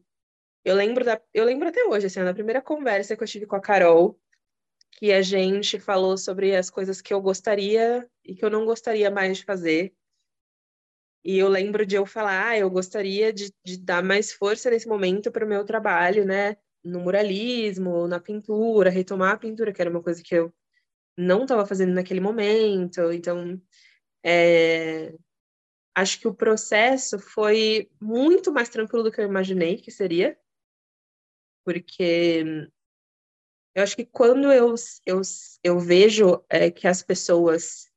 eu 0.65 0.75
lembro, 0.75 1.05
da, 1.05 1.21
eu 1.33 1.45
lembro 1.45 1.67
até 1.67 1.83
hoje, 1.85 2.07
assim, 2.07 2.19
na 2.21 2.33
primeira 2.33 2.61
conversa 2.61 3.15
que 3.15 3.23
eu 3.23 3.27
tive 3.27 3.45
com 3.45 3.55
a 3.55 3.61
Carol, 3.61 4.19
que 4.97 5.13
a 5.13 5.21
gente 5.21 5.79
falou 5.79 6.17
sobre 6.17 6.55
as 6.55 6.71
coisas 6.71 7.01
que 7.01 7.13
eu 7.13 7.21
gostaria 7.21 8.09
e 8.25 8.33
que 8.35 8.43
eu 8.43 8.49
não 8.49 8.65
gostaria 8.65 9.11
mais 9.11 9.37
de 9.37 9.45
fazer. 9.45 9.95
E 11.23 11.37
eu 11.37 11.47
lembro 11.47 11.85
de 11.85 11.95
eu 11.95 12.05
falar, 12.05 12.47
ah, 12.47 12.57
eu 12.57 12.67
gostaria 12.69 13.31
de, 13.31 13.53
de 13.63 13.77
dar 13.77 14.03
mais 14.03 14.33
força 14.33 14.71
nesse 14.71 14.87
momento 14.87 15.31
para 15.31 15.45
o 15.45 15.47
meu 15.47 15.63
trabalho, 15.63 16.25
né? 16.25 16.57
No 16.83 16.99
muralismo, 16.99 18.07
na 18.07 18.19
pintura, 18.19 18.89
retomar 18.89 19.33
a 19.33 19.37
pintura, 19.37 19.71
que 19.71 19.79
era 19.79 19.89
uma 19.89 20.01
coisa 20.01 20.23
que 20.23 20.33
eu 20.33 20.51
não 21.15 21.43
estava 21.43 21.63
fazendo 21.65 21.93
naquele 21.93 22.19
momento. 22.19 23.11
Então, 23.11 23.61
é... 24.25 25.13
acho 25.95 26.19
que 26.19 26.27
o 26.27 26.33
processo 26.33 27.19
foi 27.19 27.87
muito 28.01 28.51
mais 28.51 28.69
tranquilo 28.69 29.03
do 29.03 29.11
que 29.11 29.21
eu 29.21 29.25
imaginei 29.25 29.77
que 29.77 29.91
seria, 29.91 30.35
porque 31.63 32.67
eu 33.77 33.83
acho 33.83 33.95
que 33.95 34.05
quando 34.05 34.51
eu, 34.51 34.73
eu, 35.05 35.21
eu 35.63 35.79
vejo 35.79 36.43
é, 36.49 36.71
que 36.71 36.87
as 36.87 37.03
pessoas 37.03 37.91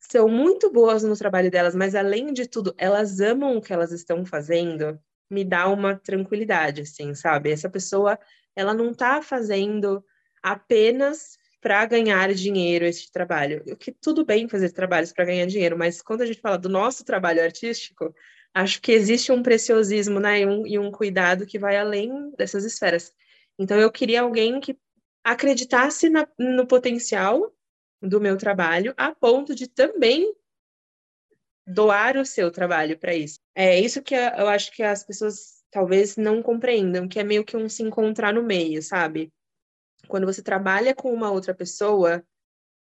são 0.00 0.28
muito 0.28 0.70
boas 0.70 1.02
no 1.02 1.16
trabalho 1.16 1.50
delas, 1.50 1.74
mas 1.74 1.94
além 1.94 2.30
de 2.30 2.46
tudo, 2.46 2.74
elas 2.76 3.20
amam 3.20 3.56
o 3.56 3.62
que 3.62 3.72
elas 3.72 3.90
estão 3.90 4.26
fazendo, 4.26 5.00
me 5.30 5.42
dá 5.42 5.66
uma 5.66 5.96
tranquilidade, 5.96 6.82
assim, 6.82 7.14
sabe? 7.14 7.50
Essa 7.50 7.70
pessoa, 7.70 8.18
ela 8.54 8.74
não 8.74 8.90
está 8.90 9.22
fazendo 9.22 10.04
apenas 10.42 11.38
para 11.58 11.86
ganhar 11.86 12.34
dinheiro 12.34 12.84
esse 12.84 13.10
trabalho. 13.10 13.64
O 13.66 13.76
que 13.76 13.92
tudo 13.92 14.26
bem 14.26 14.46
fazer 14.46 14.72
trabalhos 14.72 15.10
para 15.10 15.24
ganhar 15.24 15.46
dinheiro, 15.46 15.78
mas 15.78 16.02
quando 16.02 16.20
a 16.20 16.26
gente 16.26 16.40
fala 16.42 16.58
do 16.58 16.68
nosso 16.68 17.02
trabalho 17.02 17.42
artístico, 17.42 18.14
acho 18.52 18.78
que 18.82 18.92
existe 18.92 19.32
um 19.32 19.42
preciosismo 19.42 20.20
né, 20.20 20.40
e, 20.40 20.46
um, 20.46 20.66
e 20.66 20.78
um 20.78 20.90
cuidado 20.90 21.46
que 21.46 21.58
vai 21.58 21.78
além 21.78 22.30
dessas 22.36 22.62
esferas. 22.66 23.10
Então, 23.58 23.78
eu 23.78 23.90
queria 23.90 24.22
alguém 24.22 24.60
que 24.60 24.78
acreditasse 25.24 26.08
na, 26.08 26.26
no 26.38 26.66
potencial 26.66 27.52
do 28.00 28.20
meu 28.20 28.36
trabalho, 28.36 28.92
a 28.96 29.14
ponto 29.14 29.54
de 29.54 29.68
também 29.68 30.34
doar 31.66 32.16
o 32.16 32.26
seu 32.26 32.50
trabalho 32.50 32.98
para 32.98 33.14
isso. 33.14 33.38
É 33.54 33.78
isso 33.78 34.02
que 34.02 34.14
eu 34.14 34.48
acho 34.48 34.72
que 34.72 34.82
as 34.82 35.04
pessoas 35.04 35.62
talvez 35.70 36.16
não 36.16 36.42
compreendam, 36.42 37.08
que 37.08 37.18
é 37.18 37.24
meio 37.24 37.44
que 37.44 37.56
um 37.56 37.68
se 37.68 37.82
encontrar 37.82 38.34
no 38.34 38.42
meio, 38.42 38.82
sabe? 38.82 39.32
Quando 40.08 40.26
você 40.26 40.42
trabalha 40.42 40.94
com 40.94 41.12
uma 41.12 41.30
outra 41.30 41.54
pessoa, 41.54 42.24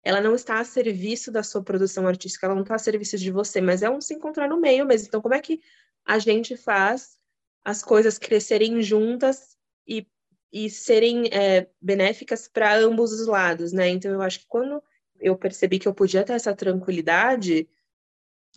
ela 0.04 0.22
não 0.22 0.34
está 0.34 0.60
a 0.60 0.64
serviço 0.64 1.32
da 1.32 1.44
sua 1.44 1.64
produção 1.64 2.08
artística, 2.08 2.46
ela 2.46 2.56
não 2.56 2.64
está 2.64 2.76
a 2.76 2.80
serviço 2.80 3.18
de 3.18 3.32
você, 3.32 3.60
mas 3.60 3.84
é 3.84 3.90
um 3.90 4.00
se 4.00 4.14
encontrar 4.14 4.48
no 4.48 4.60
meio 4.60 4.86
mesmo. 4.86 5.08
Então, 5.08 5.22
como 5.22 5.36
é 5.36 5.42
que 5.42 5.62
a 6.06 6.18
gente 6.18 6.56
faz 6.56 7.18
as 7.64 7.84
coisas 7.84 8.18
crescerem 8.18 8.82
juntas 8.82 9.58
e, 9.86 10.08
e 10.52 10.70
serem 10.70 11.28
é, 11.32 11.70
benéficas 11.82 12.48
para 12.48 12.76
ambos 12.76 13.12
os 13.12 13.28
lados, 13.28 13.72
né? 13.72 13.88
Então, 13.90 14.12
eu 14.12 14.22
acho 14.22 14.40
que 14.40 14.48
quando 14.48 14.82
eu 15.20 15.38
percebi 15.38 15.80
que 15.80 15.88
eu 15.88 15.94
podia 15.94 16.24
ter 16.24 16.34
essa 16.34 16.56
tranquilidade, 16.56 17.70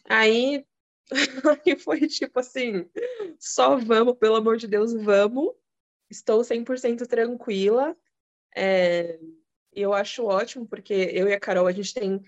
aí, 0.04 0.64
aí 1.66 1.76
foi 1.76 2.06
tipo 2.06 2.40
assim, 2.40 2.88
só 3.38 3.76
vamos, 3.76 4.16
pelo 4.16 4.36
amor 4.36 4.56
de 4.56 4.66
Deus, 4.66 4.92
vamos. 4.94 5.52
Estou 6.10 6.42
100% 6.42 7.06
tranquila. 7.06 7.96
É, 8.54 9.18
eu 9.72 9.92
acho 9.92 10.24
ótimo, 10.24 10.66
porque 10.66 10.92
eu 10.92 11.28
e 11.28 11.34
a 11.34 11.40
Carol, 11.40 11.66
a 11.66 11.72
gente 11.72 11.94
tem 11.94 12.22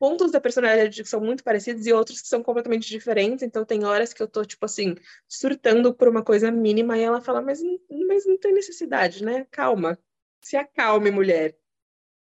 pontos 0.00 0.32
da 0.32 0.40
personalidade 0.40 1.02
que 1.02 1.08
são 1.08 1.20
muito 1.20 1.44
parecidos 1.44 1.86
e 1.86 1.92
outros 1.92 2.22
que 2.22 2.26
são 2.26 2.42
completamente 2.42 2.88
diferentes. 2.88 3.42
Então, 3.42 3.66
tem 3.66 3.84
horas 3.84 4.14
que 4.14 4.22
eu 4.22 4.26
tô, 4.26 4.42
tipo 4.46 4.64
assim, 4.64 4.94
surtando 5.28 5.94
por 5.94 6.08
uma 6.08 6.24
coisa 6.24 6.50
mínima 6.50 6.96
e 6.96 7.02
ela 7.02 7.20
fala, 7.20 7.42
mas, 7.42 7.60
mas 8.08 8.24
não 8.24 8.38
tem 8.38 8.54
necessidade, 8.54 9.22
né? 9.22 9.46
Calma. 9.50 9.98
Se 10.40 10.56
acalme, 10.56 11.10
mulher. 11.10 11.54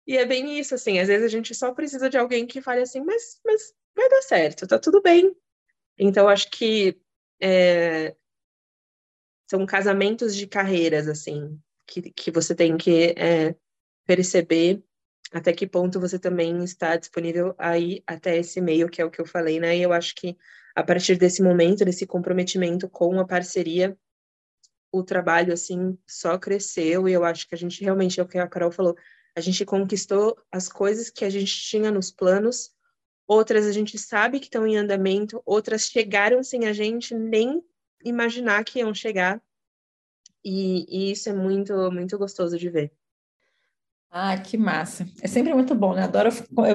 E 0.07 0.17
é 0.17 0.25
bem 0.25 0.59
isso, 0.59 0.75
assim, 0.75 0.99
às 0.99 1.09
vezes 1.09 1.27
a 1.27 1.29
gente 1.29 1.55
só 1.55 1.75
precisa 1.75 2.09
de 2.09 2.17
alguém 2.17 2.47
que 2.47 2.63
fale 2.63 2.81
assim, 2.81 3.01
mas, 3.01 3.39
mas 3.45 3.75
vai 3.95 4.09
dar 4.09 4.23
certo, 4.23 4.67
tá 4.67 4.79
tudo 4.79 5.03
bem. 5.03 5.37
Então, 5.99 6.29
acho 6.29 6.51
que 6.51 6.99
é, 7.43 8.17
são 9.51 9.67
casamentos 9.67 10.35
de 10.35 10.47
carreiras, 10.47 11.09
assim, 11.09 11.61
que, 11.87 12.11
que 12.11 12.31
você 12.31 12.55
tem 12.55 12.79
que 12.79 13.15
é, 13.19 13.55
perceber 14.07 14.83
até 15.33 15.53
que 15.53 15.67
ponto 15.67 16.01
você 16.01 16.19
também 16.19 16.63
está 16.63 16.97
disponível 16.97 17.55
aí 17.59 18.03
até 18.07 18.37
esse 18.37 18.61
meio, 18.61 18.89
que 18.89 19.01
é 19.01 19.05
o 19.05 19.11
que 19.11 19.21
eu 19.21 19.27
falei, 19.27 19.59
né? 19.61 19.77
E 19.77 19.83
eu 19.83 19.93
acho 19.93 20.15
que 20.15 20.37
a 20.75 20.83
partir 20.83 21.17
desse 21.17 21.43
momento, 21.43 21.85
desse 21.85 22.07
comprometimento 22.07 22.89
com 22.89 23.19
a 23.19 23.27
parceria, 23.27 23.97
o 24.93 25.03
trabalho, 25.03 25.53
assim, 25.53 25.99
só 26.07 26.39
cresceu 26.39 27.09
e 27.09 27.13
eu 27.13 27.25
acho 27.25 27.49
que 27.49 27.55
a 27.55 27.59
gente 27.59 27.83
realmente, 27.83 28.21
é 28.21 28.23
o 28.23 28.29
que 28.29 28.39
a 28.39 28.47
Carol 28.47 28.71
falou, 28.71 28.97
a 29.35 29.41
gente 29.41 29.65
conquistou 29.65 30.37
as 30.51 30.69
coisas 30.69 31.11
que 31.11 31.25
a 31.25 31.31
gente 31.31 31.53
tinha 31.53 31.91
nos 31.91 32.11
planos, 32.11 32.71
outras 33.27 33.67
a 33.67 33.73
gente 33.73 33.99
sabe 33.99 34.39
que 34.39 34.47
estão 34.47 34.67
em 34.67 34.77
andamento, 34.77 35.43
outras 35.45 35.83
chegaram 35.83 36.43
sem 36.43 36.67
a 36.67 36.73
gente 36.73 37.15
nem 37.15 37.63
imaginar 38.05 38.65
que 38.65 38.79
iam 38.79 38.95
chegar, 38.95 39.43
e, 40.45 40.87
e 40.89 41.11
isso 41.11 41.29
é 41.29 41.33
muito, 41.33 41.75
muito 41.91 42.17
gostoso 42.17 42.57
de 42.57 42.71
ver. 42.71 42.93
Ah, 44.11 44.37
que 44.39 44.57
massa. 44.57 45.07
É 45.21 45.29
sempre 45.29 45.53
muito 45.53 45.75
bom, 45.75 45.93
né? 45.93 46.05
Adoro. 46.05 46.31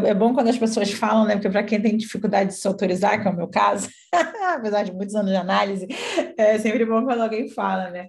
É 0.06 0.14
bom 0.14 0.34
quando 0.34 0.50
as 0.50 0.58
pessoas 0.58 0.92
falam, 0.92 1.26
né? 1.26 1.34
Porque 1.34 1.50
para 1.50 1.64
quem 1.64 1.82
tem 1.82 1.98
dificuldade 1.98 2.52
de 2.52 2.56
se 2.56 2.68
autorizar, 2.68 3.20
que 3.20 3.28
é 3.28 3.32
o 3.32 3.36
meu 3.36 3.48
caso, 3.48 3.90
apesar 4.56 4.84
de 4.84 4.92
muitos 4.92 5.16
anos 5.16 5.32
de 5.32 5.38
análise, 5.38 5.88
é 6.38 6.60
sempre 6.60 6.86
bom 6.86 7.04
quando 7.04 7.22
alguém 7.22 7.50
fala, 7.50 7.90
né? 7.90 8.08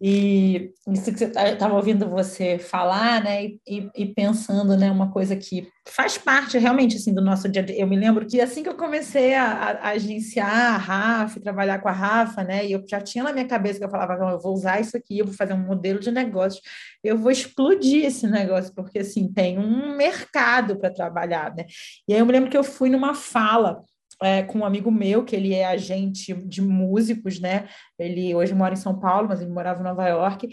E 0.00 0.72
isso 0.88 1.12
que 1.12 1.18
você 1.18 1.26
estava 1.26 1.56
tá, 1.56 1.72
ouvindo 1.72 2.10
você 2.10 2.58
falar, 2.58 3.22
né? 3.22 3.44
E, 3.66 3.88
e, 3.96 4.06
pensando, 4.14 4.76
né? 4.76 4.90
Uma 4.90 5.10
coisa 5.10 5.36
que 5.36 5.68
faz 5.90 6.16
parte 6.16 6.56
realmente 6.56 6.96
assim 6.96 7.12
do 7.12 7.20
nosso 7.20 7.48
dia 7.48 7.64
a. 7.66 7.72
Eu 7.72 7.86
me 7.86 7.96
lembro 7.96 8.26
que 8.26 8.40
assim 8.40 8.62
que 8.62 8.68
eu 8.68 8.76
comecei 8.76 9.34
a, 9.34 9.44
a, 9.44 9.88
agenciar 9.90 10.74
a 10.74 10.76
Rafa, 10.76 11.40
trabalhar 11.40 11.80
com 11.80 11.88
a 11.88 11.92
Rafa, 11.92 12.44
né? 12.44 12.64
E 12.66 12.72
eu 12.72 12.82
já 12.88 13.00
tinha 13.00 13.24
na 13.24 13.32
minha 13.32 13.46
cabeça 13.46 13.78
que 13.78 13.84
eu 13.84 13.90
falava, 13.90 14.14
eu 14.30 14.40
vou 14.40 14.54
usar 14.54 14.80
isso 14.80 14.96
aqui, 14.96 15.18
eu 15.18 15.26
vou 15.26 15.34
fazer 15.34 15.52
um 15.52 15.66
modelo 15.66 15.98
de 15.98 16.10
negócio, 16.10 16.60
eu 17.02 17.18
vou 17.18 17.30
explodir 17.30 18.04
esse 18.04 18.26
negócio, 18.26 18.72
porque 18.74 19.00
assim 19.00 19.32
tem 19.32 19.58
um 19.58 19.96
mercado 19.96 20.78
para 20.78 20.90
trabalhar, 20.92 21.54
né? 21.54 21.66
E 22.08 22.14
aí 22.14 22.20
eu 22.20 22.26
me 22.26 22.32
lembro 22.32 22.50
que 22.50 22.56
eu 22.56 22.64
fui 22.64 22.88
numa 22.88 23.14
fala 23.14 23.82
é, 24.22 24.42
com 24.42 24.58
um 24.58 24.64
amigo 24.64 24.90
meu, 24.90 25.24
que 25.24 25.34
ele 25.34 25.54
é 25.54 25.66
agente 25.66 26.34
de 26.34 26.62
músicos, 26.62 27.40
né? 27.40 27.68
Ele 27.98 28.34
hoje 28.34 28.54
mora 28.54 28.74
em 28.74 28.76
São 28.76 28.98
Paulo, 28.98 29.28
mas 29.28 29.40
ele 29.40 29.50
morava 29.50 29.80
em 29.80 29.84
Nova 29.84 30.06
York. 30.06 30.48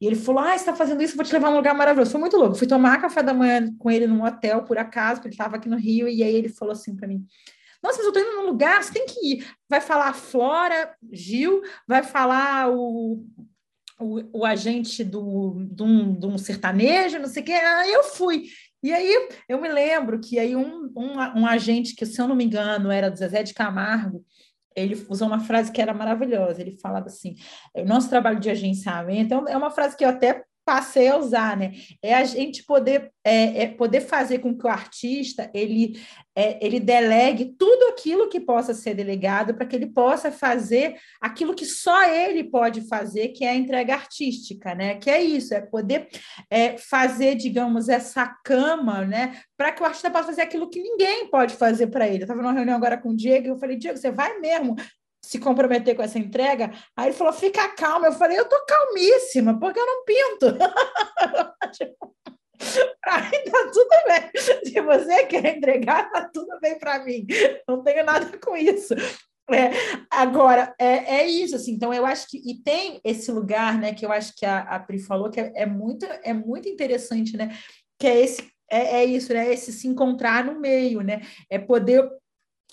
E 0.00 0.06
ele 0.06 0.16
falou: 0.16 0.42
Ah, 0.42 0.50
você 0.50 0.56
está 0.56 0.74
fazendo 0.74 1.02
isso, 1.02 1.16
vou 1.16 1.24
te 1.24 1.32
levar 1.32 1.50
num 1.50 1.56
lugar 1.56 1.74
maravilhoso. 1.74 2.10
Foi 2.10 2.20
muito 2.20 2.36
louco. 2.36 2.54
Fui 2.54 2.66
tomar 2.66 3.00
café 3.00 3.22
da 3.22 3.32
manhã 3.32 3.74
com 3.78 3.90
ele 3.90 4.06
num 4.06 4.24
hotel, 4.24 4.62
por 4.62 4.78
acaso, 4.78 5.16
porque 5.16 5.28
ele 5.28 5.34
estava 5.34 5.56
aqui 5.56 5.68
no 5.68 5.76
Rio, 5.76 6.08
e 6.08 6.22
aí 6.22 6.34
ele 6.34 6.48
falou 6.48 6.72
assim 6.72 6.94
para 6.94 7.08
mim: 7.08 7.24
Nossa, 7.82 7.98
mas 7.98 8.04
eu 8.04 8.08
estou 8.08 8.22
indo 8.22 8.42
num 8.42 8.46
lugar, 8.46 8.82
você 8.82 8.92
tem 8.92 9.06
que 9.06 9.26
ir. 9.26 9.46
Vai 9.68 9.80
falar 9.80 10.08
a 10.08 10.14
Flora 10.14 10.94
Gil, 11.12 11.62
vai 11.86 12.02
falar 12.02 12.70
o, 12.70 13.24
o, 13.98 14.40
o 14.40 14.44
agente 14.44 15.04
do, 15.04 15.64
de, 15.70 15.82
um, 15.82 16.18
um 16.22 16.38
sertanejo, 16.38 17.18
não 17.18 17.28
sei 17.28 17.42
o 17.42 17.46
quê. 17.46 17.52
Aí 17.52 17.92
eu 17.92 18.04
fui. 18.04 18.44
E 18.82 18.92
aí 18.92 19.28
eu 19.48 19.60
me 19.60 19.68
lembro 19.68 20.18
que 20.20 20.38
aí 20.38 20.56
um, 20.56 20.90
um, 20.96 21.40
um 21.40 21.46
agente, 21.46 21.94
que 21.94 22.06
se 22.06 22.20
eu 22.20 22.26
não 22.26 22.34
me 22.34 22.44
engano 22.44 22.90
era 22.90 23.10
do 23.10 23.18
Zezé 23.18 23.42
de 23.42 23.52
Camargo, 23.52 24.24
ele 24.74 25.06
usou 25.08 25.26
uma 25.26 25.40
frase 25.40 25.72
que 25.72 25.80
era 25.80 25.92
maravilhosa. 25.92 26.60
Ele 26.60 26.78
falava 26.80 27.06
assim: 27.06 27.34
o 27.74 27.84
nosso 27.84 28.08
trabalho 28.08 28.40
de 28.40 28.50
agenciamento 28.50 29.34
é 29.48 29.56
uma 29.56 29.70
frase 29.70 29.96
que 29.96 30.04
eu 30.04 30.08
até 30.08 30.44
passei 30.70 31.08
a 31.08 31.16
usar, 31.16 31.56
né? 31.56 31.72
É 32.00 32.14
a 32.14 32.22
gente 32.22 32.62
poder, 32.62 33.10
é, 33.24 33.64
é 33.64 33.66
poder 33.66 34.02
fazer 34.02 34.38
com 34.38 34.56
que 34.56 34.64
o 34.64 34.70
artista 34.70 35.50
ele, 35.52 36.00
é, 36.32 36.64
ele 36.64 36.78
delegue 36.78 37.56
tudo 37.58 37.88
aquilo 37.88 38.28
que 38.28 38.38
possa 38.38 38.72
ser 38.72 38.94
delegado 38.94 39.52
para 39.52 39.66
que 39.66 39.74
ele 39.74 39.86
possa 39.86 40.30
fazer 40.30 40.94
aquilo 41.20 41.56
que 41.56 41.66
só 41.66 42.04
ele 42.04 42.44
pode 42.44 42.86
fazer, 42.86 43.30
que 43.30 43.44
é 43.44 43.50
a 43.50 43.56
entrega 43.56 43.94
artística, 43.94 44.72
né? 44.72 44.94
Que 44.94 45.10
é 45.10 45.20
isso, 45.20 45.52
é 45.52 45.60
poder 45.60 46.06
é, 46.48 46.78
fazer, 46.78 47.34
digamos, 47.34 47.88
essa 47.88 48.24
cama, 48.44 49.04
né? 49.04 49.40
Para 49.56 49.72
que 49.72 49.82
o 49.82 49.86
artista 49.86 50.08
possa 50.08 50.26
fazer 50.26 50.42
aquilo 50.42 50.70
que 50.70 50.80
ninguém 50.80 51.28
pode 51.28 51.54
fazer 51.54 51.88
para 51.88 52.06
ele. 52.06 52.18
Eu 52.18 52.26
estava 52.26 52.40
numa 52.40 52.52
reunião 52.52 52.76
agora 52.76 52.96
com 52.96 53.08
o 53.08 53.16
Diego 53.16 53.46
e 53.48 53.50
eu 53.50 53.58
falei, 53.58 53.76
Diego, 53.76 53.98
você 53.98 54.12
vai 54.12 54.38
mesmo 54.38 54.76
se 55.30 55.38
comprometer 55.38 55.94
com 55.94 56.02
essa 56.02 56.18
entrega. 56.18 56.72
Aí 56.96 57.06
ele 57.06 57.16
falou: 57.16 57.32
fica 57.32 57.68
calma. 57.68 58.08
Eu 58.08 58.12
falei: 58.12 58.36
eu 58.36 58.48
tô 58.48 58.56
calmíssima, 58.66 59.56
porque 59.60 59.78
eu 59.78 59.86
não 59.86 60.04
pinto. 60.04 60.46
Aí 63.06 63.44
tá 63.44 63.70
tudo 63.72 63.88
bem. 64.06 64.28
Se 64.64 64.80
você 64.80 65.26
quer 65.26 65.56
entregar, 65.56 66.10
tá 66.10 66.28
tudo 66.34 66.58
bem 66.60 66.76
para 66.80 67.04
mim. 67.04 67.26
Não 67.66 67.80
tenho 67.82 68.04
nada 68.04 68.26
com 68.38 68.56
isso. 68.56 68.92
É, 69.52 69.70
agora, 70.10 70.74
é, 70.78 71.20
é 71.20 71.26
isso, 71.26 71.56
assim, 71.56 71.72
então 71.72 71.92
eu 71.92 72.06
acho 72.06 72.28
que, 72.28 72.38
e 72.38 72.62
tem 72.62 73.00
esse 73.02 73.32
lugar, 73.32 73.76
né, 73.80 73.92
que 73.92 74.06
eu 74.06 74.12
acho 74.12 74.32
que 74.36 74.46
a, 74.46 74.60
a 74.60 74.78
Pri 74.78 75.00
falou, 75.00 75.28
que 75.28 75.40
é, 75.40 75.50
é, 75.56 75.66
muito, 75.66 76.06
é 76.22 76.32
muito 76.32 76.68
interessante, 76.68 77.36
né, 77.36 77.58
que 77.98 78.06
é 78.06 78.20
esse, 78.20 78.48
é, 78.70 79.00
é 79.00 79.04
isso, 79.04 79.34
né, 79.34 79.52
esse 79.52 79.72
se 79.72 79.88
encontrar 79.88 80.44
no 80.44 80.60
meio, 80.60 81.00
né, 81.00 81.22
é 81.50 81.58
poder 81.58 82.08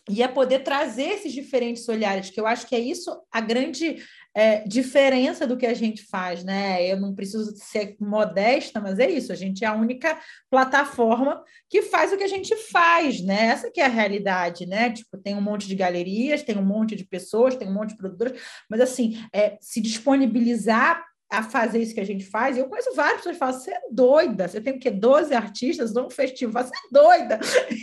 e 0.10 0.24
é 0.24 0.28
poder 0.28 0.60
trazer 0.60 1.10
esses 1.10 1.34
diferentes 1.34 1.88
olhares, 1.90 2.30
que 2.30 2.40
eu 2.40 2.48
acho 2.48 2.66
que 2.66 2.76
é 2.76 2.80
isso 2.80 3.22
a 3.32 3.42
grande 3.42 3.98
é, 4.34 4.60
diferença 4.68 5.48
do 5.48 5.58
que 5.58 5.66
a 5.66 5.74
gente 5.74 6.04
faz, 6.04 6.44
né? 6.44 6.86
Eu 6.86 7.00
não 7.00 7.14
preciso 7.14 7.54
ser 7.58 7.98
modesta, 8.00 8.80
mas 8.80 9.00
é 9.00 9.10
isso, 9.10 9.34
a 9.34 9.36
gente 9.36 9.66
é 9.66 9.68
a 9.68 9.74
única 9.74 10.18
plataforma 10.50 11.44
que 11.68 11.82
faz 11.82 12.14
o 12.14 12.18
que 12.18 12.24
a 12.24 12.28
gente 12.28 12.56
faz, 12.56 13.20
né? 13.20 13.48
Essa 13.48 13.72
que 13.72 13.82
é 13.82 13.86
a 13.86 13.90
realidade, 13.90 14.66
né? 14.66 14.92
Tipo, 14.92 15.18
tem 15.18 15.36
um 15.36 15.42
monte 15.42 15.68
de 15.68 15.76
galerias, 15.76 16.44
tem 16.44 16.58
um 16.58 16.66
monte 16.66 16.96
de 16.96 17.04
pessoas, 17.04 17.56
tem 17.56 17.68
um 17.68 17.74
monte 17.74 17.90
de 17.90 17.98
produtores, 17.98 18.40
mas 18.70 18.80
assim, 18.80 19.22
é, 19.34 19.58
se 19.60 19.82
disponibilizar 19.82 21.04
a 21.30 21.44
fazer 21.44 21.80
isso 21.80 21.94
que 21.94 22.00
a 22.00 22.06
gente 22.06 22.26
faz. 22.26 22.58
Eu 22.58 22.68
conheço 22.68 22.94
várias 22.96 23.18
pessoas 23.18 23.36
que 23.36 23.40
falam: 23.40 23.60
você 23.60 23.72
é 23.72 23.82
doida, 23.92 24.48
você 24.48 24.62
tem 24.62 24.74
o 24.74 24.80
quê? 24.80 24.90
12 24.90 25.34
artistas 25.34 25.94
num 25.94 26.10
festival, 26.10 26.64
você 26.64 26.74
é 26.74 26.90
doida. 26.92 27.40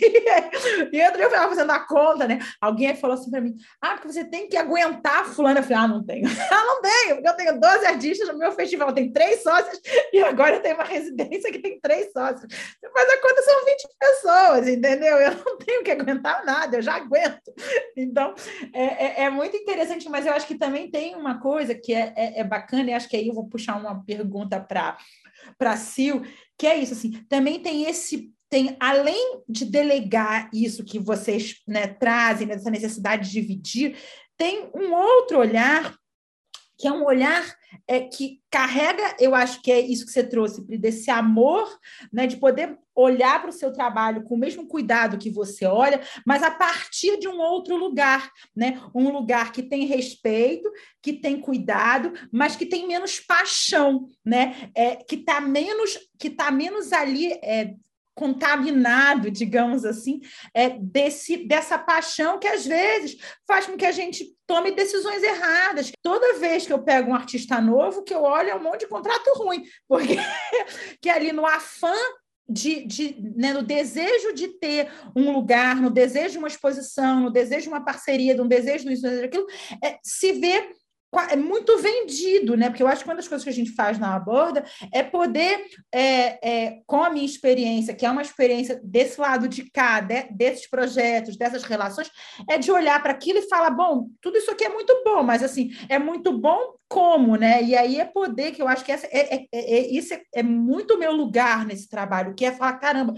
E, 0.93 0.97
e 0.97 1.01
eu 1.01 1.11
estava 1.11 1.49
fazendo 1.49 1.71
a 1.71 1.81
conta, 1.81 2.27
né? 2.27 2.39
Alguém 2.61 2.95
falou 2.97 3.15
assim 3.15 3.31
para 3.31 3.41
mim: 3.41 3.55
ah, 3.81 3.93
porque 3.93 4.13
você 4.13 4.25
tem 4.25 4.49
que 4.49 4.57
aguentar 4.57 5.21
a 5.21 5.25
fulana. 5.25 5.61
Eu 5.61 5.63
falei: 5.63 5.79
ah, 5.79 5.89
não 5.89 6.05
tenho. 6.05 6.27
ah, 6.51 6.65
não 6.65 6.83
tenho, 6.83 7.17
porque 7.17 7.29
eu 7.29 7.37
tenho 7.37 7.61
12 7.61 7.87
artistas 7.87 8.29
no 8.29 8.39
meu 8.39 8.53
festival, 8.53 8.93
tem 8.93 9.13
três 9.13 9.43
sócios, 9.43 9.81
e 10.13 10.23
agora 10.23 10.57
eu 10.57 10.63
tenho 10.63 10.75
uma 10.75 10.85
residência 10.85 11.51
que 11.51 11.59
tem 11.59 11.79
três 11.81 12.13
sócios. 12.13 12.47
Faz 12.93 13.11
a 13.11 13.21
conta, 13.21 13.43
são 13.43 13.65
20 13.65 13.89
pessoas, 13.99 14.69
entendeu? 14.69 15.17
Eu 15.19 15.31
não 15.45 15.59
tenho 15.59 15.83
que 15.83 15.91
aguentar 15.91 16.45
nada, 16.45 16.77
eu 16.77 16.83
já 16.83 16.95
aguento. 16.95 17.53
Então, 17.97 18.35
é, 18.73 19.23
é, 19.23 19.25
é 19.25 19.31
muito 19.31 19.57
interessante, 19.57 20.09
mas 20.09 20.27
eu 20.27 20.33
acho 20.33 20.47
que 20.47 20.57
também 20.57 20.91
tem 20.91 21.15
uma 21.15 21.41
coisa 21.41 21.75
que 21.75 21.93
é, 21.93 22.13
é, 22.17 22.41
é 22.41 22.45
bacana, 22.45 22.91
e 22.91 22.95
acho 22.95 23.09
que 23.09 23.17
aí 23.17 23.31
vou 23.35 23.49
puxar 23.49 23.77
uma 23.77 24.05
pergunta 24.05 24.61
para 24.61 24.97
para 25.59 25.77
Sil, 25.77 26.25
que 26.57 26.67
é 26.67 26.79
isso 26.79 26.95
assim, 26.95 27.11
também 27.29 27.61
tem 27.61 27.85
esse 27.85 28.33
tem 28.49 28.77
além 28.79 29.43
de 29.49 29.65
delegar 29.65 30.49
isso 30.53 30.85
que 30.85 30.99
vocês 30.99 31.57
né, 31.67 31.89
trazem 31.89 32.47
nessa 32.47 32.71
necessidade 32.71 33.27
de 33.27 33.33
dividir, 33.33 33.97
tem 34.37 34.71
um 34.75 34.95
outro 34.95 35.41
olhar 35.41 35.95
que 36.85 36.89
é 36.89 36.93
um 36.93 37.07
olhar 37.07 37.43
é, 37.89 38.01
que 38.01 38.43
carrega, 38.51 39.17
eu 39.19 39.35
acho 39.35 39.63
que 39.63 39.73
é 39.73 39.81
isso 39.81 40.05
que 40.05 40.13
você 40.13 40.23
trouxe, 40.23 40.61
desse 40.77 41.11
amor, 41.11 41.67
né, 42.13 42.27
de 42.27 42.37
poder 42.37 42.79
olhar 42.95 43.41
para 43.41 43.49
o 43.49 43.55
seu 43.55 43.73
trabalho 43.73 44.23
com 44.25 44.35
o 44.35 44.39
mesmo 44.39 44.69
cuidado 44.69 45.17
que 45.17 45.31
você 45.31 45.65
olha, 45.65 46.03
mas 46.27 46.43
a 46.43 46.51
partir 46.51 47.19
de 47.19 47.27
um 47.27 47.41
outro 47.41 47.75
lugar, 47.75 48.31
né, 48.55 48.83
um 48.95 49.09
lugar 49.11 49.51
que 49.51 49.63
tem 49.63 49.87
respeito, 49.87 50.71
que 51.01 51.15
tem 51.15 51.41
cuidado, 51.41 52.13
mas 52.31 52.55
que 52.55 52.67
tem 52.67 52.87
menos 52.87 53.19
paixão, 53.19 54.07
né, 54.23 54.71
é, 54.75 54.97
que 54.97 55.15
está 55.15 55.41
menos, 55.41 55.99
que 56.19 56.29
tá 56.29 56.51
menos 56.51 56.93
ali 56.93 57.33
é, 57.43 57.77
contaminado, 58.15 59.31
digamos 59.31 59.85
assim, 59.85 60.21
é, 60.55 60.71
desse, 60.71 61.47
dessa 61.47 61.77
paixão 61.77 62.39
que 62.39 62.47
às 62.47 62.65
vezes 62.65 63.17
faz 63.47 63.67
com 63.67 63.77
que 63.77 63.85
a 63.85 63.93
gente 63.93 64.35
tome 64.47 64.71
decisões 64.71 65.23
erradas. 65.23 65.91
Toda 66.03 66.39
vez 66.39 66.67
que 66.67 66.73
eu 66.73 66.83
pego 66.83 67.11
um 67.11 67.15
artista 67.15 67.61
novo, 67.61 68.05
que 68.05 68.15
eu 68.15 68.23
olho 68.23 68.51
é 68.51 68.55
um 68.55 68.63
monte 68.63 68.81
de 68.81 68.89
contrato 68.89 69.33
ruim, 69.37 69.65
porque 69.89 70.17
que 71.01 71.11
ali 71.11 71.33
no 71.33 71.45
afã 71.45 71.95
de, 72.49 72.85
de 72.85 73.17
né, 73.37 73.53
no 73.53 73.63
desejo 73.63 74.35
de 74.35 74.49
ter 74.49 74.91
um 75.17 75.33
lugar, 75.33 75.77
no 75.81 75.91
desejo 75.91 76.33
de 76.33 76.39
uma 76.39 76.49
exposição, 76.49 77.21
no 77.21 77.31
desejo 77.31 77.63
de 77.63 77.69
uma 77.69 77.85
parceria, 77.85 78.35
no 78.35 78.47
desejo 78.47 78.87
disso, 78.87 79.03
daquilo, 79.03 79.47
é, 79.83 79.99
se 80.03 80.33
vê 80.33 80.71
é 81.21 81.37
muito 81.37 81.79
vendido, 81.79 82.57
né? 82.57 82.69
Porque 82.69 82.83
eu 82.83 82.89
acho 82.89 83.03
que 83.03 83.09
uma 83.09 83.17
das 83.17 83.29
coisas 83.29 83.45
que 83.45 83.51
a 83.51 83.53
gente 83.53 83.73
faz 83.73 83.99
na 83.99 84.15
aborda 84.15 84.65
é 84.93 85.03
poder, 85.03 85.67
é, 85.93 86.49
é, 86.49 86.79
com 86.87 87.03
a 87.03 87.11
minha 87.11 87.25
experiência, 87.25 87.95
que 87.95 88.07
é 88.07 88.11
uma 88.11 88.23
experiência 88.23 88.81
desse 88.83 89.21
lado 89.21 89.49
de 89.49 89.71
cá, 89.71 90.01
de, 90.01 90.25
desses 90.31 90.69
projetos, 90.69 91.37
dessas 91.37 91.63
relações, 91.65 92.11
é 92.49 92.59
de 92.59 92.71
olhar 92.71 93.03
para 93.03 93.13
aquilo 93.13 93.39
e 93.39 93.49
falar: 93.49 93.71
bom, 93.71 94.09
tudo 94.21 94.39
isso 94.39 94.51
aqui 94.51 94.65
é 94.65 94.69
muito 94.69 95.03
bom, 95.05 95.23
mas 95.23 95.43
assim, 95.43 95.71
é 95.89 95.99
muito 95.99 96.39
bom 96.39 96.75
como, 96.89 97.37
né? 97.37 97.63
E 97.63 97.75
aí 97.75 97.99
é 97.99 98.05
poder, 98.05 98.53
que 98.53 98.63
eu 98.63 98.69
acho 98.69 98.85
que 98.85 98.93
essa, 98.93 99.07
é, 99.07 99.35
é, 99.35 99.47
é, 99.53 99.75
é 99.77 99.91
isso 99.91 100.15
é, 100.15 100.23
é 100.35 100.43
muito 100.43 100.99
meu 100.99 101.13
lugar 101.13 101.67
nesse 101.67 101.89
trabalho, 101.89 102.35
que 102.35 102.45
é 102.45 102.53
falar: 102.53 102.75
caramba, 102.75 103.15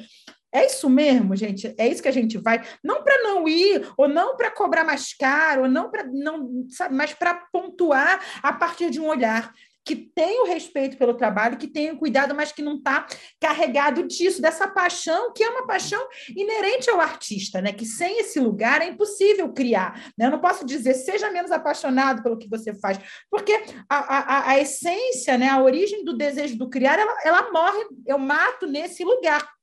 é 0.57 0.67
isso 0.67 0.89
mesmo, 0.89 1.37
gente? 1.37 1.75
É 1.79 1.87
isso 1.87 2.03
que 2.03 2.09
a 2.09 2.13
gente 2.13 2.39
vai, 2.39 2.63
não 2.83 3.03
para 3.03 3.23
não 3.23 3.47
ir, 3.47 3.87
ou 3.97 4.09
não 4.09 4.37
para 4.37 4.51
cobrar 4.51 4.85
mais 4.85 5.13
caro, 5.15 5.63
ou 5.63 5.69
não 5.69 5.91
para 5.91 6.05
não, 6.05 6.67
sabe, 6.69 6.95
mas 6.95 7.13
para 7.13 7.35
pontuar 7.53 8.21
a 8.43 8.53
partir 8.53 8.91
de 8.91 9.01
um 9.01 9.07
olhar 9.07 9.53
que 9.87 9.95
tem 9.95 10.43
o 10.43 10.47
respeito 10.47 10.97
pelo 10.97 11.15
trabalho, 11.15 11.57
que 11.57 11.69
tem 11.69 11.93
o 11.93 11.97
cuidado, 11.97 12.35
mas 12.35 12.51
que 12.51 12.61
não 12.61 12.75
está 12.75 13.07
carregado 13.41 14.03
disso, 14.03 14.43
dessa 14.43 14.67
paixão, 14.67 15.33
que 15.33 15.45
é 15.45 15.49
uma 15.49 15.65
paixão 15.65 16.05
inerente 16.37 16.91
ao 16.91 17.01
artista, 17.01 17.63
né? 17.63 17.73
Que 17.73 17.87
sem 17.87 18.19
esse 18.19 18.41
lugar 18.41 18.83
é 18.83 18.89
impossível 18.89 19.53
criar. 19.53 20.11
Né? 20.19 20.27
Eu 20.27 20.33
não 20.33 20.41
posso 20.41 20.67
dizer 20.67 20.95
seja 20.95 21.31
menos 21.31 21.53
apaixonado 21.53 22.21
pelo 22.21 22.37
que 22.37 22.49
você 22.49 22.75
faz, 22.75 22.99
porque 23.31 23.53
a, 23.89 23.97
a, 23.97 24.51
a 24.51 24.59
essência, 24.59 25.39
né? 25.39 25.49
a 25.49 25.63
origem 25.63 26.05
do 26.05 26.17
desejo 26.17 26.59
do 26.59 26.69
criar, 26.69 26.99
ela, 26.99 27.17
ela 27.25 27.53
morre, 27.53 27.85
eu 28.05 28.19
mato 28.19 28.67
nesse 28.67 29.05
lugar. 29.05 29.56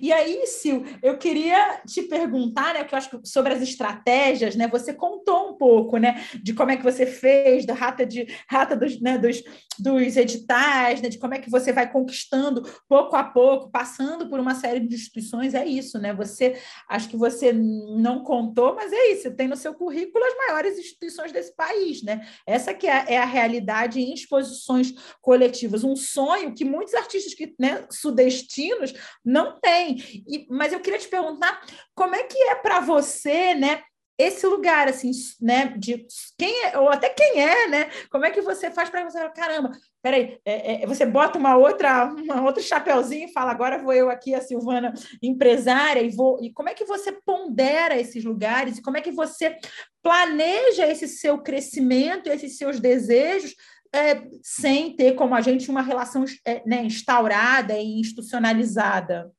E 0.00 0.12
aí, 0.12 0.46
Sil, 0.46 0.84
eu 1.02 1.16
queria 1.16 1.80
te 1.86 2.02
perguntar, 2.02 2.74
né, 2.74 2.84
que 2.84 2.94
eu 2.94 2.98
acho 2.98 3.10
que 3.10 3.28
sobre 3.28 3.52
as 3.54 3.62
estratégias, 3.62 4.54
né? 4.56 4.68
Você 4.68 4.92
contou 4.92 5.50
um 5.50 5.56
pouco, 5.56 5.96
né, 5.96 6.24
de 6.42 6.52
como 6.52 6.70
é 6.70 6.76
que 6.76 6.82
você 6.82 7.06
fez, 7.06 7.64
da 7.64 7.74
rata 7.74 8.04
de 8.04 8.26
rata 8.48 8.76
dos, 8.76 9.00
né, 9.00 9.18
dos, 9.18 9.42
dos 9.78 10.16
editais, 10.16 11.00
né, 11.00 11.08
de 11.08 11.18
como 11.18 11.34
é 11.34 11.38
que 11.38 11.50
você 11.50 11.72
vai 11.72 11.90
conquistando 11.90 12.62
pouco 12.88 13.16
a 13.16 13.24
pouco, 13.24 13.70
passando 13.70 14.28
por 14.28 14.38
uma 14.38 14.54
série 14.54 14.80
de 14.80 14.94
instituições. 14.94 15.54
É 15.54 15.64
isso, 15.66 15.98
né? 15.98 16.12
Você 16.14 16.56
acho 16.88 17.08
que 17.08 17.16
você 17.16 17.52
não 17.52 18.22
contou, 18.22 18.74
mas 18.74 18.92
é 18.92 19.12
isso. 19.12 19.34
Tem 19.34 19.48
no 19.48 19.56
seu 19.56 19.74
currículo 19.74 20.24
as 20.24 20.36
maiores 20.36 20.78
instituições 20.78 21.32
desse 21.32 21.54
país, 21.54 22.02
né? 22.02 22.26
Essa 22.46 22.74
que 22.74 22.86
é, 22.86 23.14
é 23.14 23.18
a 23.18 23.24
realidade 23.24 24.00
em 24.00 24.12
exposições 24.12 24.92
coletivas, 25.20 25.84
um 25.84 25.96
sonho 25.96 26.54
que 26.54 26.64
muitos 26.64 26.94
artistas 26.94 27.34
que, 27.34 27.54
né, 27.58 27.86
sudestinos 27.90 28.92
não 29.24 29.53
tem. 29.60 29.96
E, 30.26 30.46
mas 30.50 30.72
eu 30.72 30.80
queria 30.80 30.98
te 30.98 31.08
perguntar 31.08 31.60
como 31.94 32.14
é 32.14 32.24
que 32.24 32.38
é 32.38 32.54
para 32.56 32.80
você, 32.80 33.54
né? 33.54 33.82
Esse 34.16 34.46
lugar, 34.46 34.86
assim, 34.86 35.10
né, 35.40 35.74
de 35.76 36.06
quem 36.38 36.66
é, 36.66 36.78
ou 36.78 36.88
até 36.88 37.08
quem 37.08 37.42
é, 37.42 37.66
né? 37.66 37.90
Como 38.08 38.24
é 38.24 38.30
que 38.30 38.40
você 38.40 38.70
faz 38.70 38.88
para 38.88 39.02
você, 39.02 39.18
caramba, 39.30 39.72
peraí, 40.00 40.38
é, 40.44 40.84
é, 40.84 40.86
você 40.86 41.04
bota 41.04 41.36
uma 41.36 41.56
outra, 41.56 42.04
uma 42.04 42.42
outra 42.42 42.62
chapeuzinho 42.62 43.28
e 43.28 43.32
fala, 43.32 43.50
agora 43.50 43.82
vou 43.82 43.92
eu 43.92 44.08
aqui, 44.08 44.32
a 44.32 44.40
Silvana, 44.40 44.94
empresária, 45.20 46.00
e 46.00 46.10
vou. 46.10 46.38
E 46.40 46.52
como 46.52 46.68
é 46.68 46.74
que 46.74 46.84
você 46.84 47.10
pondera 47.10 47.98
esses 47.98 48.24
lugares? 48.24 48.78
E 48.78 48.82
como 48.82 48.96
é 48.96 49.00
que 49.00 49.10
você 49.10 49.56
planeja 50.00 50.86
esse 50.86 51.08
seu 51.08 51.38
crescimento, 51.38 52.28
esses 52.28 52.56
seus 52.56 52.78
desejos 52.78 53.56
é, 53.92 54.22
sem 54.42 54.94
ter 54.94 55.14
como 55.14 55.34
a 55.34 55.40
gente 55.40 55.68
uma 55.70 55.82
relação 55.82 56.24
é, 56.44 56.62
né, 56.64 56.84
instaurada 56.84 57.76
e 57.76 57.98
institucionalizada? 57.98 59.32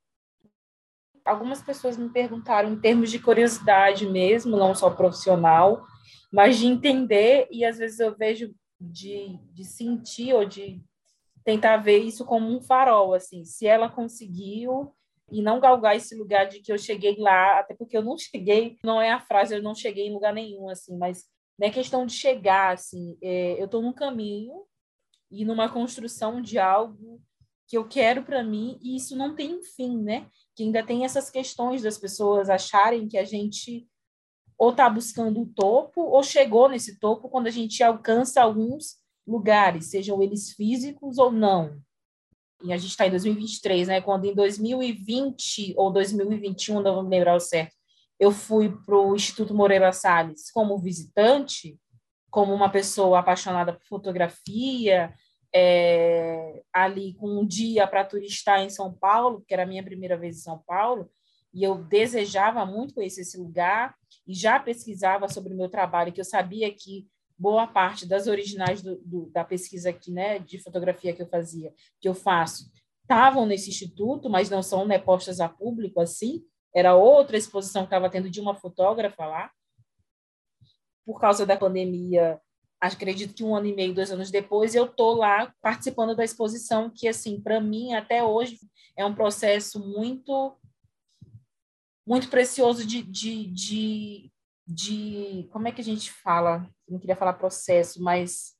Algumas 1.26 1.62
pessoas 1.62 1.96
me 1.96 2.08
perguntaram 2.08 2.72
em 2.72 2.80
termos 2.80 3.10
de 3.10 3.18
curiosidade 3.18 4.08
mesmo, 4.08 4.56
não 4.56 4.74
só 4.74 4.90
profissional, 4.90 5.84
mas 6.32 6.58
de 6.58 6.66
entender, 6.66 7.48
e 7.50 7.64
às 7.64 7.78
vezes 7.78 8.00
eu 8.00 8.16
vejo 8.16 8.54
de, 8.80 9.38
de 9.52 9.64
sentir 9.64 10.34
ou 10.34 10.44
de 10.44 10.82
tentar 11.44 11.76
ver 11.78 11.98
isso 11.98 12.24
como 12.24 12.48
um 12.48 12.60
farol, 12.60 13.14
assim, 13.14 13.44
se 13.44 13.66
ela 13.66 13.88
conseguiu 13.88 14.92
e 15.30 15.42
não 15.42 15.60
galgar 15.60 15.96
esse 15.96 16.14
lugar 16.16 16.46
de 16.46 16.60
que 16.60 16.72
eu 16.72 16.78
cheguei 16.78 17.16
lá, 17.18 17.60
até 17.60 17.74
porque 17.74 17.96
eu 17.96 18.02
não 18.02 18.16
cheguei, 18.18 18.78
não 18.84 19.00
é 19.00 19.10
a 19.10 19.20
frase, 19.20 19.54
eu 19.54 19.62
não 19.62 19.74
cheguei 19.74 20.06
em 20.06 20.12
lugar 20.12 20.32
nenhum, 20.32 20.68
assim, 20.68 20.96
mas 20.96 21.24
não 21.58 21.68
é 21.68 21.70
questão 21.70 22.04
de 22.04 22.12
chegar, 22.12 22.74
assim, 22.74 23.16
é, 23.22 23.60
eu 23.60 23.66
estou 23.66 23.80
num 23.82 23.92
caminho 23.92 24.64
e 25.30 25.44
numa 25.44 25.68
construção 25.68 26.40
de 26.40 26.58
algo 26.58 27.20
que 27.66 27.76
eu 27.76 27.86
quero 27.86 28.22
para 28.22 28.44
mim 28.44 28.78
e 28.80 28.96
isso 28.96 29.16
não 29.16 29.34
tem 29.34 29.62
fim, 29.62 30.00
né? 30.00 30.28
Que 30.56 30.62
ainda 30.64 30.82
tem 30.82 31.04
essas 31.04 31.28
questões 31.28 31.82
das 31.82 31.98
pessoas 31.98 32.48
acharem 32.48 33.06
que 33.06 33.18
a 33.18 33.24
gente 33.24 33.86
ou 34.58 34.70
está 34.70 34.88
buscando 34.88 35.42
o 35.42 35.46
topo 35.46 36.00
ou 36.00 36.22
chegou 36.22 36.66
nesse 36.66 36.98
topo 36.98 37.28
quando 37.28 37.46
a 37.46 37.50
gente 37.50 37.82
alcança 37.82 38.42
alguns 38.42 38.96
lugares, 39.26 39.90
sejam 39.90 40.22
eles 40.22 40.52
físicos 40.52 41.18
ou 41.18 41.30
não. 41.30 41.78
E 42.64 42.72
a 42.72 42.78
gente 42.78 42.90
está 42.90 43.06
em 43.06 43.10
2023, 43.10 43.88
né? 43.88 44.00
Quando 44.00 44.24
em 44.24 44.34
2020 44.34 45.74
ou 45.76 45.92
2021, 45.92 46.80
não 46.80 46.94
vou 46.94 47.02
me 47.02 47.10
lembrar 47.10 47.36
o 47.36 47.40
certo, 47.40 47.76
eu 48.18 48.30
fui 48.32 48.74
para 48.86 48.96
o 48.96 49.14
Instituto 49.14 49.54
Moreira 49.54 49.92
Salles 49.92 50.50
como 50.50 50.78
visitante, 50.78 51.78
como 52.30 52.54
uma 52.54 52.70
pessoa 52.70 53.18
apaixonada 53.18 53.74
por 53.74 53.84
fotografia, 53.84 55.14
é, 55.58 56.62
ali 56.70 57.14
com 57.14 57.40
um 57.40 57.46
dia 57.46 57.86
para 57.86 58.04
turistar 58.04 58.60
em 58.60 58.68
São 58.68 58.92
Paulo, 58.92 59.42
que 59.48 59.54
era 59.54 59.62
a 59.62 59.66
minha 59.66 59.82
primeira 59.82 60.14
vez 60.14 60.36
em 60.36 60.40
São 60.40 60.58
Paulo, 60.58 61.10
e 61.54 61.64
eu 61.64 61.82
desejava 61.82 62.66
muito 62.66 62.92
conhecer 62.92 63.22
esse 63.22 63.38
lugar 63.38 63.96
e 64.26 64.34
já 64.34 64.60
pesquisava 64.60 65.26
sobre 65.30 65.54
o 65.54 65.56
meu 65.56 65.70
trabalho, 65.70 66.12
que 66.12 66.20
eu 66.20 66.26
sabia 66.26 66.70
que 66.70 67.08
boa 67.38 67.66
parte 67.66 68.04
das 68.06 68.26
originais 68.26 68.82
do, 68.82 68.96
do, 69.02 69.30
da 69.30 69.44
pesquisa 69.44 69.88
aqui, 69.88 70.12
né, 70.12 70.38
de 70.38 70.58
fotografia 70.58 71.14
que 71.14 71.22
eu 71.22 71.26
fazia, 71.26 71.72
que 72.02 72.08
eu 72.08 72.14
faço, 72.14 72.70
estavam 73.00 73.46
nesse 73.46 73.70
instituto, 73.70 74.28
mas 74.28 74.50
não 74.50 74.62
são 74.62 74.84
né, 74.84 74.98
postas 74.98 75.40
a 75.40 75.48
público 75.48 76.00
assim. 76.00 76.44
Era 76.74 76.94
outra 76.94 77.38
exposição 77.38 77.82
que 77.82 77.86
estava 77.86 78.10
tendo 78.10 78.28
de 78.28 78.42
uma 78.42 78.54
fotógrafa 78.54 79.24
lá. 79.24 79.50
Por 81.06 81.18
causa 81.18 81.46
da 81.46 81.56
pandemia, 81.56 82.38
acredito 82.94 83.34
que 83.34 83.44
um 83.44 83.54
ano 83.54 83.66
e 83.66 83.74
meio, 83.74 83.94
dois 83.94 84.10
anos 84.10 84.30
depois, 84.30 84.74
eu 84.74 84.84
estou 84.84 85.14
lá 85.14 85.52
participando 85.60 86.14
da 86.14 86.24
exposição, 86.24 86.90
que, 86.90 87.08
assim, 87.08 87.40
para 87.40 87.60
mim, 87.60 87.94
até 87.94 88.22
hoje, 88.22 88.58
é 88.96 89.04
um 89.04 89.14
processo 89.14 89.80
muito 89.80 90.56
muito 92.06 92.28
precioso 92.28 92.86
de, 92.86 93.02
de, 93.02 93.46
de, 93.48 94.32
de 94.64 95.48
como 95.50 95.66
é 95.66 95.72
que 95.72 95.80
a 95.80 95.84
gente 95.84 96.12
fala? 96.12 96.64
Não 96.88 97.00
queria 97.00 97.16
falar 97.16 97.32
processo, 97.32 98.00
mas 98.00 98.54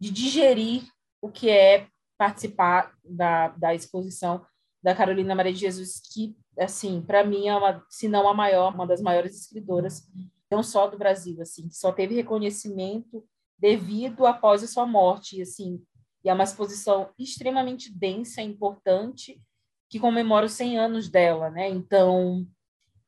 de 0.00 0.10
digerir 0.10 0.82
o 1.22 1.30
que 1.30 1.48
é 1.48 1.86
participar 2.18 2.92
da, 3.04 3.48
da 3.50 3.74
exposição 3.74 4.44
da 4.82 4.94
Carolina 4.94 5.34
Maria 5.34 5.52
de 5.52 5.60
Jesus, 5.60 6.00
que, 6.12 6.36
assim, 6.58 7.00
para 7.00 7.24
mim 7.24 7.48
é 7.48 7.56
uma, 7.56 7.84
se 7.88 8.08
não 8.08 8.28
a 8.28 8.34
maior, 8.34 8.74
uma 8.74 8.86
das 8.86 9.00
maiores 9.00 9.40
escritoras 9.40 10.06
não 10.50 10.62
só 10.62 10.86
do 10.86 10.98
Brasil, 10.98 11.40
assim, 11.40 11.68
que 11.68 11.76
só 11.76 11.92
teve 11.92 12.14
reconhecimento 12.14 13.24
devido 13.58 14.26
após 14.26 14.62
a 14.62 14.66
sua 14.66 14.86
morte, 14.86 15.38
e, 15.38 15.42
assim, 15.42 15.82
e 16.24 16.28
é 16.28 16.34
uma 16.34 16.44
exposição 16.44 17.10
extremamente 17.18 17.92
densa, 17.92 18.42
importante, 18.42 19.40
que 19.88 20.00
comemora 20.00 20.46
os 20.46 20.52
100 20.52 20.78
anos 20.78 21.08
dela, 21.08 21.50
né? 21.50 21.68
Então, 21.68 22.46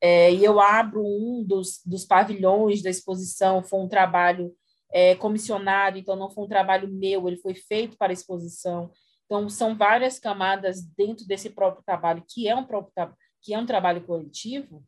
é, 0.01 0.33
e 0.33 0.45
eu 0.45 0.61
abro 0.61 1.03
um 1.03 1.43
dos, 1.43 1.81
dos 1.85 2.05
pavilhões 2.05 2.83
da 2.83 2.91
exposição, 2.91 3.63
foi 3.63 3.81
um 3.81 3.89
trabalho 3.89 4.55
é, 4.93 5.15
comissionado, 5.17 5.99
então 5.99 6.15
não 6.15 6.31
foi 6.31 6.45
um 6.45 6.49
trabalho 6.49 6.89
meu, 6.89 7.27
ele 7.27 7.39
foi 7.39 7.55
feito 7.55 7.97
para 7.97 8.13
a 8.13 8.15
exposição. 8.15 8.91
Então, 9.25 9.49
são 9.49 9.77
várias 9.77 10.19
camadas 10.19 10.83
dentro 10.97 11.27
desse 11.27 11.51
próprio 11.51 11.83
trabalho, 11.85 12.25
que 12.29 12.47
é 12.47 12.55
um, 12.55 12.65
próprio, 12.65 12.93
que 13.43 13.53
é 13.53 13.59
um 13.59 13.67
trabalho 13.67 14.05
coletivo, 14.05 14.85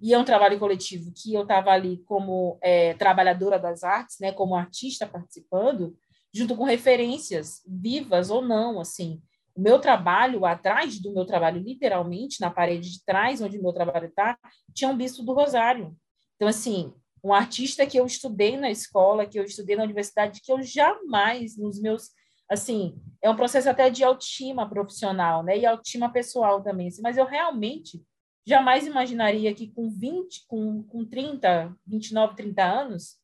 e 0.00 0.12
é 0.12 0.18
um 0.18 0.24
trabalho 0.24 0.58
coletivo 0.58 1.12
que 1.14 1.34
eu 1.34 1.42
estava 1.42 1.70
ali 1.70 1.98
como 2.06 2.58
é, 2.62 2.94
trabalhadora 2.94 3.58
das 3.58 3.82
artes, 3.82 4.18
né, 4.20 4.32
como 4.32 4.54
artista 4.54 5.06
participando, 5.06 5.96
junto 6.32 6.56
com 6.56 6.64
referências 6.64 7.62
vivas 7.66 8.30
ou 8.30 8.42
não, 8.42 8.80
assim. 8.80 9.22
O 9.54 9.60
meu 9.60 9.78
trabalho, 9.78 10.44
atrás 10.44 11.00
do 11.00 11.12
meu 11.12 11.24
trabalho, 11.24 11.60
literalmente, 11.60 12.40
na 12.40 12.50
parede 12.50 12.90
de 12.90 13.04
trás, 13.04 13.40
onde 13.40 13.58
o 13.58 13.62
meu 13.62 13.72
trabalho 13.72 14.08
está, 14.08 14.36
tinha 14.74 14.90
um 14.90 14.96
bisto 14.96 15.22
do 15.22 15.32
Rosário. 15.32 15.96
Então, 16.34 16.48
assim, 16.48 16.92
um 17.22 17.32
artista 17.32 17.86
que 17.86 17.96
eu 17.96 18.04
estudei 18.04 18.56
na 18.56 18.70
escola, 18.70 19.26
que 19.26 19.38
eu 19.38 19.44
estudei 19.44 19.76
na 19.76 19.84
universidade, 19.84 20.40
que 20.42 20.52
eu 20.52 20.60
jamais, 20.62 21.56
nos 21.56 21.80
meus 21.80 22.10
assim, 22.50 23.00
é 23.22 23.30
um 23.30 23.36
processo 23.36 23.68
até 23.70 23.90
de 23.90 24.04
autoestima 24.04 24.68
profissional, 24.68 25.42
né? 25.42 25.58
E 25.58 25.66
autoestima 25.66 26.12
pessoal 26.12 26.62
também. 26.62 26.88
Assim, 26.88 27.02
mas 27.02 27.16
eu 27.16 27.24
realmente 27.24 28.02
jamais 28.46 28.86
imaginaria 28.86 29.54
que 29.54 29.68
com 29.68 29.90
20, 29.90 30.46
com, 30.46 30.82
com 30.84 31.04
30, 31.04 31.74
29, 31.86 32.36
30 32.36 32.62
anos, 32.64 33.16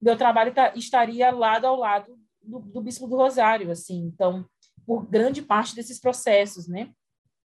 meu 0.00 0.16
trabalho 0.16 0.54
tá, 0.54 0.72
estaria 0.74 1.30
lado 1.30 1.66
ao 1.66 1.76
lado 1.76 2.18
do, 2.42 2.60
do 2.60 2.80
Bispo 2.80 3.06
do 3.06 3.16
Rosário, 3.16 3.70
assim. 3.70 4.06
Então, 4.06 4.46
por 4.86 5.06
grande 5.06 5.42
parte 5.42 5.74
desses 5.74 6.00
processos, 6.00 6.66
né? 6.66 6.90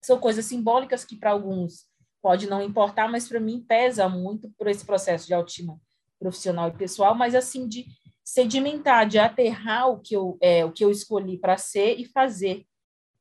São 0.02 0.18
coisas 0.18 0.44
simbólicas 0.44 1.04
que 1.04 1.16
para 1.16 1.30
alguns 1.30 1.86
pode 2.20 2.46
não 2.46 2.62
importar, 2.62 3.10
mas 3.10 3.28
para 3.28 3.40
mim 3.40 3.64
pesa 3.66 4.08
muito 4.08 4.50
por 4.58 4.66
esse 4.66 4.84
processo 4.84 5.26
de 5.26 5.34
autoestima 5.34 5.80
profissional 6.18 6.68
e 6.68 6.72
pessoal, 6.72 7.14
mas 7.14 7.34
assim 7.34 7.66
de 7.68 7.86
sedimentar, 8.24 9.06
de 9.06 9.18
aterrar 9.18 9.90
o 9.90 10.00
que 10.00 10.16
eu, 10.16 10.38
é, 10.40 10.64
o 10.64 10.72
que 10.72 10.82
eu 10.82 10.90
escolhi 10.90 11.38
para 11.38 11.58
ser 11.58 11.98
e 11.98 12.06
fazer. 12.06 12.64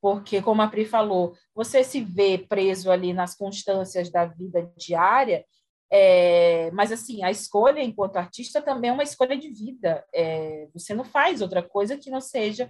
Porque, 0.04 0.42
como 0.42 0.62
a 0.62 0.68
Pri 0.68 0.84
falou, 0.84 1.34
você 1.56 1.82
se 1.82 2.02
vê 2.02 2.38
preso 2.38 2.92
ali 2.92 3.14
nas 3.14 3.38
constâncias 3.38 4.12
da 4.12 4.26
vida 4.26 4.70
diária, 4.76 5.46
é, 5.90 6.70
mas, 6.72 6.92
assim, 6.92 7.24
a 7.24 7.32
escolha 7.32 7.82
enquanto 7.82 8.18
artista 8.18 8.62
também 8.62 8.90
é 8.90 8.94
uma 8.94 9.04
escolha 9.04 9.38
de 9.38 9.48
vida. 9.48 10.04
É, 10.14 10.68
você 10.74 10.94
não 10.94 11.06
faz 11.06 11.42
outra 11.42 11.64
coisa 11.64 11.98
que 11.98 12.10
não 12.10 12.20
seja 12.20 12.70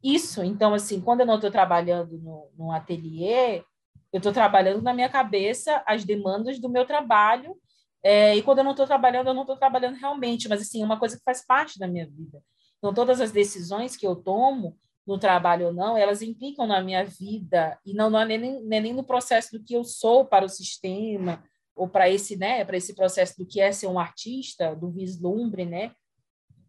isso. 0.00 0.44
Então, 0.44 0.72
assim, 0.72 1.00
quando 1.00 1.22
eu 1.22 1.26
não 1.26 1.34
estou 1.34 1.50
trabalhando 1.50 2.16
no, 2.18 2.52
no 2.56 2.70
ateliê, 2.70 3.64
eu 4.12 4.18
estou 4.18 4.32
trabalhando 4.32 4.80
na 4.80 4.94
minha 4.94 5.08
cabeça 5.08 5.82
as 5.84 6.04
demandas 6.04 6.60
do 6.60 6.68
meu 6.68 6.86
trabalho 6.86 7.56
é, 8.00 8.36
e 8.36 8.42
quando 8.42 8.58
eu 8.58 8.64
não 8.64 8.70
estou 8.70 8.86
trabalhando, 8.86 9.26
eu 9.26 9.34
não 9.34 9.42
estou 9.42 9.56
trabalhando 9.56 9.96
realmente, 9.96 10.48
mas 10.48 10.62
assim, 10.62 10.84
uma 10.84 11.00
coisa 11.00 11.16
que 11.16 11.24
faz 11.24 11.44
parte 11.44 11.80
da 11.80 11.88
minha 11.88 12.06
vida. 12.06 12.40
Então, 12.78 12.94
todas 12.94 13.20
as 13.20 13.32
decisões 13.32 13.96
que 13.96 14.06
eu 14.06 14.14
tomo, 14.14 14.78
no 15.06 15.18
trabalho 15.18 15.66
ou 15.66 15.72
não, 15.72 15.96
elas 15.96 16.22
implicam 16.22 16.66
na 16.66 16.82
minha 16.82 17.04
vida 17.04 17.78
e 17.84 17.94
não, 17.94 18.10
não 18.10 18.20
é 18.20 18.24
nem, 18.24 18.62
nem 18.62 18.92
no 18.92 19.04
processo 19.04 19.58
do 19.58 19.64
que 19.64 19.74
eu 19.74 19.82
sou 19.82 20.24
para 20.24 20.44
o 20.44 20.48
sistema 20.48 21.42
ou 21.74 21.88
para 21.88 22.10
esse, 22.10 22.36
né, 22.36 22.64
para 22.64 22.76
esse 22.76 22.94
processo 22.94 23.36
do 23.38 23.46
que 23.46 23.60
é 23.60 23.72
ser 23.72 23.86
um 23.86 23.98
artista, 23.98 24.76
do 24.76 24.90
vislumbre, 24.90 25.64
né, 25.64 25.92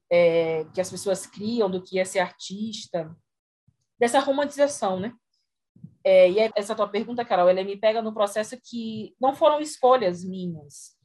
é, 0.09 0.65
que 0.73 0.81
as 0.81 0.89
pessoas 0.89 1.25
criam 1.25 1.69
do 1.69 1.81
que 1.81 1.99
é 1.99 2.05
ser 2.05 2.19
artista, 2.19 3.15
dessa 3.99 4.19
romantização, 4.19 4.99
né? 4.99 5.13
É, 6.03 6.29
e 6.31 6.39
essa 6.55 6.73
tua 6.73 6.87
pergunta, 6.87 7.23
Carol, 7.23 7.47
ela 7.47 7.63
me 7.63 7.77
pega 7.77 8.01
no 8.01 8.13
processo 8.13 8.57
que 8.63 9.15
não 9.21 9.35
foram 9.35 9.59
escolhas 9.59 10.23
minhas, 10.23 10.97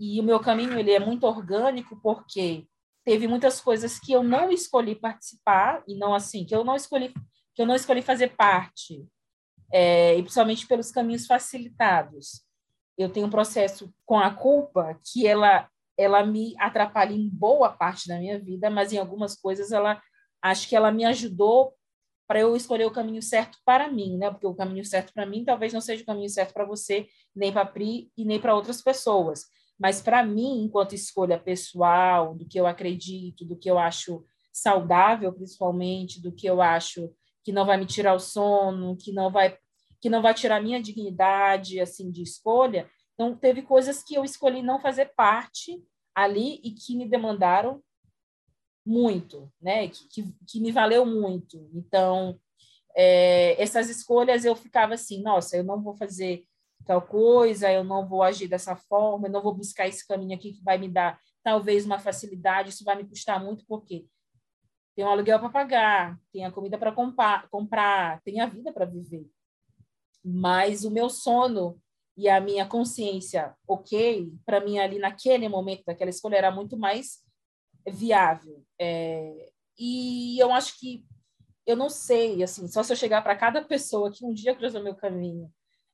e 0.00 0.18
o 0.20 0.22
meu 0.24 0.40
caminho 0.40 0.78
ele 0.78 0.92
é 0.92 0.98
muito 0.98 1.24
orgânico 1.24 2.00
porque 2.00 2.66
teve 3.08 3.26
muitas 3.26 3.58
coisas 3.58 3.98
que 3.98 4.12
eu 4.12 4.22
não 4.22 4.50
escolhi 4.50 4.94
participar 4.94 5.82
e 5.88 5.96
não 5.96 6.12
assim 6.12 6.44
que 6.44 6.54
eu 6.54 6.62
não 6.62 6.76
escolhi 6.76 7.14
que 7.54 7.62
eu 7.62 7.64
não 7.64 7.74
escolhi 7.74 8.02
fazer 8.02 8.36
parte 8.36 9.02
é, 9.72 10.14
e 10.14 10.20
principalmente 10.20 10.66
pelos 10.66 10.90
caminhos 10.90 11.26
facilitados. 11.26 12.42
Eu 12.98 13.08
tenho 13.08 13.26
um 13.26 13.30
processo 13.30 13.90
com 14.04 14.18
a 14.18 14.30
culpa 14.30 15.00
que 15.10 15.26
ela 15.26 15.70
ela 15.96 16.22
me 16.22 16.54
atrapalha 16.58 17.14
em 17.14 17.30
boa 17.30 17.72
parte 17.72 18.06
da 18.06 18.18
minha 18.18 18.38
vida 18.38 18.68
mas 18.68 18.92
em 18.92 18.98
algumas 18.98 19.34
coisas 19.34 19.72
ela 19.72 20.02
acho 20.42 20.68
que 20.68 20.76
ela 20.76 20.92
me 20.92 21.06
ajudou 21.06 21.72
para 22.26 22.40
eu 22.40 22.54
escolher 22.54 22.84
o 22.84 22.90
caminho 22.90 23.22
certo 23.22 23.56
para 23.64 23.90
mim 23.90 24.18
né? 24.18 24.30
Porque 24.30 24.46
o 24.46 24.54
caminho 24.54 24.84
certo 24.84 25.14
para 25.14 25.24
mim 25.24 25.46
talvez 25.46 25.72
não 25.72 25.80
seja 25.80 26.02
o 26.02 26.06
caminho 26.06 26.28
certo 26.28 26.52
para 26.52 26.66
você 26.66 27.08
nem 27.34 27.50
para 27.50 27.64
Pri 27.64 28.12
e 28.18 28.22
nem 28.22 28.38
para 28.38 28.54
outras 28.54 28.82
pessoas 28.82 29.46
mas 29.78 30.00
para 30.02 30.24
mim, 30.24 30.64
enquanto 30.64 30.94
escolha 30.94 31.38
pessoal, 31.38 32.34
do 32.34 32.44
que 32.46 32.58
eu 32.58 32.66
acredito, 32.66 33.44
do 33.44 33.56
que 33.56 33.70
eu 33.70 33.78
acho 33.78 34.24
saudável, 34.52 35.32
principalmente, 35.32 36.20
do 36.20 36.32
que 36.32 36.46
eu 36.46 36.60
acho 36.60 37.14
que 37.44 37.52
não 37.52 37.64
vai 37.64 37.76
me 37.76 37.86
tirar 37.86 38.14
o 38.14 38.18
sono, 38.18 38.96
que 38.96 39.12
não 39.12 39.30
vai 39.30 39.56
que 40.00 40.08
não 40.08 40.22
vai 40.22 40.32
tirar 40.32 40.62
minha 40.62 40.80
dignidade 40.80 41.80
assim 41.80 42.10
de 42.10 42.22
escolha. 42.22 42.88
Então 43.14 43.36
teve 43.36 43.62
coisas 43.62 44.02
que 44.02 44.14
eu 44.14 44.24
escolhi 44.24 44.62
não 44.62 44.80
fazer 44.80 45.12
parte 45.16 45.82
ali 46.14 46.60
e 46.62 46.70
que 46.70 46.96
me 46.96 47.08
demandaram 47.08 47.82
muito, 48.86 49.52
né? 49.60 49.88
Que, 49.88 50.08
que, 50.08 50.34
que 50.46 50.60
me 50.60 50.70
valeu 50.70 51.04
muito. 51.04 51.68
Então 51.74 52.38
é, 52.96 53.60
essas 53.60 53.88
escolhas 53.88 54.44
eu 54.44 54.54
ficava 54.54 54.94
assim, 54.94 55.22
nossa, 55.22 55.56
eu 55.56 55.64
não 55.64 55.82
vou 55.82 55.96
fazer 55.96 56.44
tal 56.86 57.02
coisa, 57.02 57.70
eu 57.70 57.84
não 57.84 58.06
vou 58.06 58.22
agir 58.22 58.48
dessa 58.48 58.74
forma, 58.74 59.28
eu 59.28 59.32
não 59.32 59.42
vou 59.42 59.54
buscar 59.54 59.86
esse 59.86 60.06
caminho 60.06 60.36
aqui 60.36 60.52
que 60.52 60.62
vai 60.62 60.78
me 60.78 60.88
dar 60.88 61.20
talvez 61.42 61.84
uma 61.84 61.98
facilidade, 61.98 62.70
isso 62.70 62.84
vai 62.84 62.96
me 62.96 63.04
custar 63.04 63.42
muito, 63.42 63.64
porque 63.66 64.06
tem 64.94 65.04
um 65.04 65.08
aluguel 65.08 65.38
para 65.38 65.50
pagar, 65.50 66.18
tem 66.32 66.44
a 66.44 66.50
comida 66.50 66.76
para 66.76 66.92
comprar, 67.50 68.20
tem 68.22 68.40
a 68.40 68.46
vida 68.46 68.72
para 68.72 68.84
viver. 68.84 69.26
Mas 70.24 70.84
o 70.84 70.90
meu 70.90 71.08
sono 71.08 71.80
e 72.16 72.28
a 72.28 72.40
minha 72.40 72.66
consciência, 72.66 73.54
ok, 73.66 74.32
para 74.44 74.60
mim 74.60 74.78
ali 74.78 74.98
naquele 74.98 75.48
momento 75.48 75.84
daquela 75.86 76.10
escolha 76.10 76.36
era 76.36 76.50
muito 76.50 76.76
mais 76.76 77.22
viável. 77.86 78.64
É, 78.78 79.50
e 79.78 80.36
eu 80.38 80.52
acho 80.52 80.78
que 80.80 81.06
eu 81.64 81.76
não 81.76 81.88
sei, 81.88 82.42
assim, 82.42 82.66
só 82.66 82.82
se 82.82 82.92
eu 82.92 82.96
chegar 82.96 83.22
para 83.22 83.36
cada 83.36 83.62
pessoa 83.62 84.10
que 84.10 84.24
um 84.24 84.32
dia 84.32 84.56
cruzou 84.56 84.82
meu 84.82 84.96
caminho 84.96 85.52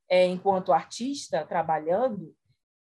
é, 0.09 0.27
enquanto 0.27 0.73
artista, 0.73 1.45
trabalhando, 1.47 2.35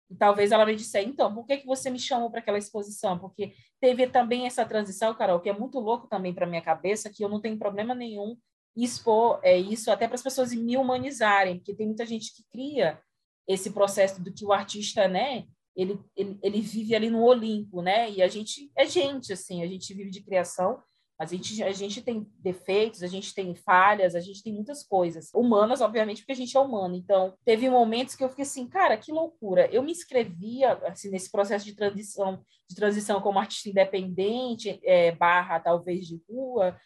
e 0.09 0.15
talvez 0.15 0.51
ela 0.51 0.65
me 0.65 0.75
disse, 0.75 0.99
então, 1.01 1.33
por 1.33 1.45
que, 1.45 1.57
que 1.57 1.65
você 1.65 1.89
me 1.89 1.99
chamou 1.99 2.31
para 2.31 2.39
aquela 2.39 2.57
exposição? 2.57 3.19
Porque 3.19 3.53
teve 3.79 4.07
também 4.07 4.45
essa 4.45 4.65
transição, 4.65 5.13
Carol, 5.13 5.41
que 5.41 5.49
é 5.49 5.53
muito 5.53 5.79
louco 5.79 6.07
também 6.07 6.33
para 6.33 6.47
minha 6.47 6.61
cabeça, 6.61 7.09
que 7.09 7.23
eu 7.23 7.29
não 7.29 7.41
tenho 7.41 7.57
problema 7.57 7.93
nenhum 7.93 8.37
expor 8.75 9.39
é, 9.43 9.57
isso 9.57 9.91
até 9.91 10.07
para 10.07 10.15
as 10.15 10.23
pessoas 10.23 10.53
me 10.53 10.77
humanizarem, 10.77 11.57
porque 11.57 11.73
tem 11.73 11.87
muita 11.87 12.05
gente 12.05 12.33
que 12.33 12.43
cria 12.51 13.01
esse 13.47 13.71
processo 13.71 14.21
do 14.21 14.31
que 14.31 14.45
o 14.45 14.53
artista, 14.53 15.07
né, 15.07 15.45
ele, 15.75 15.99
ele, 16.15 16.37
ele 16.41 16.61
vive 16.61 16.95
ali 16.95 17.09
no 17.09 17.23
Olimpo, 17.23 17.81
né, 17.81 18.09
e 18.11 18.21
a 18.21 18.27
gente 18.27 18.71
é 18.75 18.85
gente, 18.85 19.33
assim, 19.33 19.63
a 19.63 19.67
gente 19.67 19.93
vive 19.93 20.09
de 20.09 20.21
criação, 20.21 20.81
a 21.19 21.25
gente, 21.25 21.63
a 21.63 21.71
gente 21.71 22.01
tem 22.03 22.27
defeitos, 22.39 23.01
a 23.01 23.07
gente 23.07 23.33
tem 23.33 23.55
falhas, 23.55 24.13
a 24.13 24.19
gente 24.19 24.43
tem 24.43 24.53
muitas 24.53 24.83
coisas. 24.83 25.31
Humanas, 25.33 25.81
obviamente, 25.81 26.21
porque 26.21 26.33
a 26.33 26.35
gente 26.35 26.55
é 26.55 26.59
humano. 26.59 26.95
Então, 26.95 27.33
teve 27.43 27.67
momentos 27.69 28.15
que 28.15 28.23
eu 28.23 28.29
fiquei 28.29 28.43
assim, 28.43 28.67
cara, 28.67 28.95
que 28.97 29.11
loucura. 29.11 29.67
Eu 29.71 29.81
me 29.81 29.91
inscrevia, 29.91 30.73
assim, 30.85 31.09
nesse 31.09 31.31
processo 31.31 31.65
de 31.65 31.75
transição, 31.75 32.43
de 32.69 32.75
transição 32.75 33.19
como 33.19 33.39
artista 33.39 33.67
independente, 33.67 34.79
é, 34.83 35.11
barra, 35.13 35.59
talvez, 35.59 36.05
de 36.05 36.21
rua, 36.29 36.77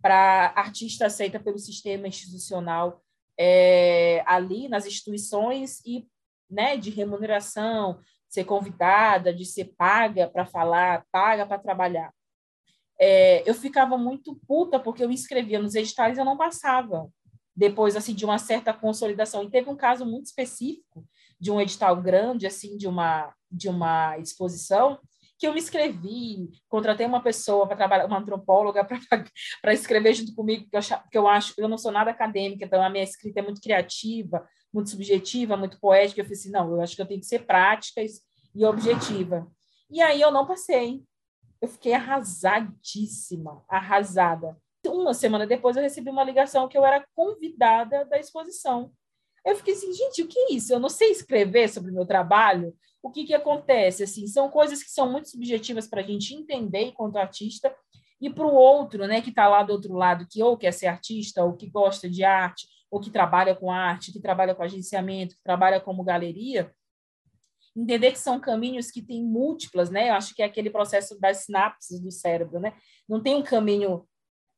para 0.00 0.52
artista 0.54 1.06
aceita 1.06 1.40
pelo 1.40 1.58
sistema 1.58 2.06
institucional 2.06 3.02
é, 3.36 4.22
ali 4.24 4.68
nas 4.68 4.86
instituições 4.86 5.80
e 5.84 6.06
né, 6.48 6.76
de 6.76 6.90
remuneração, 6.90 7.98
ser 8.28 8.44
convidada, 8.44 9.34
de 9.34 9.44
ser 9.44 9.74
paga 9.76 10.28
para 10.28 10.46
falar, 10.46 11.04
paga 11.10 11.44
para 11.44 11.58
trabalhar 11.58 12.12
é, 12.98 13.48
eu 13.48 13.54
ficava 13.54 13.96
muito 13.96 14.38
puta 14.46 14.78
porque 14.78 15.02
eu 15.02 15.10
inscrevia 15.10 15.58
nos 15.58 15.74
editais 15.74 16.16
e 16.16 16.20
eu 16.20 16.24
não 16.24 16.36
passava. 16.36 17.08
Depois, 17.56 17.96
assim, 17.96 18.14
de 18.14 18.24
uma 18.24 18.38
certa 18.38 18.72
consolidação. 18.72 19.44
E 19.44 19.50
teve 19.50 19.70
um 19.70 19.76
caso 19.76 20.04
muito 20.04 20.26
específico 20.26 21.04
de 21.38 21.50
um 21.50 21.60
edital 21.60 22.00
grande, 22.00 22.46
assim, 22.46 22.76
de 22.76 22.88
uma, 22.88 23.32
de 23.50 23.68
uma 23.68 24.18
exposição, 24.18 24.98
que 25.38 25.46
eu 25.46 25.52
me 25.52 25.60
inscrevi, 25.60 26.48
contratei 26.68 27.06
uma 27.06 27.22
pessoa 27.22 27.66
para 27.66 27.76
trabalhar, 27.76 28.06
uma 28.06 28.18
antropóloga 28.18 28.84
para 28.84 29.72
escrever 29.74 30.14
junto 30.14 30.34
comigo, 30.34 30.62
porque 30.64 30.76
eu, 30.76 30.98
porque 31.00 31.18
eu 31.18 31.28
acho, 31.28 31.54
eu 31.58 31.68
não 31.68 31.76
sou 31.76 31.92
nada 31.92 32.10
acadêmica, 32.10 32.64
então 32.64 32.82
a 32.82 32.88
minha 32.88 33.04
escrita 33.04 33.40
é 33.40 33.42
muito 33.42 33.60
criativa, 33.60 34.46
muito 34.72 34.90
subjetiva, 34.90 35.56
muito 35.56 35.78
poética. 35.80 36.20
Eu 36.20 36.24
falei 36.24 36.38
assim, 36.38 36.50
não, 36.50 36.72
eu 36.72 36.80
acho 36.80 36.96
que 36.96 37.02
eu 37.02 37.06
tenho 37.06 37.20
que 37.20 37.26
ser 37.26 37.44
prática 37.44 38.00
e 38.54 38.64
objetiva. 38.64 39.46
E 39.90 40.00
aí 40.00 40.20
eu 40.20 40.30
não 40.30 40.46
passei. 40.46 41.02
Eu 41.64 41.68
fiquei 41.68 41.94
arrasadíssima, 41.94 43.64
arrasada. 43.66 44.54
Uma 44.86 45.14
semana 45.14 45.46
depois 45.46 45.74
eu 45.74 45.82
recebi 45.82 46.10
uma 46.10 46.22
ligação 46.22 46.68
que 46.68 46.76
eu 46.76 46.84
era 46.84 47.02
convidada 47.14 48.04
da 48.04 48.18
exposição. 48.18 48.92
Eu 49.46 49.56
fiquei 49.56 49.72
assim, 49.72 49.90
gente, 49.90 50.20
o 50.20 50.28
que 50.28 50.38
é 50.38 50.52
isso? 50.52 50.74
Eu 50.74 50.78
não 50.78 50.90
sei 50.90 51.10
escrever 51.10 51.70
sobre 51.70 51.90
o 51.90 51.94
meu 51.94 52.04
trabalho. 52.04 52.76
O 53.02 53.10
que, 53.10 53.24
que 53.24 53.32
acontece? 53.32 54.02
Assim, 54.02 54.26
são 54.26 54.50
coisas 54.50 54.82
que 54.82 54.90
são 54.90 55.10
muito 55.10 55.30
subjetivas 55.30 55.88
para 55.88 56.02
a 56.02 56.04
gente 56.04 56.34
entender 56.34 56.82
enquanto 56.82 57.16
artista 57.16 57.74
e 58.20 58.28
para 58.28 58.46
o 58.46 58.54
outro, 58.54 59.06
né, 59.06 59.22
que 59.22 59.30
está 59.30 59.48
lá 59.48 59.62
do 59.62 59.72
outro 59.72 59.94
lado, 59.94 60.26
que 60.30 60.42
ou 60.42 60.58
quer 60.58 60.72
ser 60.72 60.88
artista, 60.88 61.42
ou 61.42 61.54
que 61.54 61.66
gosta 61.70 62.10
de 62.10 62.24
arte, 62.24 62.68
ou 62.90 63.00
que 63.00 63.10
trabalha 63.10 63.54
com 63.54 63.70
arte, 63.70 64.12
que 64.12 64.20
trabalha 64.20 64.54
com 64.54 64.62
agenciamento, 64.62 65.34
que 65.34 65.42
trabalha 65.42 65.80
como 65.80 66.04
galeria, 66.04 66.70
entender 67.76 68.12
que 68.12 68.18
são 68.18 68.38
caminhos 68.38 68.90
que 68.90 69.02
têm 69.02 69.22
múltiplas, 69.22 69.90
né? 69.90 70.10
Eu 70.10 70.14
acho 70.14 70.34
que 70.34 70.42
é 70.42 70.46
aquele 70.46 70.70
processo 70.70 71.18
das 71.18 71.38
sinapses 71.38 72.00
do 72.00 72.10
cérebro, 72.10 72.60
né? 72.60 72.72
Não 73.08 73.20
tem 73.20 73.34
um 73.34 73.42
caminho 73.42 74.06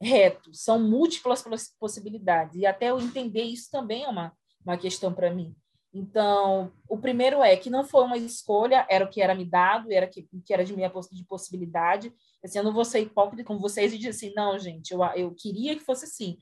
reto, 0.00 0.52
são 0.52 0.78
múltiplas 0.78 1.42
possibilidades. 1.78 2.56
E 2.56 2.66
até 2.66 2.90
eu 2.90 3.00
entender 3.00 3.42
isso 3.42 3.70
também 3.70 4.04
é 4.04 4.08
uma, 4.08 4.32
uma 4.64 4.76
questão 4.76 5.12
para 5.12 5.32
mim. 5.32 5.54
Então, 5.94 6.70
o 6.86 6.98
primeiro 6.98 7.42
é 7.42 7.56
que 7.56 7.70
não 7.70 7.82
foi 7.82 8.04
uma 8.04 8.18
escolha, 8.18 8.86
era 8.90 9.02
o 9.02 9.08
que 9.08 9.22
era 9.22 9.34
me 9.34 9.46
dado, 9.46 9.90
era 9.90 10.06
que, 10.06 10.28
que 10.44 10.52
era 10.52 10.62
de 10.62 10.76
minha 10.76 10.92
de 11.10 11.24
possibilidade. 11.24 12.12
Assim, 12.44 12.58
eu 12.58 12.64
não 12.64 12.74
vou 12.74 12.84
ser 12.84 13.00
hipócrita 13.00 13.42
com 13.42 13.58
vocês 13.58 13.94
e 13.94 13.96
dizer 13.96 14.10
assim, 14.10 14.32
não, 14.36 14.58
gente, 14.58 14.92
eu, 14.92 15.02
eu 15.14 15.34
queria 15.34 15.74
que 15.74 15.82
fosse 15.82 16.04
assim. 16.04 16.36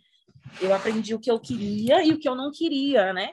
Eu 0.61 0.75
aprendi 0.75 1.14
o 1.14 1.20
que 1.20 1.31
eu 1.31 1.39
queria 1.39 2.05
e 2.05 2.12
o 2.12 2.18
que 2.18 2.29
eu 2.29 2.35
não 2.35 2.51
queria, 2.51 3.12
né? 3.12 3.31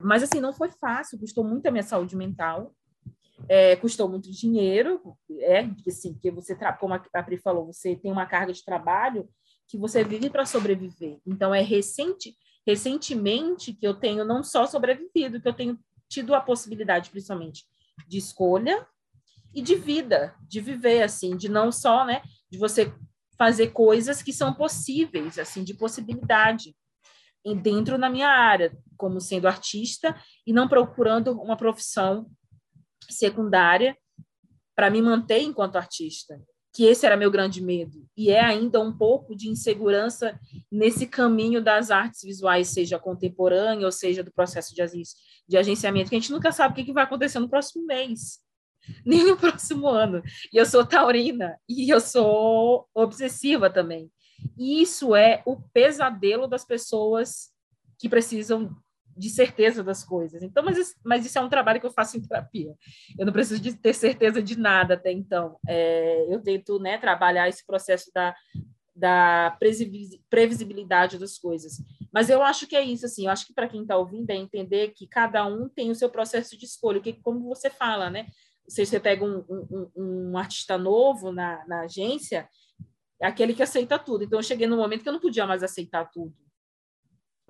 Mas, 0.00 0.24
assim, 0.24 0.40
não 0.40 0.52
foi 0.52 0.70
fácil, 0.72 1.20
custou 1.20 1.44
muito 1.44 1.66
a 1.66 1.70
minha 1.70 1.84
saúde 1.84 2.16
mental, 2.16 2.74
é, 3.48 3.76
custou 3.76 4.08
muito 4.08 4.30
dinheiro, 4.30 5.00
é, 5.40 5.68
assim, 5.86 6.12
porque 6.12 6.30
você, 6.30 6.56
como 6.78 6.94
a 6.94 7.22
Pri 7.22 7.36
falou, 7.38 7.66
você 7.66 7.96
tem 7.96 8.12
uma 8.12 8.26
carga 8.26 8.52
de 8.52 8.64
trabalho 8.64 9.28
que 9.68 9.78
você 9.78 10.02
vive 10.04 10.28
para 10.30 10.46
sobreviver. 10.46 11.18
Então, 11.26 11.54
é 11.54 11.60
recente, 11.60 12.36
recentemente 12.66 13.72
que 13.72 13.86
eu 13.86 13.94
tenho 13.94 14.24
não 14.24 14.42
só 14.42 14.66
sobrevivido, 14.66 15.40
que 15.40 15.48
eu 15.48 15.54
tenho 15.54 15.78
tido 16.08 16.34
a 16.34 16.40
possibilidade, 16.40 17.10
principalmente, 17.10 17.64
de 18.08 18.18
escolha 18.18 18.86
e 19.54 19.62
de 19.62 19.76
vida, 19.76 20.34
de 20.42 20.60
viver, 20.60 21.02
assim, 21.02 21.36
de 21.36 21.48
não 21.48 21.70
só, 21.70 22.04
né, 22.04 22.22
de 22.50 22.58
você 22.58 22.92
fazer 23.38 23.68
coisas 23.68 24.22
que 24.22 24.32
são 24.32 24.52
possíveis, 24.52 25.38
assim, 25.38 25.64
de 25.64 25.74
possibilidade 25.74 26.74
dentro 27.62 27.98
da 27.98 28.10
minha 28.10 28.28
área, 28.28 28.76
como 28.96 29.20
sendo 29.20 29.48
artista 29.48 30.14
e 30.46 30.52
não 30.52 30.68
procurando 30.68 31.32
uma 31.40 31.56
profissão 31.56 32.30
secundária 33.08 33.96
para 34.74 34.90
me 34.90 35.00
manter 35.00 35.40
enquanto 35.40 35.76
artista 35.76 36.40
que 36.72 36.84
esse 36.84 37.04
era 37.04 37.16
meu 37.16 37.30
grande 37.30 37.60
medo 37.60 38.06
e 38.16 38.30
é 38.30 38.40
ainda 38.40 38.80
um 38.80 38.96
pouco 38.96 39.34
de 39.34 39.48
insegurança 39.48 40.38
nesse 40.70 41.06
caminho 41.06 41.62
das 41.62 41.90
artes 41.90 42.22
visuais, 42.22 42.68
seja 42.68 42.98
contemporânea 42.98 43.84
ou 43.84 43.92
seja 43.92 44.22
do 44.22 44.32
processo 44.32 44.72
de, 44.74 45.56
agenciamento, 45.56 46.10
que 46.10 46.16
a 46.16 46.18
gente 46.18 46.30
nunca 46.30 46.52
sabe 46.52 46.80
o 46.80 46.84
que 46.84 46.92
vai 46.92 47.04
acontecer 47.04 47.40
no 47.40 47.48
próximo 47.48 47.84
mês, 47.86 48.38
nem 49.04 49.24
no 49.26 49.36
próximo 49.36 49.88
ano. 49.88 50.22
E 50.52 50.56
eu 50.56 50.66
sou 50.66 50.86
taurina 50.86 51.58
e 51.68 51.90
eu 51.90 52.00
sou 52.00 52.88
obsessiva 52.94 53.68
também. 53.68 54.10
E 54.56 54.80
isso 54.80 55.14
é 55.14 55.42
o 55.44 55.60
pesadelo 55.72 56.46
das 56.46 56.64
pessoas 56.64 57.50
que 57.98 58.08
precisam 58.08 58.74
de 59.20 59.28
certeza 59.28 59.84
das 59.84 60.02
coisas. 60.02 60.42
Então, 60.42 60.64
mas, 60.64 60.94
mas 61.04 61.26
isso 61.26 61.38
é 61.38 61.42
um 61.42 61.48
trabalho 61.48 61.78
que 61.78 61.86
eu 61.86 61.92
faço 61.92 62.16
em 62.16 62.22
terapia. 62.22 62.74
Eu 63.18 63.26
não 63.26 63.32
preciso 63.32 63.60
de 63.60 63.74
ter 63.74 63.92
certeza 63.92 64.42
de 64.42 64.58
nada 64.58 64.94
até 64.94 65.12
então. 65.12 65.58
É, 65.68 66.34
eu 66.34 66.40
tento 66.40 66.78
né, 66.78 66.96
trabalhar 66.96 67.48
esse 67.48 67.64
processo 67.66 68.10
da, 68.14 68.34
da 68.96 69.56
previsibilidade 70.30 71.18
das 71.18 71.38
coisas. 71.38 71.74
Mas 72.12 72.30
eu 72.30 72.42
acho 72.42 72.66
que 72.66 72.74
é 72.74 72.82
isso, 72.82 73.04
assim, 73.04 73.26
eu 73.26 73.30
acho 73.30 73.46
que 73.46 73.54
para 73.54 73.68
quem 73.68 73.82
está 73.82 73.96
ouvindo 73.96 74.30
é 74.30 74.36
entender 74.36 74.92
que 74.96 75.06
cada 75.06 75.46
um 75.46 75.68
tem 75.68 75.90
o 75.90 75.94
seu 75.94 76.08
processo 76.08 76.56
de 76.58 76.64
escolha, 76.64 77.00
que 77.00 77.12
como 77.12 77.46
você 77.46 77.68
fala, 77.68 78.08
né? 78.08 78.26
Se 78.66 78.86
você 78.86 78.98
pega 78.98 79.24
um, 79.24 79.44
um, 79.48 79.90
um 79.96 80.38
artista 80.38 80.78
novo 80.78 81.30
na, 81.30 81.64
na 81.66 81.82
agência, 81.82 82.48
é 83.20 83.26
aquele 83.26 83.52
que 83.52 83.62
aceita 83.62 83.98
tudo. 83.98 84.24
Então, 84.24 84.38
eu 84.38 84.42
cheguei 84.42 84.66
num 84.66 84.78
momento 84.78 85.02
que 85.02 85.08
eu 85.08 85.12
não 85.12 85.20
podia 85.20 85.46
mais 85.46 85.62
aceitar 85.62 86.08
tudo. 86.10 86.34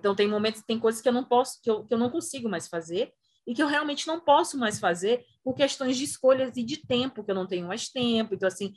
Então, 0.01 0.15
tem 0.15 0.27
momentos, 0.27 0.63
tem 0.63 0.79
coisas 0.79 0.99
que 0.99 1.07
eu 1.07 1.13
não 1.13 1.23
posso, 1.23 1.61
que 1.61 1.69
eu, 1.69 1.85
que 1.85 1.93
eu 1.93 1.97
não 1.97 2.09
consigo 2.09 2.49
mais 2.49 2.67
fazer 2.67 3.13
e 3.45 3.53
que 3.53 3.61
eu 3.61 3.67
realmente 3.67 4.07
não 4.07 4.19
posso 4.19 4.57
mais 4.57 4.79
fazer 4.79 5.23
por 5.43 5.53
questões 5.53 5.95
de 5.95 6.03
escolhas 6.03 6.57
e 6.57 6.63
de 6.63 6.77
tempo, 6.77 7.23
que 7.23 7.29
eu 7.29 7.35
não 7.35 7.45
tenho 7.45 7.67
mais 7.67 7.87
tempo. 7.87 8.33
Então, 8.33 8.47
assim, 8.47 8.73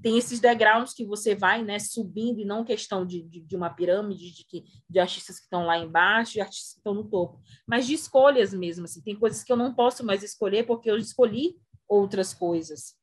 tem 0.00 0.16
esses 0.16 0.38
degraus 0.38 0.94
que 0.94 1.04
você 1.04 1.34
vai 1.34 1.64
né, 1.64 1.80
subindo, 1.80 2.38
e 2.38 2.44
não 2.44 2.64
questão 2.64 3.04
de, 3.04 3.22
de, 3.22 3.40
de 3.40 3.56
uma 3.56 3.70
pirâmide 3.70 4.30
de, 4.30 4.46
de, 4.46 4.64
de 4.88 4.98
artistas 5.00 5.38
que 5.38 5.46
estão 5.46 5.66
lá 5.66 5.76
embaixo 5.76 6.38
e 6.38 6.40
artistas 6.40 6.74
que 6.74 6.78
estão 6.78 6.94
no 6.94 7.10
topo, 7.10 7.40
mas 7.66 7.84
de 7.84 7.94
escolhas 7.94 8.54
mesmo. 8.54 8.84
Assim, 8.84 9.02
tem 9.02 9.16
coisas 9.16 9.42
que 9.42 9.50
eu 9.50 9.56
não 9.56 9.74
posso 9.74 10.06
mais 10.06 10.22
escolher 10.22 10.64
porque 10.64 10.88
eu 10.88 10.96
escolhi 10.96 11.56
outras 11.88 12.32
coisas. 12.32 12.97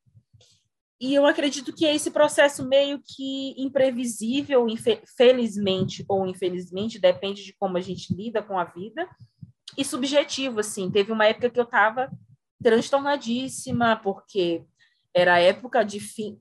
E 1.05 1.13
eu 1.13 1.23
acredito 1.27 1.71
que 1.71 1.85
é 1.85 1.93
esse 1.93 2.09
processo 2.09 2.67
meio 2.67 2.99
que 2.99 3.53
imprevisível, 3.59 4.65
felizmente 5.15 6.03
ou 6.09 6.25
infelizmente, 6.25 6.97
depende 6.97 7.43
de 7.43 7.53
como 7.59 7.77
a 7.77 7.79
gente 7.79 8.11
lida 8.11 8.41
com 8.41 8.57
a 8.57 8.63
vida, 8.63 9.07
e 9.77 9.85
subjetivo, 9.85 10.61
assim. 10.61 10.89
Teve 10.89 11.11
uma 11.11 11.27
época 11.27 11.51
que 11.51 11.59
eu 11.59 11.63
estava 11.63 12.09
transtornadíssima, 12.63 13.97
porque 13.97 14.65
era 15.13 15.39
época 15.39 15.83
de 15.83 15.99
fim... 15.99 16.39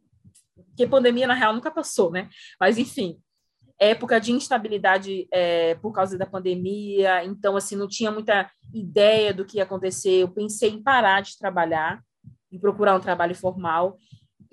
Porque 0.54 0.86
pandemia, 0.86 1.26
na 1.26 1.34
real, 1.34 1.52
nunca 1.52 1.70
passou, 1.70 2.10
né? 2.10 2.30
Mas, 2.58 2.78
enfim, 2.78 3.18
época 3.78 4.18
de 4.18 4.32
instabilidade 4.32 5.28
é, 5.30 5.74
por 5.74 5.92
causa 5.92 6.16
da 6.16 6.24
pandemia, 6.24 7.22
então, 7.22 7.54
assim, 7.54 7.76
não 7.76 7.86
tinha 7.86 8.10
muita 8.10 8.50
ideia 8.72 9.34
do 9.34 9.44
que 9.44 9.58
ia 9.58 9.64
acontecer. 9.64 10.22
Eu 10.22 10.28
pensei 10.28 10.70
em 10.70 10.82
parar 10.82 11.20
de 11.20 11.36
trabalhar, 11.36 12.02
em 12.50 12.58
procurar 12.58 12.96
um 12.96 13.00
trabalho 13.00 13.34
formal, 13.34 13.98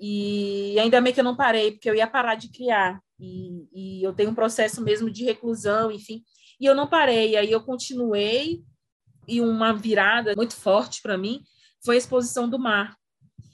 e 0.04 0.76
ainda 0.80 1.00
bem 1.00 1.12
que 1.12 1.20
eu 1.20 1.24
não 1.24 1.36
parei, 1.36 1.70
porque 1.70 1.88
eu 1.88 1.94
ia 1.94 2.08
parar 2.08 2.34
de 2.34 2.48
criar. 2.48 3.00
E, 3.20 3.68
e 3.72 4.02
eu 4.02 4.12
tenho 4.12 4.30
um 4.30 4.34
processo 4.34 4.82
mesmo 4.82 5.08
de 5.08 5.22
reclusão, 5.22 5.92
enfim. 5.92 6.24
E 6.58 6.66
eu 6.66 6.74
não 6.74 6.88
parei, 6.88 7.36
aí 7.36 7.52
eu 7.52 7.62
continuei. 7.62 8.64
E 9.28 9.40
uma 9.40 9.72
virada 9.72 10.34
muito 10.34 10.56
forte 10.56 11.00
para 11.00 11.16
mim 11.16 11.44
foi 11.84 11.94
a 11.94 11.98
exposição 11.98 12.50
do 12.50 12.58
mar. 12.58 12.96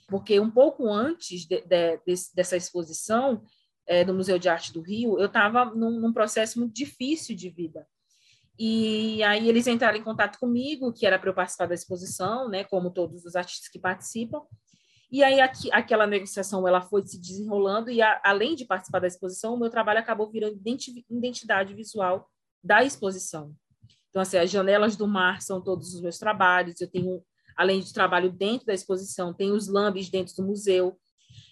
Porque 0.07 0.39
um 0.39 0.49
pouco 0.49 0.91
antes 0.91 1.45
de, 1.45 1.61
de, 1.61 1.97
de, 1.97 2.15
dessa 2.33 2.57
exposição, 2.57 3.43
é, 3.85 4.03
no 4.03 4.15
Museu 4.15 4.39
de 4.39 4.49
Arte 4.49 4.73
do 4.73 4.81
Rio, 4.81 5.19
eu 5.19 5.27
estava 5.27 5.65
num, 5.65 5.99
num 5.99 6.11
processo 6.11 6.57
muito 6.57 6.73
difícil 6.73 7.35
de 7.35 7.47
vida. 7.51 7.85
E 8.57 9.21
aí 9.21 9.47
eles 9.47 9.67
entraram 9.67 9.99
em 9.99 10.03
contato 10.03 10.39
comigo, 10.39 10.91
que 10.91 11.05
era 11.05 11.19
para 11.19 11.29
eu 11.29 11.35
participar 11.35 11.67
da 11.67 11.75
exposição, 11.75 12.49
né, 12.49 12.63
como 12.63 12.89
todos 12.89 13.23
os 13.23 13.35
artistas 13.35 13.69
que 13.69 13.77
participam. 13.77 14.41
E 15.11 15.23
aí 15.23 15.41
aqui, 15.41 15.71
aquela 15.71 16.05
negociação 16.05 16.67
ela 16.67 16.81
foi 16.81 17.05
se 17.05 17.19
desenrolando 17.19 17.89
e 17.89 18.01
a, 18.01 18.21
além 18.23 18.55
de 18.55 18.65
participar 18.65 18.99
da 18.99 19.07
exposição, 19.07 19.55
o 19.55 19.59
meu 19.59 19.69
trabalho 19.69 19.99
acabou 19.99 20.29
virando 20.29 20.59
identidade 21.09 21.73
visual 21.73 22.29
da 22.63 22.83
exposição. 22.83 23.53
Então 24.09 24.21
assim, 24.21 24.37
as 24.37 24.51
janelas 24.51 24.95
do 24.95 25.07
mar 25.07 25.41
são 25.41 25.61
todos 25.61 25.93
os 25.95 26.01
meus 26.01 26.19
trabalhos. 26.19 26.79
Eu 26.79 26.87
tenho 26.87 27.23
além 27.57 27.81
de 27.81 27.93
trabalho 27.93 28.31
dentro 28.31 28.67
da 28.67 28.73
exposição, 28.73 29.33
tenho 29.33 29.53
os 29.53 29.67
lambes 29.67 30.09
dentro 30.09 30.35
do 30.35 30.43
museu. 30.43 30.97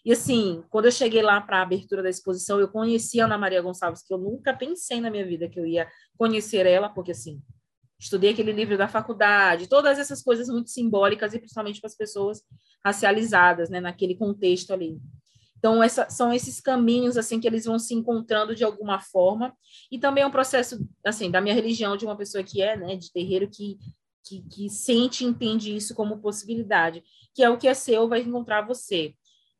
E 0.05 0.12
assim, 0.14 0.64
quando 0.70 0.86
eu 0.86 0.91
cheguei 0.91 1.22
lá 1.22 1.41
para 1.41 1.60
a 1.60 1.62
abertura 1.64 2.01
da 2.01 2.10
exposição, 2.10 2.60
eu 2.60 2.70
conheci 2.70 3.20
a 3.20 3.26
Ana 3.26 3.38
Maria 3.38 3.62
Gonçalves, 3.62 4.03
que 4.03 4.14
eu 4.14 4.18
nunca 4.18 4.53
pensei 4.53 5.01
na 5.01 5.10
minha 5.10 5.26
vida 5.26 5.49
que 5.49 5.60
eu 5.60 5.66
ia 5.66 5.86
conhecer 6.18 6.66
ela, 6.66 6.88
porque 6.88 7.12
assim, 7.12 7.41
estudei 8.00 8.32
aquele 8.32 8.52
livro 8.52 8.78
da 8.78 8.88
faculdade, 8.88 9.68
todas 9.68 9.98
essas 9.98 10.22
coisas 10.22 10.48
muito 10.48 10.70
simbólicas 10.70 11.34
e 11.34 11.39
principalmente 11.39 11.80
para 11.80 11.88
as 11.88 11.95
pessoas 11.95 12.43
racializadas, 12.86 13.70
né, 13.70 13.80
naquele 13.80 14.16
contexto 14.16 14.72
ali. 14.72 15.00
Então, 15.58 15.82
essa, 15.82 16.08
são 16.10 16.32
esses 16.32 16.62
caminhos, 16.62 17.18
assim, 17.18 17.39
que 17.39 17.48
eles 17.48 17.66
vão 17.66 17.80
se 17.80 17.93
encontrando 17.93 18.56
de 18.56 18.64
alguma 18.64 19.00
forma, 19.00 19.56
e 19.91 19.98
também 19.98 20.24
é 20.24 20.28
um 20.28 20.32
processo, 20.32 20.88
assim, 21.04 21.32
da 21.32 21.41
minha 21.41 21.56
religião, 21.56 21.98
de 21.98 22.06
uma 22.06 22.16
pessoa 22.16 22.43
que 22.43 22.62
é, 22.62 22.78
né, 22.78 22.95
de 22.95 23.12
terreiro, 23.12 23.50
que, 23.50 23.78
que, 24.24 24.43
que 24.43 24.70
sente 24.70 25.24
e 25.24 25.28
entende 25.28 25.76
isso 25.76 25.95
como 25.95 26.22
possibilidade, 26.22 27.04
que 27.34 27.43
é 27.43 27.50
o 27.50 27.58
que 27.58 27.68
é 27.68 27.74
seu 27.74 28.08
vai 28.08 28.22
encontrar 28.22 28.68
você. 28.68 29.16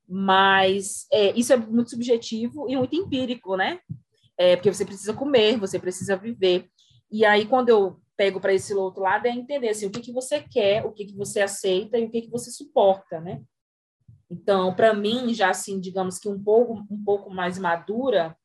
Mas 0.08 1.08
é, 1.12 1.38
isso 1.38 1.52
é 1.52 1.58
muito 1.58 1.90
subjetivo 1.90 2.70
e 2.70 2.78
muito 2.78 2.96
empírico, 2.96 3.58
né? 3.58 3.80
É, 4.38 4.56
porque 4.56 4.72
você 4.72 4.86
precisa 4.86 5.14
comer, 5.14 5.58
você 5.58 5.80
precisa 5.80 6.16
viver. 6.16 6.70
E 7.12 7.26
aí, 7.26 7.46
quando 7.46 7.70
eu 7.70 8.00
pego 8.18 8.42
para 8.42 8.54
esse 8.54 8.74
outro 8.74 9.04
lado 9.04 9.28
é 9.28 9.30
entender 9.30 9.70
assim, 9.70 9.86
o 9.86 9.92
que, 9.92 10.02
que 10.02 10.12
você 10.12 10.42
quer, 10.42 10.84
o 10.84 10.92
que, 10.92 11.06
que 11.06 11.16
você 11.16 11.42
aceita 11.42 11.98
e 11.98 12.06
o 12.06 12.10
que, 12.10 12.24
que 12.24 12.30
você 12.30 12.50
suporta, 12.52 13.22
né? 13.22 13.42
Então, 14.30 14.76
para 14.76 14.94
mim, 14.94 15.34
já 15.34 15.52
assim, 15.52 15.80
digamos 15.80 16.20
que 16.20 16.28
um 16.28 16.44
pouco, 16.44 16.86
um 16.92 17.04
pouco 17.04 17.30
mais 17.30 17.58
madura 17.58 18.36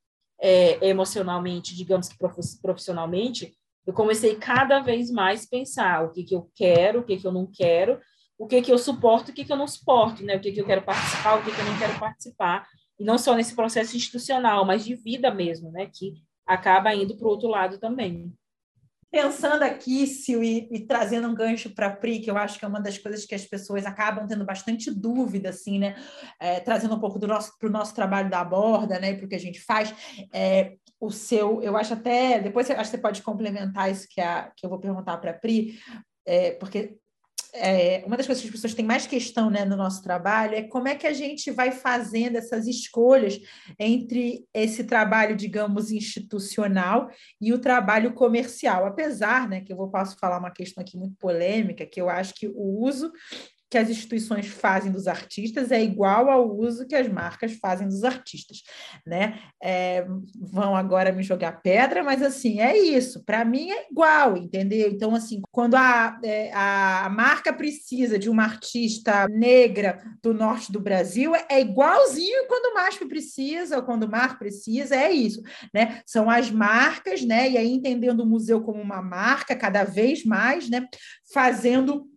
é, 0.41 0.87
emocionalmente, 0.87 1.75
digamos 1.75 2.09
que 2.09 2.17
profissionalmente, 2.61 3.57
eu 3.87 3.93
comecei 3.93 4.37
cada 4.37 4.81
vez 4.81 5.11
mais 5.11 5.47
pensar 5.47 6.05
o 6.05 6.13
que, 6.13 6.23
que 6.23 6.37
eu 6.37 6.49
quero, 6.55 7.01
o 7.01 7.05
que, 7.05 7.17
que 7.17 7.27
eu 7.27 7.33
não 7.33 7.47
quero, 7.47 7.99
o 8.39 8.47
que, 8.47 8.63
que 8.63 8.73
eu 8.73 8.79
suporto 8.79 9.31
o 9.31 9.35
que, 9.35 9.45
que 9.45 9.53
eu 9.53 9.57
não 9.57 9.67
suporto, 9.67 10.25
né? 10.25 10.37
O 10.37 10.41
que, 10.41 10.53
que 10.53 10.61
eu 10.61 10.67
quero 10.67 10.83
participar, 10.83 11.35
o 11.35 11.45
que, 11.45 11.53
que 11.53 11.61
eu 11.61 11.65
não 11.65 11.79
quero 11.79 11.99
participar. 11.99 12.67
E 12.99 13.05
não 13.05 13.19
só 13.19 13.35
nesse 13.35 13.55
processo 13.55 13.97
institucional, 13.97 14.65
mas 14.65 14.85
de 14.85 14.95
vida 14.95 15.33
mesmo, 15.33 15.71
né? 15.71 15.91
Que 15.93 16.15
acaba 16.47 16.95
indo 16.95 17.17
para 17.17 17.27
o 17.27 17.31
outro 17.31 17.49
lado 17.49 17.79
também. 17.79 18.33
Pensando 19.13 19.63
aqui, 19.63 20.07
Sil, 20.09 20.41
e, 20.43 20.67
e 20.73 20.87
trazendo 20.87 21.29
um 21.29 21.35
gancho 21.35 21.69
para 21.75 21.89
a 21.89 21.91
Pri, 21.95 22.19
que 22.19 22.31
eu 22.31 22.39
acho 22.39 22.59
que 22.59 22.65
é 22.65 22.69
uma 22.69 22.81
das 22.81 22.97
coisas 22.97 23.27
que 23.27 23.35
as 23.35 23.45
pessoas 23.45 23.85
acabam 23.85 24.27
tendo 24.27 24.43
bastante 24.43 24.91
dúvida, 24.91 25.51
assim, 25.51 25.79
né? 25.79 25.95
É, 26.41 26.61
trazendo 26.61 26.95
um 26.95 26.99
pouco 26.99 27.19
do 27.19 27.27
nosso, 27.27 27.53
para 27.59 27.69
o 27.69 27.71
nosso 27.71 27.95
trabalho 27.95 28.31
da 28.31 28.43
borda, 28.43 28.99
né? 28.99 29.13
Para 29.13 29.27
o 29.27 29.29
que 29.29 29.35
a 29.35 29.39
gente 29.39 29.61
faz. 29.61 29.95
É, 30.33 30.77
o 30.99 31.11
seu, 31.11 31.61
eu 31.63 31.77
acho 31.77 31.93
até, 31.93 32.41
depois 32.41 32.71
eu 32.71 32.77
acho 32.77 32.91
que 32.91 32.97
você 32.97 33.03
pode 33.03 33.21
complementar 33.21 33.91
isso 33.91 34.07
que, 34.09 34.21
a, 34.21 34.51
que 34.57 34.65
eu 34.65 34.71
vou 34.71 34.81
perguntar 34.81 35.19
para 35.19 35.33
a 35.33 35.35
Pri, 35.35 35.79
é, 36.25 36.53
porque 36.53 36.97
é, 37.55 38.03
uma 38.07 38.17
das 38.17 38.27
coisas 38.27 38.43
que 38.43 38.49
as 38.49 38.55
pessoas 38.55 38.75
têm 38.75 38.85
mais 38.85 39.07
questão 39.07 39.51
né, 39.51 39.65
no 39.65 39.77
nosso 39.77 40.03
trabalho 40.03 40.55
é 40.55 40.63
como 40.63 40.89
é 40.89 40.95
que 40.95 41.07
a 41.07 41.13
gente 41.13 41.51
vai 41.51 41.71
fazendo 41.71 42.37
essas 42.37 42.67
escolhas 42.67 43.39
entre 43.79 44.47
esse 44.55 44.85
trabalho, 44.85 45.37
digamos, 45.37 45.91
institucional 45.91 47.11
e 47.41 47.53
o 47.53 47.59
trabalho 47.59 48.15
comercial. 48.15 48.87
Apesar, 48.87 49.49
né, 49.49 49.61
que 49.61 49.73
eu 49.73 49.77
vou 49.77 49.91
posso 49.91 50.17
falar 50.19 50.39
uma 50.39 50.51
questão 50.51 50.83
aqui 50.83 50.97
muito 50.97 51.15
polêmica, 51.17 51.85
que 51.85 52.01
eu 52.01 52.09
acho 52.09 52.35
que 52.35 52.49
o 52.49 52.81
uso 52.83 53.13
que 53.73 53.79
as 53.79 53.89
instituições 53.89 54.49
fazem 54.49 54.93
dos 54.93 55.09
artistas 55.09 55.73
é 55.73 55.83
igual 55.83 56.29
ao 56.29 56.55
uso 56.55 56.87
que 56.87 56.95
as 56.95 57.09
marcas 57.09 57.53
fazem 57.53 57.89
dos 57.89 58.05
artistas, 58.05 58.63
né? 59.07 59.41
É, 59.63 60.07
vão 60.39 60.77
agora 60.77 61.11
me 61.11 61.23
jogar 61.23 61.63
pedra, 61.63 62.05
mas 62.05 62.23
assim 62.23 62.61
é 62.61 62.77
isso. 62.77 63.25
Para 63.25 63.47
mim 63.47 63.71
é 63.71 63.91
igual, 63.91 64.37
entendeu? 64.37 64.91
Então 64.91 65.15
assim, 65.15 65.41
quando 65.51 65.75
a, 65.75 66.21
é, 66.23 66.53
a 66.53 67.09
marca 67.09 67.51
precisa 67.51 68.19
de 68.19 68.29
uma 68.29 68.43
artista 68.43 69.27
negra 69.31 70.05
do 70.23 70.35
norte 70.35 70.71
do 70.71 70.79
Brasil, 70.79 71.33
é 71.49 71.59
igualzinho 71.59 72.47
quando 72.49 72.73
o 72.73 72.75
MASP 72.75 73.07
precisa 73.07 73.79
ou 73.79 73.85
quando 73.85 74.03
o 74.03 74.11
Mar 74.11 74.39
precisa, 74.39 74.95
é 74.95 75.11
isso, 75.11 75.41
né? 75.73 76.03
São 76.05 76.29
as 76.29 76.51
marcas, 76.51 77.23
né? 77.23 77.49
E 77.49 77.57
aí 77.57 77.73
entendendo 77.73 78.21
o 78.21 78.27
museu 78.27 78.61
como 78.61 78.83
uma 78.83 79.01
marca 79.01 79.57
cada 79.57 79.83
vez 79.83 80.27
mais, 80.27 80.69
né? 80.69 80.87
Fazendo 81.33 82.12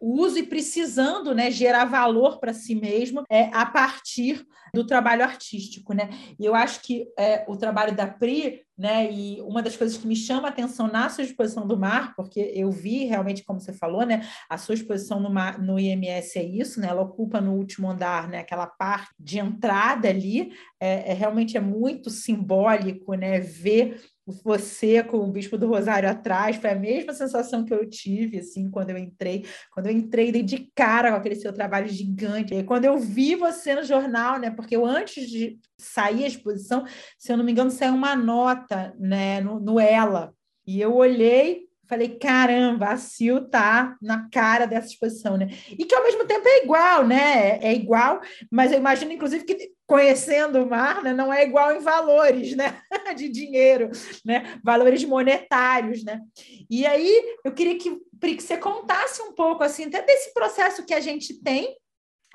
uso 0.00 0.38
e 0.38 0.42
precisando 0.42 1.34
né, 1.34 1.50
gerar 1.50 1.84
valor 1.84 2.38
para 2.38 2.52
si 2.52 2.74
mesmo 2.74 3.22
é, 3.30 3.44
a 3.52 3.66
partir 3.66 4.46
do 4.74 4.84
trabalho 4.84 5.24
artístico. 5.24 5.92
Né? 5.92 6.10
E 6.38 6.44
eu 6.44 6.54
acho 6.54 6.82
que 6.82 7.06
é, 7.18 7.44
o 7.48 7.56
trabalho 7.56 7.94
da 7.94 8.06
Pri, 8.06 8.62
né, 8.76 9.10
e 9.10 9.40
uma 9.42 9.60
das 9.60 9.76
coisas 9.76 9.96
que 9.96 10.06
me 10.06 10.14
chama 10.14 10.48
a 10.48 10.50
atenção 10.50 10.86
na 10.86 11.08
sua 11.08 11.24
exposição 11.24 11.66
do 11.66 11.76
mar, 11.76 12.14
porque 12.14 12.52
eu 12.54 12.70
vi 12.70 13.04
realmente, 13.04 13.42
como 13.42 13.60
você 13.60 13.72
falou, 13.72 14.06
né, 14.06 14.24
a 14.48 14.56
sua 14.56 14.74
exposição 14.74 15.18
no, 15.18 15.28
mar, 15.28 15.58
no 15.58 15.80
IMS 15.80 16.38
é 16.38 16.44
isso, 16.44 16.80
né, 16.80 16.86
ela 16.88 17.02
ocupa 17.02 17.40
no 17.40 17.54
último 17.54 17.90
andar 17.90 18.28
né, 18.28 18.38
aquela 18.38 18.66
parte 18.66 19.10
de 19.18 19.38
entrada 19.40 20.08
ali, 20.08 20.52
é, 20.78 21.10
é 21.10 21.12
realmente 21.12 21.56
é 21.56 21.60
muito 21.60 22.08
simbólico 22.08 23.14
né, 23.14 23.40
ver 23.40 24.00
você 24.44 25.02
com 25.02 25.18
o 25.18 25.32
Bispo 25.32 25.56
do 25.56 25.66
Rosário 25.66 26.08
atrás, 26.08 26.56
foi 26.56 26.70
a 26.70 26.74
mesma 26.74 27.12
sensação 27.12 27.64
que 27.64 27.72
eu 27.72 27.88
tive, 27.88 28.38
assim, 28.38 28.70
quando 28.70 28.90
eu 28.90 28.98
entrei, 28.98 29.44
quando 29.72 29.86
eu 29.86 29.92
entrei 29.92 30.30
dei 30.30 30.42
de 30.42 30.70
cara 30.74 31.10
com 31.10 31.16
aquele 31.16 31.34
seu 31.34 31.52
trabalho 31.52 31.88
gigante, 31.88 32.54
e 32.54 32.64
quando 32.64 32.84
eu 32.84 32.98
vi 32.98 33.34
você 33.34 33.74
no 33.74 33.82
jornal, 33.82 34.38
né, 34.38 34.50
porque 34.50 34.76
eu 34.76 34.84
antes 34.84 35.28
de 35.28 35.58
sair 35.78 36.24
a 36.24 36.28
exposição, 36.28 36.84
se 37.18 37.32
eu 37.32 37.36
não 37.36 37.44
me 37.44 37.52
engano, 37.52 37.70
saiu 37.70 37.94
uma 37.94 38.14
nota, 38.14 38.94
né, 38.98 39.40
no, 39.40 39.58
no 39.58 39.80
Ela, 39.80 40.32
e 40.66 40.80
eu 40.80 40.94
olhei 40.94 41.68
Falei, 41.88 42.18
caramba, 42.18 42.88
a 42.90 42.98
Sil 43.00 43.48
tá 43.48 43.96
na 44.02 44.28
cara 44.28 44.66
dessa 44.66 44.88
exposição, 44.88 45.38
né? 45.38 45.48
E 45.70 45.86
que 45.86 45.94
ao 45.94 46.02
mesmo 46.02 46.26
tempo 46.26 46.46
é 46.46 46.62
igual, 46.62 47.06
né? 47.06 47.58
É 47.62 47.72
igual, 47.72 48.20
mas 48.52 48.72
eu 48.72 48.78
imagino, 48.78 49.10
inclusive, 49.10 49.42
que 49.44 49.72
conhecendo 49.88 50.62
o 50.62 50.68
mar, 50.68 51.02
né, 51.02 51.14
não 51.14 51.32
é 51.32 51.42
igual 51.42 51.72
em 51.72 51.80
valores, 51.80 52.54
né? 52.54 52.82
De 53.16 53.26
dinheiro, 53.26 53.90
né? 54.22 54.60
Valores 54.62 55.02
monetários, 55.02 56.04
né? 56.04 56.20
E 56.68 56.86
aí 56.86 57.38
eu 57.42 57.52
queria 57.52 57.78
que, 57.78 57.98
que 58.20 58.40
você 58.42 58.58
contasse 58.58 59.22
um 59.22 59.32
pouco 59.32 59.64
assim, 59.64 59.86
até 59.86 60.02
desse 60.02 60.34
processo 60.34 60.84
que 60.84 60.92
a 60.92 61.00
gente 61.00 61.42
tem 61.42 61.74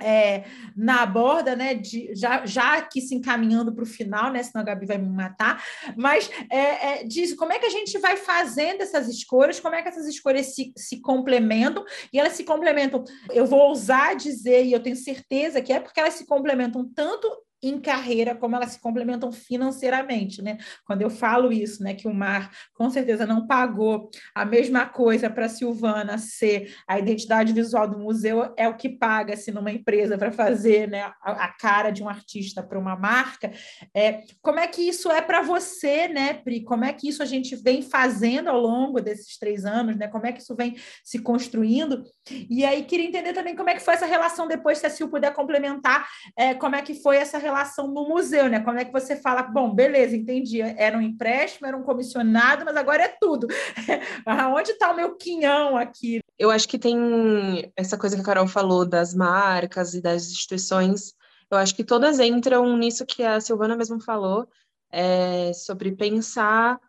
é, 0.03 0.43
na 0.75 1.05
borda, 1.05 1.55
né, 1.55 1.73
de, 1.73 2.13
já, 2.15 2.45
já 2.45 2.77
aqui 2.77 3.01
se 3.01 3.15
encaminhando 3.15 3.73
para 3.73 3.83
o 3.83 3.87
final, 3.87 4.31
né, 4.31 4.43
senão 4.43 4.61
a 4.61 4.65
Gabi 4.65 4.85
vai 4.85 4.97
me 4.97 5.09
matar, 5.09 5.63
mas 5.95 6.29
é, 6.49 6.57
é, 6.57 7.03
diz 7.03 7.33
como 7.33 7.53
é 7.53 7.59
que 7.59 7.65
a 7.65 7.69
gente 7.69 7.97
vai 7.99 8.17
fazendo 8.17 8.81
essas 8.81 9.07
escolhas, 9.07 9.59
como 9.59 9.75
é 9.75 9.81
que 9.81 9.89
essas 9.89 10.07
escolhas 10.07 10.53
se, 10.53 10.73
se 10.77 11.01
complementam, 11.01 11.83
e 12.11 12.19
elas 12.19 12.33
se 12.33 12.43
complementam, 12.43 13.03
eu 13.31 13.45
vou 13.45 13.59
ousar 13.59 14.15
dizer, 14.15 14.65
e 14.65 14.73
eu 14.73 14.81
tenho 14.81 14.95
certeza 14.95 15.61
que 15.61 15.71
é 15.71 15.79
porque 15.79 15.99
elas 15.99 16.15
se 16.15 16.25
complementam 16.25 16.87
tanto 16.93 17.27
em 17.63 17.79
carreira, 17.79 18.35
como 18.35 18.55
elas 18.55 18.73
se 18.73 18.81
complementam 18.81 19.31
financeiramente, 19.31 20.41
né? 20.41 20.57
Quando 20.85 21.01
eu 21.01 21.09
falo 21.09 21.51
isso, 21.51 21.81
né, 21.81 21.93
que 21.93 22.07
o 22.07 22.13
Mar 22.13 22.51
com 22.73 22.89
certeza 22.89 23.25
não 23.25 23.47
pagou 23.47 24.09
a 24.35 24.43
mesma 24.43 24.85
coisa 24.85 25.29
para 25.29 25.47
Silvana 25.47 26.17
ser 26.17 26.75
a 26.85 26.99
identidade 26.99 27.53
visual 27.53 27.87
do 27.87 27.97
museu 27.97 28.53
é 28.57 28.67
o 28.67 28.75
que 28.75 28.89
paga-se 28.89 29.51
numa 29.51 29.71
empresa 29.71 30.17
para 30.17 30.31
fazer, 30.31 30.89
né, 30.89 31.03
a, 31.21 31.45
a, 31.45 31.47
cara 31.53 31.89
de 31.89 32.03
um 32.03 32.09
artista 32.09 32.61
para 32.61 32.77
uma 32.77 32.97
marca. 32.97 33.51
É, 33.95 34.23
como 34.41 34.59
é 34.59 34.67
que 34.67 34.81
isso 34.81 35.09
é 35.09 35.21
para 35.21 35.41
você, 35.41 36.09
né, 36.09 36.33
Pri? 36.33 36.63
Como 36.63 36.83
é 36.83 36.91
que 36.91 37.07
isso 37.07 37.23
a 37.23 37.25
gente 37.25 37.55
vem 37.55 37.81
fazendo 37.81 38.49
ao 38.49 38.59
longo 38.59 38.99
desses 38.99 39.37
três 39.37 39.63
anos, 39.65 39.95
né? 39.95 40.09
Como 40.09 40.25
é 40.25 40.33
que 40.33 40.41
isso 40.41 40.55
vem 40.55 40.75
se 41.03 41.19
construindo? 41.19 42.03
E 42.49 42.65
aí 42.65 42.83
queria 42.83 43.07
entender 43.07 43.31
também 43.31 43.55
como 43.55 43.69
é 43.69 43.73
que 43.73 43.81
foi 43.81 43.93
essa 43.93 44.05
relação 44.05 44.47
depois, 44.47 44.79
se 44.79 44.85
a 44.85 44.89
Sil 44.91 45.07
puder 45.07 45.33
complementar, 45.33 46.07
é, 46.37 46.53
como 46.53 46.75
é 46.75 46.81
que 46.81 46.93
foi 46.95 47.15
essa 47.17 47.37
relação 47.37 47.52
relação 47.53 47.87
no 47.87 48.07
museu, 48.07 48.49
né? 48.49 48.59
Como 48.59 48.79
é 48.79 48.85
que 48.85 48.91
você 48.91 49.15
fala, 49.15 49.43
bom, 49.43 49.73
beleza, 49.73 50.15
entendi, 50.15 50.61
era 50.61 50.97
um 50.97 51.01
empréstimo, 51.01 51.67
era 51.67 51.77
um 51.77 51.83
comissionado, 51.83 52.65
mas 52.65 52.75
agora 52.75 53.03
é 53.03 53.17
tudo. 53.19 53.47
Onde 54.57 54.71
está 54.71 54.91
o 54.91 54.95
meu 54.95 55.15
quinhão 55.15 55.77
aqui? 55.77 56.19
Eu 56.37 56.49
acho 56.49 56.67
que 56.67 56.79
tem 56.79 57.71
essa 57.77 57.97
coisa 57.97 58.15
que 58.15 58.21
a 58.21 58.25
Carol 58.25 58.47
falou 58.47 58.85
das 58.85 59.13
marcas 59.13 59.93
e 59.93 60.01
das 60.01 60.31
instituições, 60.31 61.13
eu 61.49 61.57
acho 61.57 61.75
que 61.75 61.83
todas 61.83 62.19
entram 62.19 62.75
nisso 62.75 63.05
que 63.05 63.23
a 63.23 63.39
Silvana 63.39 63.77
mesmo 63.77 64.01
falou, 64.01 64.47
é, 64.91 65.53
sobre 65.53 65.95
pensar 65.95 66.79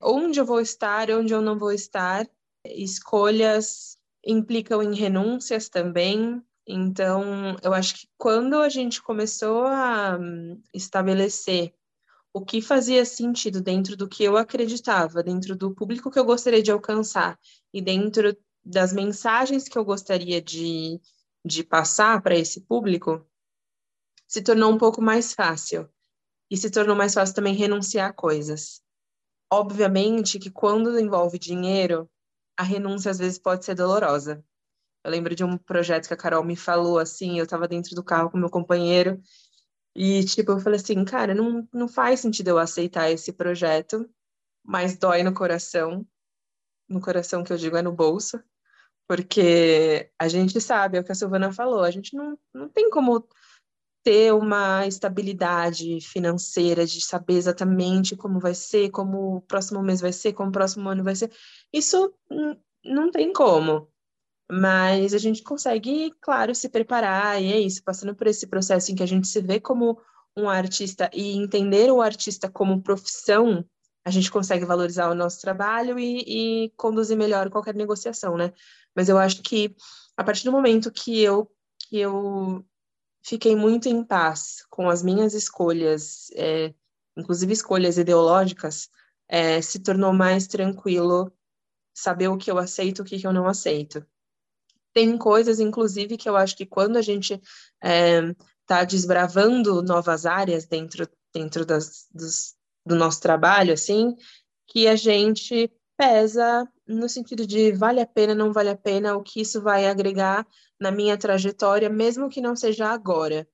onde 0.00 0.40
eu 0.40 0.46
vou 0.46 0.60
estar, 0.60 1.10
onde 1.10 1.32
eu 1.32 1.42
não 1.42 1.58
vou 1.58 1.72
estar. 1.72 2.26
Escolhas 2.64 3.98
implicam 4.24 4.82
em 4.82 4.94
renúncias 4.94 5.68
também, 5.68 6.42
então, 6.66 7.56
eu 7.62 7.74
acho 7.74 7.94
que 7.94 8.08
quando 8.16 8.56
a 8.56 8.68
gente 8.68 9.02
começou 9.02 9.66
a 9.66 10.16
hum, 10.18 10.60
estabelecer 10.72 11.74
o 12.32 12.44
que 12.44 12.62
fazia 12.62 13.04
sentido 13.04 13.60
dentro 13.60 13.96
do 13.96 14.08
que 14.08 14.24
eu 14.24 14.36
acreditava, 14.36 15.22
dentro 15.22 15.54
do 15.54 15.74
público 15.74 16.10
que 16.10 16.18
eu 16.18 16.24
gostaria 16.24 16.62
de 16.62 16.70
alcançar 16.70 17.38
e 17.72 17.80
dentro 17.80 18.36
das 18.64 18.92
mensagens 18.92 19.68
que 19.68 19.76
eu 19.76 19.84
gostaria 19.84 20.40
de, 20.40 21.00
de 21.44 21.62
passar 21.62 22.20
para 22.22 22.34
esse 22.34 22.62
público, 22.62 23.24
se 24.26 24.42
tornou 24.42 24.72
um 24.72 24.78
pouco 24.78 25.02
mais 25.02 25.34
fácil. 25.34 25.88
E 26.50 26.56
se 26.56 26.70
tornou 26.70 26.96
mais 26.96 27.14
fácil 27.14 27.34
também 27.34 27.54
renunciar 27.54 28.10
a 28.10 28.12
coisas. 28.12 28.82
Obviamente 29.50 30.38
que 30.38 30.50
quando 30.50 30.98
envolve 30.98 31.38
dinheiro, 31.38 32.08
a 32.56 32.62
renúncia 32.62 33.10
às 33.10 33.18
vezes 33.18 33.38
pode 33.38 33.64
ser 33.64 33.74
dolorosa. 33.74 34.44
Eu 35.04 35.10
lembro 35.10 35.34
de 35.34 35.44
um 35.44 35.58
projeto 35.58 36.08
que 36.08 36.14
a 36.14 36.16
Carol 36.16 36.42
me 36.42 36.56
falou, 36.56 36.98
assim, 36.98 37.38
eu 37.38 37.44
estava 37.44 37.68
dentro 37.68 37.94
do 37.94 38.02
carro 38.02 38.30
com 38.30 38.38
meu 38.38 38.50
companheiro, 38.50 39.20
e, 39.94 40.24
tipo, 40.24 40.52
eu 40.52 40.58
falei 40.58 40.80
assim, 40.80 41.04
cara, 41.04 41.34
não, 41.34 41.68
não 41.72 41.86
faz 41.86 42.20
sentido 42.20 42.48
eu 42.48 42.58
aceitar 42.58 43.10
esse 43.10 43.32
projeto, 43.32 44.08
mas 44.64 44.96
dói 44.96 45.22
no 45.22 45.32
coração. 45.32 46.06
No 46.88 47.00
coração 47.00 47.44
que 47.44 47.52
eu 47.52 47.56
digo 47.56 47.76
é 47.76 47.82
no 47.82 47.92
bolso, 47.92 48.42
porque 49.06 50.10
a 50.18 50.28
gente 50.28 50.60
sabe, 50.60 50.98
é 50.98 51.00
o 51.00 51.04
que 51.04 51.12
a 51.12 51.14
Silvana 51.14 51.52
falou, 51.52 51.82
a 51.82 51.90
gente 51.90 52.14
não, 52.16 52.38
não 52.52 52.68
tem 52.68 52.90
como 52.90 53.26
ter 54.02 54.34
uma 54.34 54.86
estabilidade 54.86 55.98
financeira, 56.02 56.84
de 56.84 57.00
saber 57.00 57.34
exatamente 57.34 58.16
como 58.16 58.38
vai 58.38 58.54
ser, 58.54 58.90
como 58.90 59.36
o 59.36 59.40
próximo 59.40 59.82
mês 59.82 60.00
vai 60.00 60.12
ser, 60.12 60.34
como 60.34 60.50
o 60.50 60.52
próximo 60.52 60.88
ano 60.90 61.02
vai 61.02 61.16
ser. 61.16 61.32
Isso 61.72 62.12
não 62.84 63.10
tem 63.10 63.32
como. 63.32 63.90
Mas 64.50 65.14
a 65.14 65.18
gente 65.18 65.42
consegue, 65.42 66.12
claro, 66.20 66.54
se 66.54 66.68
preparar, 66.68 67.42
e 67.42 67.52
é 67.52 67.58
isso, 67.60 67.82
passando 67.82 68.14
por 68.14 68.26
esse 68.26 68.46
processo 68.46 68.92
em 68.92 68.94
que 68.94 69.02
a 69.02 69.06
gente 69.06 69.26
se 69.26 69.40
vê 69.40 69.58
como 69.58 69.98
um 70.36 70.48
artista 70.48 71.10
e 71.12 71.36
entender 71.36 71.90
o 71.90 72.02
artista 72.02 72.50
como 72.50 72.82
profissão, 72.82 73.64
a 74.04 74.10
gente 74.10 74.30
consegue 74.30 74.64
valorizar 74.64 75.10
o 75.10 75.14
nosso 75.14 75.40
trabalho 75.40 75.98
e, 75.98 76.64
e 76.66 76.70
conduzir 76.76 77.16
melhor 77.16 77.48
qualquer 77.48 77.74
negociação, 77.74 78.36
né? 78.36 78.52
Mas 78.94 79.08
eu 79.08 79.16
acho 79.16 79.42
que 79.42 79.74
a 80.16 80.22
partir 80.22 80.44
do 80.44 80.52
momento 80.52 80.92
que 80.92 81.20
eu, 81.22 81.50
que 81.88 81.98
eu 81.98 82.64
fiquei 83.22 83.56
muito 83.56 83.88
em 83.88 84.04
paz 84.04 84.64
com 84.68 84.90
as 84.90 85.02
minhas 85.02 85.32
escolhas, 85.32 86.30
é, 86.34 86.74
inclusive 87.16 87.52
escolhas 87.52 87.96
ideológicas, 87.96 88.90
é, 89.26 89.62
se 89.62 89.78
tornou 89.78 90.12
mais 90.12 90.46
tranquilo 90.46 91.32
saber 91.94 92.28
o 92.28 92.36
que 92.36 92.50
eu 92.50 92.58
aceito 92.58 92.98
e 92.98 93.02
o 93.02 93.04
que 93.04 93.26
eu 93.26 93.32
não 93.32 93.48
aceito. 93.48 94.04
Tem 94.94 95.18
coisas, 95.18 95.58
inclusive, 95.58 96.16
que 96.16 96.28
eu 96.28 96.36
acho 96.36 96.56
que 96.56 96.64
quando 96.64 96.96
a 96.96 97.02
gente 97.02 97.34
está 97.34 98.80
é, 98.80 98.86
desbravando 98.86 99.82
novas 99.82 100.24
áreas 100.24 100.66
dentro, 100.66 101.08
dentro 101.32 101.66
das, 101.66 102.06
dos, 102.14 102.54
do 102.86 102.94
nosso 102.94 103.20
trabalho, 103.20 103.74
assim, 103.74 104.14
que 104.68 104.86
a 104.86 104.94
gente 104.94 105.70
pesa 105.96 106.66
no 106.86 107.08
sentido 107.08 107.46
de 107.46 107.72
vale 107.72 108.00
a 108.00 108.06
pena, 108.06 108.34
não 108.34 108.52
vale 108.52 108.68
a 108.68 108.76
pena, 108.76 109.16
o 109.16 109.22
que 109.22 109.40
isso 109.40 109.60
vai 109.60 109.86
agregar 109.86 110.46
na 110.78 110.90
minha 110.90 111.16
trajetória, 111.16 111.88
mesmo 111.88 112.28
que 112.28 112.40
não 112.40 112.54
seja 112.54 112.88
agora. 112.88 113.48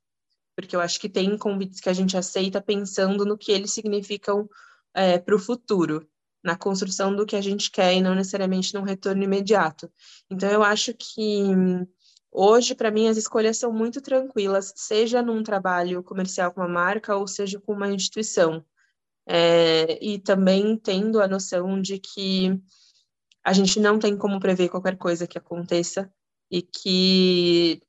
Porque 0.54 0.74
eu 0.74 0.80
acho 0.80 1.00
que 1.00 1.08
tem 1.08 1.38
convites 1.38 1.80
que 1.80 1.88
a 1.88 1.92
gente 1.92 2.16
aceita 2.16 2.60
pensando 2.60 3.24
no 3.24 3.38
que 3.38 3.52
eles 3.52 3.72
significam 3.72 4.48
é, 4.92 5.18
para 5.18 5.34
o 5.34 5.38
futuro. 5.38 6.06
Na 6.42 6.56
construção 6.56 7.14
do 7.14 7.26
que 7.26 7.36
a 7.36 7.40
gente 7.40 7.70
quer 7.70 7.94
e 7.94 8.00
não 8.00 8.14
necessariamente 8.14 8.74
num 8.74 8.82
retorno 8.82 9.22
imediato. 9.22 9.90
Então, 10.30 10.50
eu 10.50 10.62
acho 10.62 10.94
que 10.94 11.44
hoje, 12.32 12.74
para 12.74 12.90
mim, 12.90 13.08
as 13.08 13.16
escolhas 13.16 13.58
são 13.58 13.72
muito 13.72 14.00
tranquilas, 14.00 14.72
seja 14.76 15.22
num 15.22 15.42
trabalho 15.42 16.02
comercial 16.02 16.52
com 16.52 16.60
uma 16.60 16.68
marca 16.68 17.16
ou 17.16 17.26
seja 17.26 17.60
com 17.60 17.72
uma 17.72 17.92
instituição. 17.92 18.64
É, 19.26 20.02
e 20.04 20.18
também 20.18 20.76
tendo 20.76 21.20
a 21.20 21.28
noção 21.28 21.80
de 21.80 21.98
que 21.98 22.58
a 23.44 23.52
gente 23.52 23.78
não 23.78 23.98
tem 23.98 24.16
como 24.16 24.40
prever 24.40 24.68
qualquer 24.68 24.96
coisa 24.96 25.26
que 25.26 25.38
aconteça 25.38 26.12
e 26.50 26.62
que 26.62 27.80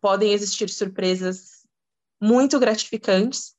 podem 0.00 0.32
existir 0.32 0.68
surpresas 0.68 1.66
muito 2.20 2.60
gratificantes 2.60 3.55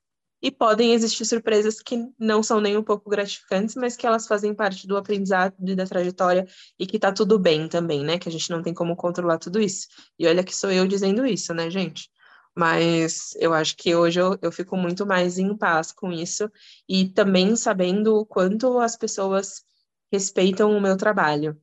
e 0.47 0.51
podem 0.51 0.93
existir 0.93 1.25
surpresas 1.25 1.81
que 1.81 2.07
não 2.17 2.41
são 2.41 2.61
nem 2.61 2.77
um 2.77 2.83
pouco 2.83 3.09
gratificantes, 3.09 3.75
mas 3.75 3.97
que 3.97 4.07
elas 4.07 4.25
fazem 4.25 4.55
parte 4.55 4.87
do 4.87 4.95
aprendizado 4.95 5.53
e 5.59 5.75
da 5.75 5.85
trajetória 5.85 6.47
e 6.79 6.87
que 6.87 6.97
tá 6.97 7.11
tudo 7.11 7.37
bem 7.37 7.67
também, 7.67 8.01
né? 8.01 8.17
Que 8.17 8.29
a 8.29 8.31
gente 8.31 8.49
não 8.49 8.63
tem 8.63 8.73
como 8.73 8.95
controlar 8.95 9.39
tudo 9.39 9.59
isso. 9.59 9.89
E 10.17 10.25
olha 10.25 10.45
que 10.45 10.55
sou 10.55 10.71
eu 10.71 10.87
dizendo 10.87 11.25
isso, 11.25 11.53
né, 11.53 11.69
gente? 11.69 12.09
Mas 12.55 13.35
eu 13.41 13.53
acho 13.53 13.75
que 13.75 13.93
hoje 13.93 14.21
eu, 14.21 14.39
eu 14.41 14.49
fico 14.49 14.77
muito 14.77 15.05
mais 15.05 15.37
em 15.37 15.53
paz 15.53 15.91
com 15.91 16.13
isso 16.13 16.49
e 16.87 17.09
também 17.09 17.53
sabendo 17.57 18.15
o 18.15 18.25
quanto 18.25 18.79
as 18.79 18.95
pessoas 18.95 19.65
respeitam 20.09 20.71
o 20.71 20.79
meu 20.79 20.95
trabalho 20.95 21.61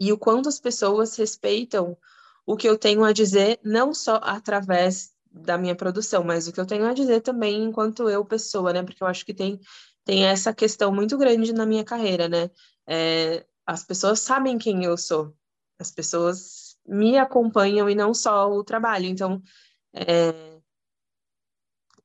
e 0.00 0.12
o 0.12 0.18
quanto 0.18 0.48
as 0.48 0.58
pessoas 0.58 1.14
respeitam 1.14 1.96
o 2.44 2.56
que 2.56 2.68
eu 2.68 2.76
tenho 2.76 3.04
a 3.04 3.12
dizer, 3.12 3.60
não 3.62 3.94
só 3.94 4.16
através 4.16 5.13
da 5.34 5.58
minha 5.58 5.74
produção, 5.74 6.22
mas 6.22 6.46
o 6.46 6.52
que 6.52 6.60
eu 6.60 6.66
tenho 6.66 6.86
a 6.86 6.94
dizer 6.94 7.20
também 7.20 7.64
enquanto 7.64 8.08
eu 8.08 8.24
pessoa, 8.24 8.72
né? 8.72 8.82
Porque 8.82 9.02
eu 9.02 9.06
acho 9.06 9.26
que 9.26 9.34
tem, 9.34 9.60
tem 10.04 10.24
essa 10.24 10.54
questão 10.54 10.94
muito 10.94 11.18
grande 11.18 11.52
na 11.52 11.66
minha 11.66 11.84
carreira, 11.84 12.28
né? 12.28 12.50
É, 12.86 13.44
as 13.66 13.84
pessoas 13.84 14.20
sabem 14.20 14.56
quem 14.58 14.84
eu 14.84 14.96
sou, 14.96 15.34
as 15.78 15.90
pessoas 15.90 16.76
me 16.86 17.18
acompanham 17.18 17.90
e 17.90 17.94
não 17.94 18.14
só 18.14 18.48
o 18.50 18.62
trabalho. 18.62 19.06
Então, 19.06 19.42
é, 19.92 20.60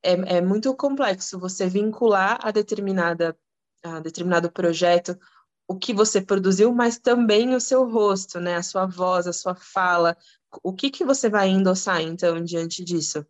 é, 0.02 0.36
é 0.38 0.40
muito 0.40 0.74
complexo 0.74 1.38
você 1.38 1.68
vincular 1.68 2.38
a 2.42 2.50
determinada 2.50 3.38
a 3.82 3.98
determinado 3.98 4.52
projeto 4.52 5.18
o 5.70 5.78
que 5.78 5.94
você 5.94 6.20
produziu, 6.20 6.74
mas 6.74 6.98
também 6.98 7.54
o 7.54 7.60
seu 7.60 7.88
rosto, 7.88 8.40
né? 8.40 8.56
A 8.56 8.62
sua 8.62 8.86
voz, 8.86 9.28
a 9.28 9.32
sua 9.32 9.54
fala. 9.54 10.16
O 10.62 10.72
que 10.72 10.90
que 10.90 11.04
você 11.04 11.28
vai 11.28 11.48
endossar, 11.48 12.00
então, 12.00 12.42
diante 12.42 12.84
disso? 12.84 13.24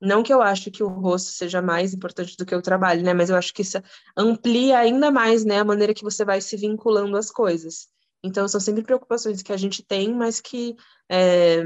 Não 0.00 0.22
que 0.22 0.32
eu 0.32 0.42
acho 0.42 0.70
que 0.70 0.82
o 0.82 0.88
rosto 0.88 1.30
seja 1.30 1.62
mais 1.62 1.94
importante 1.94 2.36
do 2.36 2.44
que 2.44 2.54
o 2.54 2.62
trabalho, 2.62 3.02
né? 3.02 3.14
Mas 3.14 3.30
eu 3.30 3.36
acho 3.36 3.52
que 3.52 3.62
isso 3.62 3.78
amplia 4.16 4.78
ainda 4.78 5.10
mais, 5.10 5.44
né, 5.44 5.60
a 5.60 5.64
maneira 5.64 5.94
que 5.94 6.04
você 6.04 6.24
vai 6.24 6.40
se 6.40 6.56
vinculando 6.56 7.16
às 7.16 7.30
coisas. 7.30 7.88
Então, 8.22 8.46
são 8.48 8.60
sempre 8.60 8.82
preocupações 8.82 9.42
que 9.42 9.52
a 9.52 9.56
gente 9.56 9.82
tem, 9.82 10.12
mas 10.12 10.40
que 10.40 10.76
é, 11.10 11.62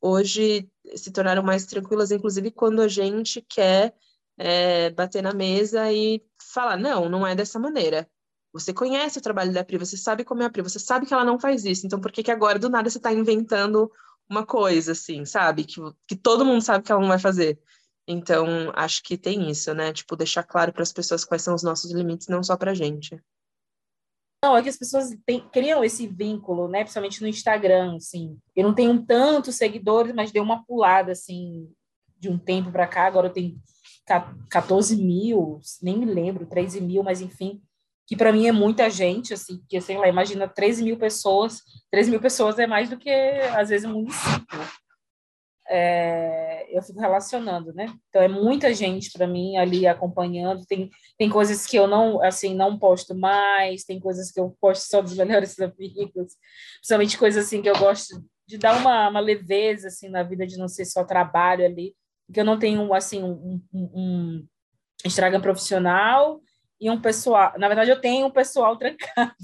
hoje 0.00 0.70
se 0.94 1.10
tornaram 1.10 1.42
mais 1.42 1.66
tranquilas, 1.66 2.10
inclusive 2.10 2.50
quando 2.50 2.82
a 2.82 2.88
gente 2.88 3.44
quer 3.48 3.94
é, 4.38 4.90
bater 4.90 5.22
na 5.22 5.32
mesa 5.32 5.90
e 5.92 6.22
falar, 6.40 6.76
não, 6.76 7.08
não 7.08 7.26
é 7.26 7.34
dessa 7.34 7.58
maneira. 7.58 8.08
Você 8.52 8.72
conhece 8.72 9.18
o 9.18 9.22
trabalho 9.22 9.52
da 9.52 9.64
Pri, 9.64 9.76
você 9.78 9.96
sabe 9.96 10.24
como 10.24 10.42
é 10.42 10.46
a 10.46 10.50
Pri, 10.50 10.62
você 10.62 10.78
sabe 10.78 11.06
que 11.06 11.12
ela 11.12 11.24
não 11.24 11.38
faz 11.38 11.64
isso. 11.64 11.86
Então, 11.86 12.00
por 12.00 12.12
que, 12.12 12.22
que 12.22 12.30
agora 12.30 12.58
do 12.58 12.70
nada 12.70 12.88
você 12.88 12.98
está 12.98 13.12
inventando 13.12 13.90
uma 14.28 14.44
coisa, 14.44 14.92
assim, 14.92 15.24
sabe? 15.24 15.64
Que, 15.64 15.80
que 16.06 16.16
todo 16.16 16.44
mundo 16.44 16.62
sabe 16.62 16.84
que 16.84 16.92
ela 16.92 17.00
não 17.00 17.08
vai 17.08 17.18
fazer. 17.18 17.58
Então, 18.06 18.72
acho 18.74 19.02
que 19.02 19.16
tem 19.16 19.50
isso, 19.50 19.74
né? 19.74 19.92
Tipo, 19.92 20.16
deixar 20.16 20.42
claro 20.42 20.72
para 20.72 20.82
as 20.82 20.92
pessoas 20.92 21.24
quais 21.24 21.42
são 21.42 21.54
os 21.54 21.62
nossos 21.62 21.92
limites, 21.92 22.28
não 22.28 22.42
só 22.42 22.56
para 22.56 22.74
gente. 22.74 23.20
Não, 24.44 24.56
é 24.56 24.62
que 24.62 24.68
as 24.68 24.76
pessoas 24.76 25.10
têm, 25.24 25.40
criam 25.48 25.82
esse 25.82 26.06
vínculo, 26.06 26.68
né? 26.68 26.80
Principalmente 26.80 27.20
no 27.20 27.28
Instagram, 27.28 27.96
assim. 27.96 28.38
Eu 28.54 28.64
não 28.64 28.74
tenho 28.74 29.04
tantos 29.04 29.56
seguidores, 29.56 30.14
mas 30.14 30.30
deu 30.30 30.42
uma 30.42 30.64
pulada, 30.64 31.12
assim, 31.12 31.68
de 32.18 32.28
um 32.28 32.38
tempo 32.38 32.70
para 32.70 32.86
cá. 32.86 33.06
Agora 33.06 33.28
eu 33.28 33.32
tenho 33.32 33.60
14 34.50 34.96
mil, 34.96 35.60
nem 35.82 35.98
me 35.98 36.06
lembro, 36.06 36.46
13 36.46 36.80
mil, 36.80 37.02
mas 37.02 37.20
enfim 37.20 37.60
que 38.06 38.16
para 38.16 38.32
mim 38.32 38.46
é 38.46 38.52
muita 38.52 38.88
gente, 38.88 39.34
assim, 39.34 39.60
que 39.68 39.80
sei 39.80 39.98
lá, 39.98 40.08
imagina 40.08 40.46
13 40.46 40.84
mil 40.84 40.96
pessoas, 40.96 41.62
13 41.90 42.10
mil 42.10 42.20
pessoas 42.20 42.58
é 42.58 42.66
mais 42.66 42.88
do 42.88 42.96
que, 42.96 43.10
às 43.10 43.68
vezes, 43.68 43.84
um 43.84 43.94
município. 43.94 44.60
É, 45.68 46.64
eu 46.70 46.80
fico 46.80 47.00
relacionando, 47.00 47.74
né? 47.74 47.92
Então 48.08 48.22
é 48.22 48.28
muita 48.28 48.72
gente 48.72 49.10
para 49.10 49.26
mim 49.26 49.56
ali 49.56 49.84
acompanhando. 49.84 50.64
Tem, 50.64 50.88
tem 51.18 51.28
coisas 51.28 51.66
que 51.66 51.76
eu 51.76 51.88
não 51.88 52.22
assim 52.22 52.54
não 52.54 52.78
posto 52.78 53.16
mais, 53.16 53.82
tem 53.82 53.98
coisas 53.98 54.30
que 54.30 54.38
eu 54.38 54.56
posto 54.60 54.88
só 54.88 55.02
dos 55.02 55.16
melhores 55.16 55.58
amigos, 55.58 56.36
principalmente 56.76 57.18
coisas 57.18 57.44
assim 57.44 57.60
que 57.60 57.68
eu 57.68 57.76
gosto 57.78 58.24
de 58.46 58.58
dar 58.58 58.78
uma, 58.80 59.08
uma 59.08 59.18
leveza 59.18 59.88
assim 59.88 60.08
na 60.08 60.22
vida 60.22 60.46
de 60.46 60.56
não 60.56 60.68
ser 60.68 60.84
só 60.84 61.02
trabalho 61.02 61.64
ali, 61.64 61.96
que 62.32 62.38
eu 62.38 62.44
não 62.44 62.60
tenho 62.60 62.94
assim 62.94 63.24
um, 63.24 63.60
um, 63.74 63.90
um 63.92 64.46
Instagram 65.04 65.40
profissional 65.40 66.40
e 66.80 66.90
um 66.90 67.00
pessoal. 67.00 67.52
Na 67.58 67.68
verdade, 67.68 67.90
eu 67.90 68.00
tenho 68.00 68.26
um 68.26 68.30
pessoal 68.30 68.76
trancado. 68.78 69.34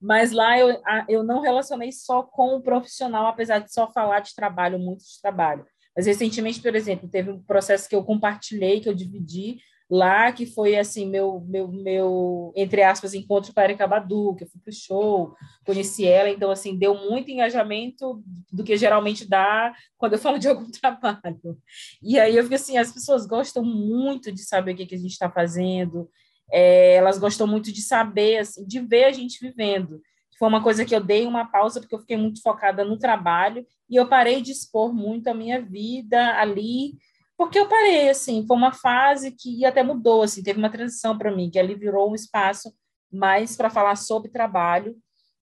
Mas 0.00 0.30
lá 0.30 0.58
eu, 0.58 0.80
eu 1.08 1.24
não 1.24 1.40
relacionei 1.40 1.90
só 1.90 2.22
com 2.22 2.56
o 2.56 2.62
profissional, 2.62 3.26
apesar 3.26 3.58
de 3.58 3.72
só 3.72 3.90
falar 3.92 4.20
de 4.20 4.34
trabalho, 4.34 4.78
muito 4.78 5.00
de 5.00 5.20
trabalho. 5.20 5.66
Mas 5.96 6.06
recentemente, 6.06 6.62
por 6.62 6.76
exemplo, 6.76 7.08
teve 7.08 7.30
um 7.30 7.42
processo 7.42 7.88
que 7.88 7.96
eu 7.96 8.04
compartilhei, 8.04 8.80
que 8.80 8.88
eu 8.88 8.94
dividi 8.94 9.58
lá, 9.90 10.30
que 10.32 10.44
foi 10.44 10.76
assim, 10.76 11.08
meu, 11.08 11.40
meu, 11.48 11.68
meu 11.68 12.52
entre 12.54 12.82
aspas, 12.82 13.14
encontro 13.14 13.54
com 13.54 13.60
a 13.60 13.64
Erika 13.64 13.86
Badu, 13.86 14.34
que 14.34 14.44
eu 14.44 14.48
fui 14.48 14.60
pro 14.60 14.72
show, 14.72 15.34
conheci 15.64 16.06
ela, 16.06 16.28
então 16.28 16.50
assim, 16.50 16.76
deu 16.76 16.94
muito 16.94 17.30
engajamento 17.30 18.22
do 18.52 18.62
que 18.62 18.76
geralmente 18.76 19.26
dá 19.26 19.72
quando 19.96 20.12
eu 20.14 20.18
falo 20.20 20.38
de 20.38 20.48
algum 20.48 20.70
trabalho. 20.70 21.58
E 22.02 22.18
aí 22.18 22.36
eu 22.36 22.46
vi 22.46 22.54
assim, 22.54 22.76
as 22.76 22.92
pessoas 22.92 23.26
gostam 23.26 23.64
muito 23.64 24.30
de 24.30 24.42
saber 24.44 24.72
o 24.72 24.76
que, 24.76 24.86
que 24.86 24.94
a 24.94 24.98
gente 24.98 25.12
está 25.12 25.30
fazendo, 25.30 26.08
é, 26.50 26.94
elas 26.94 27.18
gostam 27.18 27.46
muito 27.46 27.72
de 27.72 27.80
saber, 27.80 28.38
assim, 28.38 28.66
de 28.66 28.80
ver 28.80 29.04
a 29.04 29.12
gente 29.12 29.40
vivendo. 29.40 30.02
Foi 30.38 30.48
uma 30.48 30.62
coisa 30.62 30.84
que 30.84 30.94
eu 30.94 31.02
dei 31.02 31.26
uma 31.26 31.46
pausa 31.50 31.80
porque 31.80 31.94
eu 31.94 31.98
fiquei 31.98 32.16
muito 32.16 32.40
focada 32.40 32.84
no 32.84 32.96
trabalho 32.96 33.66
e 33.90 33.96
eu 33.96 34.06
parei 34.06 34.40
de 34.40 34.52
expor 34.52 34.94
muito 34.94 35.26
a 35.28 35.34
minha 35.34 35.60
vida 35.60 36.38
ali 36.38 36.92
porque 37.38 37.56
eu 37.56 37.68
parei, 37.68 38.10
assim, 38.10 38.44
foi 38.44 38.56
uma 38.56 38.72
fase 38.72 39.30
que 39.30 39.64
até 39.64 39.80
mudou, 39.80 40.24
assim, 40.24 40.42
teve 40.42 40.58
uma 40.58 40.68
transição 40.68 41.16
para 41.16 41.30
mim, 41.30 41.48
que 41.48 41.58
ali 41.58 41.72
virou 41.76 42.10
um 42.10 42.14
espaço 42.16 42.74
mais 43.12 43.56
para 43.56 43.70
falar 43.70 43.94
sobre 43.94 44.28
trabalho, 44.28 44.98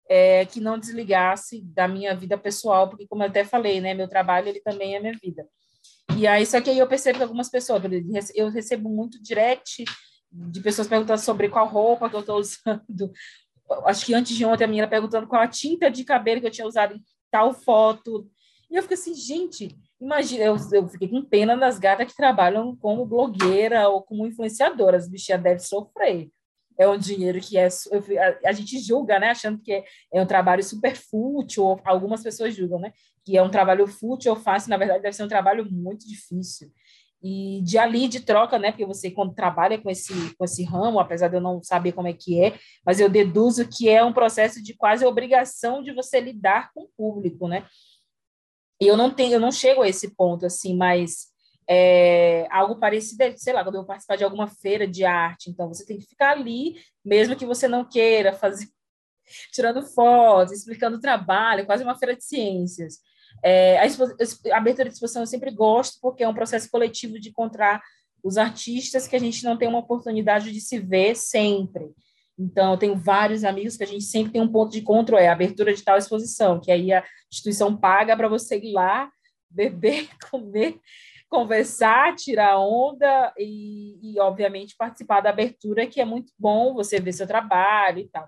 é, 0.10 0.44
que 0.48 0.60
não 0.60 0.80
desligasse 0.80 1.62
da 1.62 1.88
minha 1.88 2.16
vida 2.16 2.36
pessoal, 2.36 2.90
porque 2.90 3.08
como 3.08 3.22
eu 3.22 3.28
até 3.28 3.46
falei, 3.46 3.80
né, 3.80 3.94
meu 3.94 4.08
trabalho 4.08 4.50
ele 4.50 4.60
também 4.60 4.96
é 4.96 5.00
minha 5.00 5.14
vida. 5.22 5.48
E 6.18 6.26
aí 6.26 6.46
só 6.48 6.60
que 6.60 6.72
aí 6.72 6.80
eu 6.80 6.88
percebo 6.88 7.20
que 7.20 7.24
algumas 7.24 7.50
pessoas, 7.50 7.82
eu 8.34 8.50
recebo 8.50 8.90
muito 8.90 9.22
direct 9.22 9.86
de 10.32 10.60
pessoas 10.62 10.88
perguntando 10.88 11.22
sobre 11.22 11.48
qual 11.48 11.68
roupa 11.68 12.10
que 12.10 12.16
eu 12.16 12.22
estou 12.22 12.40
usando. 12.42 13.14
Acho 13.86 14.06
que 14.08 14.16
antes 14.16 14.36
de 14.36 14.44
ontem 14.44 14.64
a 14.64 14.68
minha 14.68 14.88
perguntando 14.88 15.28
qual 15.28 15.44
a 15.44 15.48
tinta 15.48 15.92
de 15.92 16.04
cabelo 16.04 16.42
que 16.42 16.48
eu 16.48 16.52
tinha 16.52 16.68
usado 16.68 16.96
em 16.96 17.04
tal 17.30 17.54
foto. 17.54 18.28
E 18.70 18.76
eu 18.76 18.82
fico 18.82 18.96
assim, 18.96 19.14
gente, 19.14 19.78
Imagina, 20.04 20.44
eu, 20.44 20.58
eu 20.74 20.88
fiquei 20.90 21.08
com 21.08 21.24
pena 21.24 21.56
das 21.56 21.80
gatas 21.80 22.08
que 22.08 22.16
trabalham 22.16 22.76
como 22.76 23.06
blogueira 23.06 23.88
ou 23.88 24.04
como 24.04 24.28
influenciadora. 24.28 24.98
As 24.98 25.08
bichinhas 25.08 25.42
devem 25.42 25.60
sofrer. 25.60 26.30
É 26.78 26.86
um 26.86 26.98
dinheiro 26.98 27.40
que 27.40 27.58
é. 27.58 27.68
A, 27.68 28.50
a 28.50 28.52
gente 28.52 28.80
julga, 28.80 29.18
né? 29.18 29.30
Achando 29.30 29.62
que 29.62 29.72
é, 29.72 29.86
é, 30.12 30.22
um 30.22 30.26
trabalho 30.26 30.62
super 30.62 30.94
fútil, 30.94 31.64
ou 31.64 31.82
algumas 31.86 32.22
pessoas 32.22 32.54
julgam, 32.54 32.80
né? 32.80 32.92
Que 33.24 33.38
é 33.38 33.42
um 33.42 33.50
trabalho 33.50 33.88
fútil 33.88 34.34
ou 34.34 34.38
fácil, 34.38 34.72
na 34.72 34.78
verdade, 34.78 35.04
deve 35.04 35.16
ser 35.16 35.24
um 35.24 35.30
trabalho 35.30 35.66
muito 35.72 36.06
difícil. 36.06 36.70
E 37.22 37.62
de 37.64 37.78
ali, 37.78 38.10
de 38.10 38.20
troca, 38.20 38.60
né? 38.60 38.72
Porque 38.72 38.86
você, 38.86 39.10
quando 39.10 39.34
trabalha 39.34 39.78
com 39.78 39.90
esse, 39.90 40.36
com 40.36 40.44
esse 40.44 40.66
ramo, 40.66 41.00
apesar 41.00 41.30
de 41.30 41.38
eu 41.38 41.42
não 41.42 41.64
saber 41.64 41.94
como 41.94 42.10
é 42.10 42.14
que 42.14 42.44
é, 42.44 42.60
mas 42.86 43.00
eu 43.00 43.08
deduzo 43.08 43.70
que 43.70 43.88
é 43.88 44.04
um 44.04 44.12
processo 44.12 44.62
de 44.62 44.74
quase 44.74 45.06
obrigação 45.06 45.82
de 45.82 45.94
você 45.94 46.20
lidar 46.20 46.72
com 46.74 46.82
o 46.82 46.90
público, 46.98 47.48
né? 47.48 47.66
E 48.82 48.88
eu 48.88 48.98
não 48.98 49.10
tenho, 49.12 49.34
eu 49.34 49.40
não 49.40 49.52
chego 49.52 49.82
a 49.82 49.88
esse 49.88 50.16
ponto 50.16 50.46
assim, 50.46 50.76
mas 50.76 51.28
é, 51.70 52.48
algo 52.50 52.76
parecido, 52.76 53.24
sei 53.38 53.54
lá, 53.54 53.64
quando 53.64 53.76
eu 53.76 53.86
participar 53.86 54.16
de 54.18 54.24
alguma 54.24 54.48
feira 54.48 54.88
de 54.88 55.06
arte, 55.06 55.50
então 55.50 55.68
você 55.68 55.86
tem 55.86 55.98
que 55.98 56.06
ficar 56.06 56.32
ali, 56.32 56.76
mesmo 57.04 57.36
que 57.36 57.46
você 57.46 57.68
não 57.68 57.86
queira 57.86 58.34
fazer, 58.34 58.68
tirando 59.54 59.82
fotos, 59.82 60.54
explicando 60.54 60.98
o 60.98 61.02
trabalho, 61.02 61.66
quase 61.66 61.84
uma 61.84 61.98
feira 61.98 62.16
de 62.16 62.24
ciências. 62.24 63.00
É, 63.44 63.80
a, 63.80 63.86
a, 63.86 64.58
abertura 64.58 64.90
de 64.90 64.96
exposição 64.96 65.22
eu 65.22 65.28
sempre 65.28 65.52
gosto, 65.52 66.00
porque 66.02 66.24
é 66.24 66.28
um 66.28 66.34
processo 66.34 66.70
coletivo 66.70 67.20
de 67.20 67.30
encontrar 67.30 67.82
os 68.24 68.38
artistas 68.38 69.08
que 69.08 69.16
a 69.16 69.20
gente 69.20 69.44
não 69.44 69.58
tem 69.58 69.68
uma 69.68 69.80
oportunidade 69.80 70.52
de 70.52 70.62
se 70.62 70.80
ver 70.80 71.16
sempre. 71.16 71.92
Então, 72.38 72.72
eu 72.72 72.78
tenho 72.78 72.96
vários 72.96 73.44
amigos 73.44 73.78
que 73.78 73.84
a 73.84 73.88
gente 73.88 74.04
sempre 74.04 74.34
tem 74.34 74.42
um 74.42 74.52
ponto 74.52 74.72
de 74.72 74.80
encontro, 74.80 75.16
é 75.16 75.28
a 75.28 75.34
abertura 75.34 75.74
de 75.74 75.84
tal 75.84 75.98
exposição, 75.98 76.60
que 76.60 76.72
aí 76.72 76.92
a 76.92 77.04
instituição 77.32 77.76
paga 77.78 78.16
para 78.18 78.28
você 78.28 78.58
ir 78.58 78.74
lá, 78.74 79.10
beber, 79.50 80.10
comer, 80.32 80.80
conversar, 81.30 82.16
tirar 82.16 82.60
onda 82.60 83.34
e, 83.38 84.00
e, 84.02 84.20
obviamente, 84.20 84.76
participar 84.76 85.22
da 85.22 85.30
abertura, 85.30 85.88
que 85.88 86.02
é 86.02 86.06
muito 86.06 86.32
bom 86.38 86.74
você 86.74 87.00
ver 87.00 87.14
seu 87.14 87.28
trabalho 87.28 88.00
e 88.00 88.08
tal. 88.08 88.28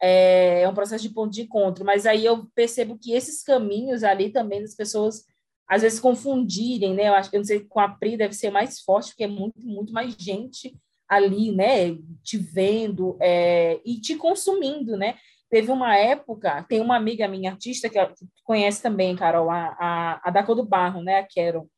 É, 0.00 0.62
é 0.62 0.68
um 0.68 0.74
processo 0.74 1.02
de 1.02 1.14
ponto 1.14 1.32
de 1.32 1.42
encontro, 1.42 1.84
mas 1.84 2.04
aí 2.04 2.26
eu 2.26 2.46
percebo 2.54 2.98
que 2.98 3.12
esses 3.12 3.42
caminhos 3.42 4.04
ali 4.04 4.30
também 4.30 4.60
das 4.60 4.74
pessoas 4.74 5.24
às 5.66 5.80
vezes 5.80 5.98
confundirem, 5.98 6.94
né? 6.94 7.08
Eu 7.08 7.14
acho 7.14 7.30
que 7.30 7.36
eu 7.36 7.40
não 7.40 7.44
sei, 7.44 7.60
com 7.60 7.80
a 7.80 7.88
Pri 7.88 8.16
deve 8.16 8.34
ser 8.34 8.50
mais 8.50 8.80
forte, 8.80 9.10
porque 9.10 9.24
é 9.24 9.28
muito, 9.28 9.66
muito 9.66 9.94
mais 9.94 10.14
gente 10.18 10.76
ali, 11.08 11.52
né? 11.52 11.96
Te 12.22 12.38
vendo 12.38 13.16
é, 13.20 13.80
e 13.84 14.00
te 14.00 14.16
consumindo, 14.16 14.96
né? 14.96 15.16
Teve 15.50 15.70
uma 15.70 15.96
época, 15.96 16.64
tem 16.68 16.80
uma 16.80 16.96
amiga 16.96 17.28
minha, 17.28 17.52
artista, 17.52 17.88
que, 17.88 18.04
que 18.06 18.26
conhece 18.42 18.82
também, 18.82 19.14
Carol, 19.14 19.50
a, 19.50 19.76
a, 19.78 20.20
a 20.24 20.30
da 20.30 20.42
Cor 20.42 20.56
do 20.56 20.64
Barro, 20.64 21.02
né? 21.02 21.18
A 21.18 21.28
Carol 21.28 21.68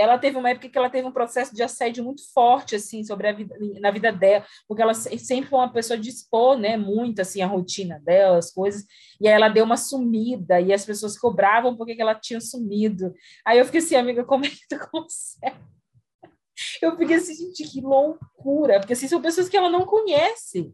ela 0.00 0.18
teve 0.18 0.36
uma 0.36 0.50
época 0.50 0.68
que 0.68 0.78
ela 0.78 0.88
teve 0.88 1.06
um 1.06 1.12
processo 1.12 1.54
de 1.54 1.62
assédio 1.62 2.02
muito 2.02 2.22
forte 2.32 2.76
assim 2.76 3.04
sobre 3.04 3.28
a 3.28 3.32
vida 3.32 3.54
na 3.80 3.90
vida 3.90 4.10
dela, 4.12 4.44
porque 4.66 4.82
ela 4.82 4.94
sempre 4.94 5.50
foi 5.50 5.58
uma 5.58 5.72
pessoa 5.72 5.98
de 5.98 6.08
expor, 6.08 6.56
né, 6.58 6.76
muito 6.76 7.20
assim 7.20 7.42
a 7.42 7.46
rotina 7.46 8.00
dela, 8.00 8.38
as 8.38 8.52
coisas, 8.52 8.84
e 9.20 9.28
aí 9.28 9.34
ela 9.34 9.48
deu 9.48 9.64
uma 9.64 9.76
sumida 9.76 10.60
e 10.60 10.72
as 10.72 10.84
pessoas 10.84 11.18
cobravam 11.18 11.76
porque 11.76 11.96
ela 11.98 12.14
tinha 12.14 12.40
sumido. 12.40 13.14
Aí 13.44 13.58
eu 13.58 13.64
fiquei 13.64 13.80
assim, 13.80 13.96
amiga, 13.96 14.24
como 14.24 14.46
é 14.46 14.48
que 14.48 14.66
tu 14.68 14.78
consegue? 14.90 15.56
Eu 16.80 16.96
fiquei 16.96 17.16
assim, 17.16 17.34
gente, 17.34 17.64
que 17.64 17.80
loucura, 17.80 18.80
porque 18.80 18.92
assim, 18.92 19.08
são 19.08 19.20
pessoas 19.20 19.48
que 19.48 19.56
ela 19.56 19.70
não 19.70 19.84
conhece. 19.84 20.72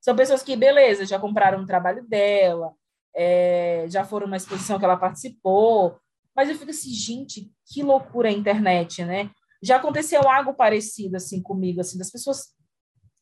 São 0.00 0.14
pessoas 0.14 0.42
que, 0.42 0.56
beleza, 0.56 1.04
já 1.04 1.18
compraram 1.18 1.62
o 1.62 1.66
trabalho 1.66 2.06
dela, 2.06 2.72
é, 3.14 3.86
já 3.88 4.04
foram 4.04 4.26
numa 4.26 4.36
exposição 4.36 4.78
que 4.78 4.84
ela 4.84 4.96
participou, 4.96 5.98
mas 6.34 6.48
eu 6.48 6.54
fico 6.54 6.70
assim, 6.70 6.90
gente, 6.90 7.50
que 7.66 7.82
loucura 7.82 8.28
a 8.28 8.32
internet, 8.32 9.04
né? 9.04 9.30
Já 9.62 9.76
aconteceu 9.76 10.28
algo 10.28 10.54
parecido 10.54 11.16
assim 11.16 11.42
comigo, 11.42 11.80
assim, 11.80 11.98
das 11.98 12.10
pessoas, 12.10 12.54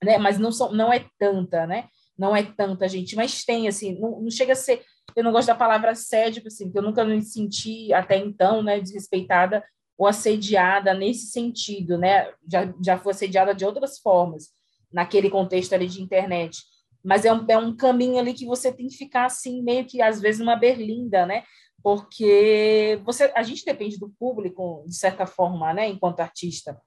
né? 0.02 0.18
Mas 0.18 0.38
não 0.38 0.50
são, 0.50 0.72
não 0.72 0.92
é 0.92 1.06
tanta, 1.18 1.66
né? 1.66 1.88
Não 2.18 2.34
é 2.34 2.42
tanta 2.42 2.88
gente, 2.88 3.16
mas 3.16 3.44
tem 3.44 3.68
assim, 3.68 3.98
não, 3.98 4.20
não 4.20 4.30
chega 4.30 4.52
a 4.52 4.56
ser. 4.56 4.84
Eu 5.14 5.22
não 5.22 5.32
gosto 5.32 5.46
da 5.46 5.54
palavra 5.54 5.92
assédio, 5.92 6.42
assim, 6.46 6.64
porque 6.64 6.78
eu 6.78 6.82
nunca 6.82 7.04
me 7.04 7.22
senti 7.22 7.92
até 7.92 8.18
então, 8.18 8.62
né, 8.62 8.80
desrespeitada 8.80 9.64
ou 9.96 10.06
assediada 10.06 10.92
nesse 10.94 11.26
sentido, 11.26 11.98
né? 11.98 12.32
Já 12.50 12.72
já 12.84 12.98
fui 12.98 13.12
assediada 13.12 13.54
de 13.54 13.64
outras 13.64 13.98
formas 13.98 14.50
naquele 14.92 15.30
contexto 15.30 15.72
ali 15.72 15.86
de 15.86 16.02
internet. 16.02 16.62
Mas 17.02 17.24
é 17.24 17.32
um, 17.32 17.44
é 17.48 17.58
um 17.58 17.76
caminho 17.76 18.18
ali 18.18 18.32
que 18.32 18.46
você 18.46 18.72
tem 18.72 18.88
que 18.88 18.96
ficar 18.96 19.26
assim, 19.26 19.62
meio 19.62 19.84
que 19.84 20.00
às 20.00 20.20
vezes 20.20 20.40
uma 20.40 20.56
berlinda, 20.56 21.26
né? 21.26 21.44
porque 21.84 22.98
você, 23.04 23.30
a 23.36 23.42
gente 23.42 23.62
depende 23.62 23.98
do 23.98 24.08
público 24.18 24.82
de 24.86 24.96
certa 24.96 25.26
forma, 25.26 25.74
né, 25.74 25.86
enquanto 25.86 26.20
artista. 26.20 26.80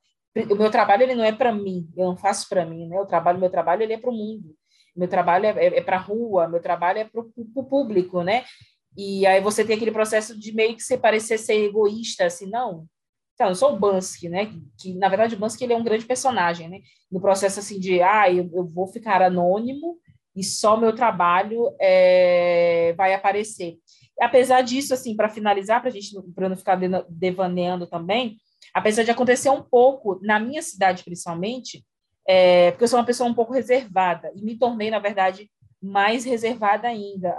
O 0.50 0.56
meu 0.56 0.72
trabalho 0.72 1.04
ele 1.04 1.14
não 1.14 1.24
é 1.24 1.32
para 1.32 1.52
mim, 1.52 1.88
eu 1.96 2.08
não 2.08 2.18
faço 2.18 2.50
para 2.50 2.66
mim, 2.66 2.88
né? 2.88 3.00
O 3.00 3.06
trabalho, 3.06 3.40
meu 3.40 3.50
trabalho 3.50 3.84
ele 3.84 3.94
é 3.94 3.98
para 3.98 4.10
o 4.10 4.14
mundo. 4.14 4.56
Meu 4.96 5.08
trabalho 5.08 5.46
é, 5.46 5.50
é, 5.50 5.78
é 5.78 5.82
para 5.82 5.98
a 5.98 6.00
rua, 6.00 6.48
meu 6.48 6.60
trabalho 6.60 7.00
é 7.00 7.06
para 7.06 7.22
o 7.22 7.64
público, 7.64 8.24
né? 8.24 8.44
E 8.96 9.26
aí 9.28 9.40
você 9.40 9.64
tem 9.64 9.76
aquele 9.76 9.92
processo 9.92 10.38
de 10.38 10.52
meio 10.52 10.76
que 10.76 10.98
parecer 10.98 11.38
ser 11.38 11.64
egoísta, 11.64 12.26
assim, 12.26 12.48
não. 12.50 12.88
Eu 13.40 13.56
sou 13.56 13.74
o 13.74 13.80
Bansky, 13.80 14.30
né? 14.30 14.46
Que, 14.46 14.62
que, 14.80 14.94
na 14.96 15.10
verdade 15.10 15.36
o 15.36 15.38
Bansky 15.38 15.64
ele 15.64 15.74
é 15.74 15.78
um 15.78 15.84
grande 15.84 16.06
personagem, 16.06 16.70
né? 16.70 16.80
No 17.12 17.22
processo 17.22 17.60
assim 17.60 17.80
de, 17.80 18.02
ah, 18.02 18.32
eu, 18.32 18.50
eu 18.54 18.66
vou 18.66 18.88
ficar 18.88 19.22
anônimo 19.22 19.98
e 20.36 20.44
só 20.44 20.78
meu 20.78 20.94
trabalho 20.94 21.76
é, 21.80 22.94
vai 22.98 23.14
aparecer 23.14 23.78
apesar 24.20 24.62
disso, 24.62 24.94
assim, 24.94 25.16
para 25.16 25.30
finalizar, 25.30 25.80
para 25.80 25.90
a 25.90 25.94
gente 25.94 26.10
para 26.34 26.50
não 26.50 26.56
ficar 26.56 26.80
devaneando 27.10 27.88
também, 27.88 28.38
apesar 28.74 29.04
de 29.04 29.12
acontecer 29.12 29.50
um 29.50 29.62
pouco 29.62 30.20
na 30.24 30.40
minha 30.40 30.62
cidade, 30.62 31.04
principalmente, 31.04 31.86
é, 32.28 32.72
porque 32.72 32.84
eu 32.84 32.88
sou 32.88 33.00
uma 33.00 33.06
pessoa 33.06 33.30
um 33.30 33.34
pouco 33.34 33.54
reservada 33.54 34.32
e 34.36 34.42
me 34.42 34.58
tornei, 34.58 34.90
na 34.90 35.00
verdade, 35.00 35.50
mais 35.82 36.26
reservada 36.26 36.88
ainda. 36.88 37.36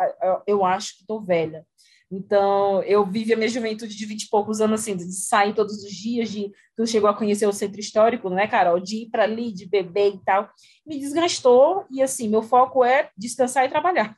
Eu 0.46 0.64
acho 0.64 0.96
que 0.96 1.00
estou 1.02 1.20
velha. 1.20 1.66
Então, 2.10 2.82
eu 2.84 3.04
vivi 3.04 3.34
a 3.34 3.36
minha 3.36 3.48
juventude 3.48 3.94
de 3.94 4.06
20 4.06 4.22
e 4.22 4.28
poucos 4.30 4.60
anos, 4.60 4.80
assim, 4.80 4.96
de 4.96 5.12
sair 5.12 5.54
todos 5.54 5.82
os 5.84 5.90
dias, 5.90 6.30
de 6.30 6.50
tu 6.74 6.86
chegou 6.86 7.08
a 7.10 7.14
conhecer 7.14 7.46
o 7.46 7.52
centro 7.52 7.78
histórico, 7.78 8.30
não 8.30 8.38
é, 8.38 8.46
Carol? 8.46 8.80
De 8.80 9.02
ir 9.02 9.10
para 9.10 9.24
ali, 9.24 9.52
de 9.52 9.68
beber 9.68 10.14
e 10.14 10.24
tal. 10.24 10.48
Me 10.86 10.98
desgastou 10.98 11.84
e, 11.90 12.02
assim, 12.02 12.28
meu 12.28 12.42
foco 12.42 12.82
é 12.82 13.10
descansar 13.16 13.66
e 13.66 13.68
trabalhar 13.68 14.16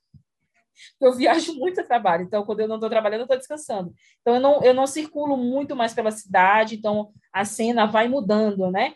eu 1.00 1.12
viajo 1.12 1.54
muito 1.54 1.80
a 1.80 1.84
trabalho, 1.84 2.24
então 2.24 2.44
quando 2.44 2.60
eu 2.60 2.68
não 2.68 2.76
estou 2.76 2.90
trabalhando, 2.90 3.20
eu 3.20 3.24
estou 3.24 3.36
descansando. 3.36 3.92
Então 4.20 4.34
eu 4.34 4.40
não, 4.40 4.62
eu 4.62 4.74
não 4.74 4.86
circulo 4.86 5.36
muito 5.36 5.76
mais 5.76 5.92
pela 5.94 6.10
cidade, 6.10 6.76
então 6.76 7.12
a 7.32 7.44
cena 7.44 7.86
vai 7.86 8.08
mudando, 8.08 8.70
né? 8.70 8.94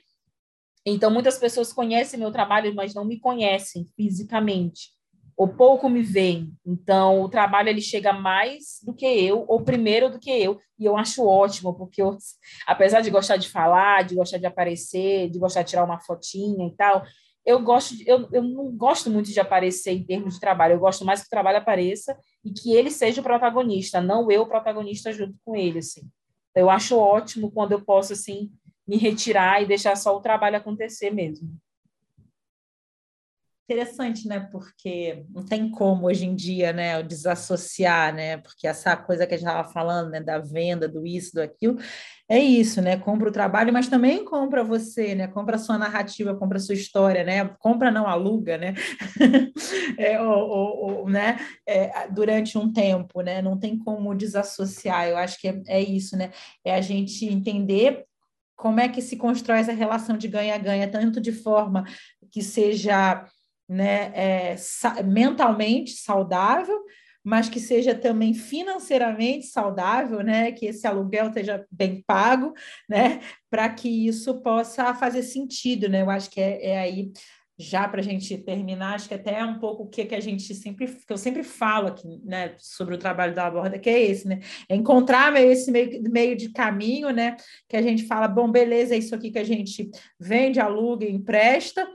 Então 0.87 1.11
muitas 1.11 1.39
pessoas 1.39 1.73
conhecem 1.73 2.19
meu 2.19 2.31
trabalho, 2.31 2.75
mas 2.75 2.95
não 2.95 3.05
me 3.05 3.19
conhecem 3.19 3.89
fisicamente, 3.97 4.91
ou 5.37 5.49
pouco 5.49 5.89
me 5.89 6.03
veem. 6.03 6.53
Então 6.65 7.23
o 7.23 7.29
trabalho 7.29 7.69
ele 7.69 7.81
chega 7.81 8.13
mais 8.13 8.79
do 8.83 8.95
que 8.95 9.07
eu, 9.07 9.45
ou 9.49 9.63
primeiro 9.63 10.11
do 10.11 10.19
que 10.19 10.31
eu, 10.31 10.59
e 10.79 10.85
eu 10.85 10.97
acho 10.97 11.27
ótimo, 11.27 11.75
porque 11.75 12.03
eu, 12.03 12.17
apesar 12.67 13.01
de 13.01 13.11
gostar 13.11 13.37
de 13.37 13.49
falar, 13.49 14.05
de 14.05 14.15
gostar 14.15 14.39
de 14.39 14.47
aparecer, 14.47 15.31
de 15.31 15.39
gostar 15.39 15.63
de 15.63 15.71
tirar 15.71 15.85
uma 15.85 16.01
fotinha 16.01 16.67
e 16.67 16.75
tal, 16.77 17.05
eu 17.45 17.61
gosto 17.63 17.97
de, 17.97 18.09
eu, 18.09 18.29
eu 18.33 18.43
não 18.43 18.71
gosto 18.75 19.11
muito 19.11 19.31
de 19.31 19.39
aparecer 19.39 19.93
em 19.93 20.03
termos 20.03 20.35
de 20.35 20.41
trabalho, 20.41 20.75
eu 20.75 20.81
gosto 20.81 21.05
mais 21.05 21.21
que 21.21 21.27
o 21.27 21.31
trabalho 21.31 21.59
apareça 21.59 22.17
e 22.43 22.51
que 22.51 22.75
ele 22.75 22.91
seja 22.91 23.21
o 23.21 23.25
protagonista, 23.25 24.01
não 24.01 24.31
eu 24.31 24.43
o 24.43 24.49
protagonista 24.49 25.13
junto 25.13 25.35
com 25.45 25.55
ele, 25.55 25.81
assim. 25.81 26.03
Eu 26.55 26.71
acho 26.71 26.97
ótimo 26.97 27.51
quando 27.51 27.73
eu 27.73 27.85
posso, 27.85 28.13
assim, 28.13 28.51
me 28.87 28.97
retirar 28.97 29.61
e 29.61 29.67
deixar 29.67 29.97
só 29.97 30.17
o 30.17 30.21
trabalho 30.21 30.57
acontecer 30.57 31.11
mesmo 31.11 31.51
interessante, 33.65 34.29
né? 34.29 34.41
Porque 34.53 35.25
não 35.31 35.45
tem 35.45 35.71
como 35.71 36.07
hoje 36.07 36.27
em 36.27 36.35
dia, 36.35 36.73
né, 36.73 37.03
desassociar, 37.03 38.15
né? 38.15 38.37
Porque 38.39 38.67
essa 38.67 38.97
coisa 38.97 39.27
que 39.27 39.35
a 39.35 39.39
gente 39.39 39.47
estava 39.47 39.69
falando, 39.69 40.11
né, 40.11 40.21
da 40.21 40.39
venda, 40.39 40.87
do 40.87 41.07
isso, 41.07 41.35
do 41.35 41.41
aquilo, 41.41 41.79
é 42.29 42.39
isso, 42.39 42.81
né? 42.83 42.97
Compra 42.97 43.29
o 43.29 43.33
trabalho, 43.33 43.73
mas 43.73 43.89
também 43.89 44.25
compra 44.25 44.63
você, 44.63 45.15
né? 45.15 45.29
Compra 45.29 45.57
a 45.57 45.59
sua 45.59 45.79
narrativa, 45.79 46.37
compra 46.37 46.59
a 46.59 46.61
sua 46.61 46.75
história, 46.75 47.25
né? 47.25 47.45
Compra 47.59 47.91
não 47.91 48.07
aluga, 48.07 48.59
né? 48.59 48.75
é, 49.99 50.21
ou, 50.21 50.49
ou, 50.49 51.01
ou, 51.01 51.09
né? 51.09 51.39
É, 51.67 52.09
durante 52.09 52.59
um 52.59 52.73
tempo, 52.73 53.21
né? 53.23 53.41
Não 53.43 53.59
tem 53.59 53.79
como 53.79 54.15
desassociar. 54.15 55.09
Eu 55.09 55.17
acho 55.17 55.41
que 55.41 55.49
é, 55.49 55.63
é 55.69 55.81
isso, 55.81 56.17
né? 56.17 56.31
É 56.65 56.75
a 56.75 56.81
gente 56.81 57.27
entender 57.27 58.05
como 58.57 58.81
é 58.81 58.89
que 58.89 59.03
se 59.03 59.17
constrói 59.17 59.59
essa 59.59 59.73
relação 59.73 60.17
de 60.17 60.29
ganha-ganha, 60.29 60.91
tanto 60.91 61.21
de 61.21 61.33
forma 61.33 61.85
que 62.31 62.43
seja 62.43 63.27
né, 63.69 64.13
é, 64.15 64.57
mentalmente 65.05 65.93
saudável, 65.93 66.83
mas 67.25 67.49
que 67.49 67.59
seja 67.59 67.95
também 67.95 68.35
financeiramente 68.35 69.47
saudável, 69.47 70.23
né, 70.23 70.53
que 70.53 70.67
esse 70.67 70.87
aluguel 70.87 71.29
esteja 71.29 71.65
bem 71.71 72.05
pago, 72.07 72.53
né, 72.89 73.21
para 73.51 73.69
que 73.71 74.07
isso 74.07 74.43
possa 74.43 74.95
fazer 74.95 75.23
sentido, 75.23 75.89
né? 75.89 76.03
Eu 76.03 76.11
acho 76.11 76.29
que 76.31 76.41
é, 76.41 76.67
é 76.67 76.79
aí 76.79 77.11
já 77.57 77.87
para 77.87 78.01
a 78.01 78.05
gente 78.05 78.37
terminar, 78.39 78.95
acho 78.95 79.09
que 79.09 79.15
até 79.15 79.39
é 79.39 79.45
um 79.45 79.59
pouco 79.61 79.85
o 79.85 79.89
que, 79.89 80.05
que 80.05 80.15
a 80.15 80.21
gente 80.21 80.53
sempre, 80.55 80.89
que 80.89 81.13
eu 81.13 81.17
sempre 81.17 81.45
falo 81.45 81.87
aqui, 81.87 82.21
né, 82.25 82.55
sobre 82.59 82.95
o 82.97 82.99
trabalho 82.99 83.35
da 83.35 83.47
Aborda, 83.47 83.79
que 83.79 83.89
é 83.89 84.03
esse, 84.03 84.27
né, 84.27 84.41
é 84.69 84.75
encontrar 84.75 85.33
esse 85.41 85.71
meio, 85.71 86.03
meio 86.11 86.37
de 86.37 86.51
caminho, 86.51 87.11
né, 87.11 87.37
que 87.69 87.77
a 87.77 87.83
gente 87.83 88.07
fala, 88.07 88.27
bom, 88.27 88.51
beleza, 88.51 88.95
é 88.95 88.99
isso 88.99 89.15
aqui 89.15 89.31
que 89.31 89.39
a 89.39 89.45
gente 89.45 89.89
vende, 90.19 90.59
aluga, 90.59 91.07
empresta, 91.07 91.87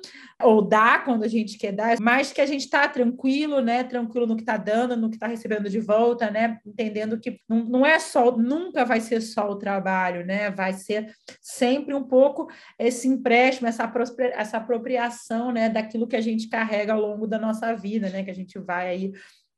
ou 0.42 0.62
dá 0.62 1.00
quando 1.00 1.24
a 1.24 1.28
gente 1.28 1.58
quer 1.58 1.74
dar, 1.74 2.00
mas 2.00 2.32
que 2.32 2.40
a 2.40 2.46
gente 2.46 2.62
está 2.62 2.88
tranquilo, 2.88 3.60
né? 3.60 3.84
Tranquilo 3.84 4.26
no 4.26 4.36
que 4.36 4.42
está 4.42 4.56
dando, 4.56 4.96
no 4.96 5.10
que 5.10 5.18
está 5.18 5.28
recebendo 5.28 5.70
de 5.70 5.80
volta, 5.80 6.32
né? 6.32 6.60
Entendendo 6.66 7.20
que 7.20 7.42
não, 7.48 7.66
não 7.66 7.86
é 7.86 8.00
só, 8.00 8.36
nunca 8.36 8.86
vai 8.86 9.02
ser 9.02 9.20
só 9.22 9.50
o 9.50 9.58
trabalho, 9.58 10.26
né? 10.26 10.50
Vai 10.50 10.74
ser 10.74 11.14
sempre 11.42 11.94
um 11.94 12.04
pouco 12.04 12.48
esse 12.78 13.08
empréstimo, 13.08 13.68
essa, 13.68 13.92
essa 14.34 14.58
apropriação, 14.58 15.52
né? 15.52 15.68
Daquilo 15.68 16.08
que 16.08 16.16
a 16.16 16.22
gente 16.22 16.48
carrega 16.48 16.94
ao 16.94 17.02
longo 17.02 17.28
da 17.28 17.38
nossa 17.38 17.76
vida, 17.76 18.10
né? 18.10 18.24
Que 18.24 18.32
a 18.32 18.36
gente 18.36 18.58
vai 18.60 18.88
aí 18.88 19.12